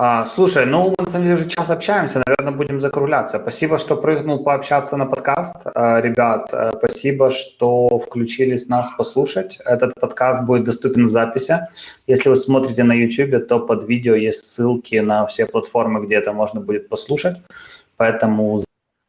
А, 0.00 0.26
слушай, 0.26 0.64
ну 0.64 0.90
мы 0.90 1.04
на 1.04 1.10
самом 1.10 1.24
деле 1.24 1.34
уже 1.34 1.48
час 1.48 1.70
общаемся, 1.70 2.22
наверное, 2.24 2.56
будем 2.56 2.80
закругляться. 2.80 3.40
Спасибо, 3.40 3.78
что 3.78 3.96
прыгнул 3.96 4.44
пообщаться 4.44 4.96
на 4.96 5.06
подкаст. 5.06 5.56
А, 5.74 6.00
ребят, 6.00 6.50
а, 6.52 6.70
спасибо, 6.78 7.30
что 7.30 7.98
включились 7.98 8.68
нас 8.68 8.92
послушать. 8.96 9.58
Этот 9.64 9.94
подкаст 10.00 10.44
будет 10.44 10.62
доступен 10.62 11.08
в 11.08 11.10
записи. 11.10 11.58
Если 12.06 12.28
вы 12.28 12.36
смотрите 12.36 12.84
на 12.84 12.92
YouTube, 12.92 13.48
то 13.48 13.58
под 13.58 13.88
видео 13.88 14.14
есть 14.14 14.44
ссылки 14.44 15.00
на 15.00 15.26
все 15.26 15.46
платформы, 15.46 16.06
где 16.06 16.14
это 16.14 16.32
можно 16.32 16.60
будет 16.60 16.88
послушать. 16.88 17.42
Поэтому 17.96 18.60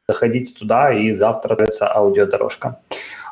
заходите 0.08 0.56
туда, 0.56 0.92
и 0.92 1.14
завтра 1.14 1.54
появится 1.54 1.96
аудиодорожка. 1.96 2.80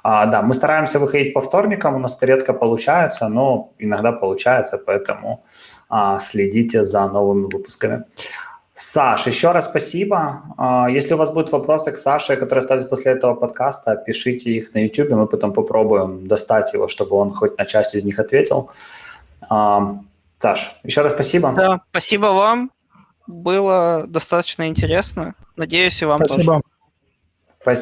А, 0.04 0.28
да, 0.28 0.42
мы 0.44 0.54
стараемся 0.54 1.00
выходить 1.00 1.34
по 1.34 1.42
вторникам, 1.42 1.96
у 1.96 2.00
нас 2.00 2.18
редко 2.22 2.54
получается, 2.54 3.28
но 3.28 3.74
иногда 3.80 4.12
получается, 4.12 4.78
поэтому 4.78 5.44
следите 6.20 6.84
за 6.84 7.08
новыми 7.08 7.44
выпусками. 7.52 8.04
Саш, 8.80 9.26
еще 9.26 9.54
раз 9.54 9.66
спасибо. 9.66 10.44
А, 10.56 10.88
если 10.88 11.16
у 11.16 11.18
вас 11.18 11.32
будут 11.32 11.52
вопросы 11.52 11.92
к 11.92 11.98
Саше, 11.98 12.36
которые 12.36 12.60
остались 12.60 12.86
после 12.86 13.14
этого 13.14 13.34
подкаста, 13.34 13.96
пишите 13.96 14.52
их 14.52 14.72
на 14.76 14.84
YouTube, 14.84 15.10
мы 15.10 15.26
потом 15.26 15.52
попробуем 15.52 16.28
достать 16.28 16.74
его, 16.74 16.88
чтобы 16.88 17.16
он 17.16 17.34
хоть 17.34 17.58
на 17.58 17.66
часть 17.66 17.96
из 17.96 18.04
них 18.04 18.20
ответил. 18.20 18.70
А, 19.50 19.98
Саш, 20.38 20.76
еще 20.84 21.02
раз 21.02 21.14
спасибо. 21.14 21.54
Да, 21.56 21.82
спасибо 21.90 22.28
вам. 22.28 22.70
Было 23.26 24.06
достаточно 24.08 24.68
интересно. 24.68 25.34
Надеюсь, 25.56 26.00
и 26.04 26.06
вам 26.06 26.20
спасибо. 26.20 26.44
тоже. 26.44 26.64
Спасибо. 27.60 27.82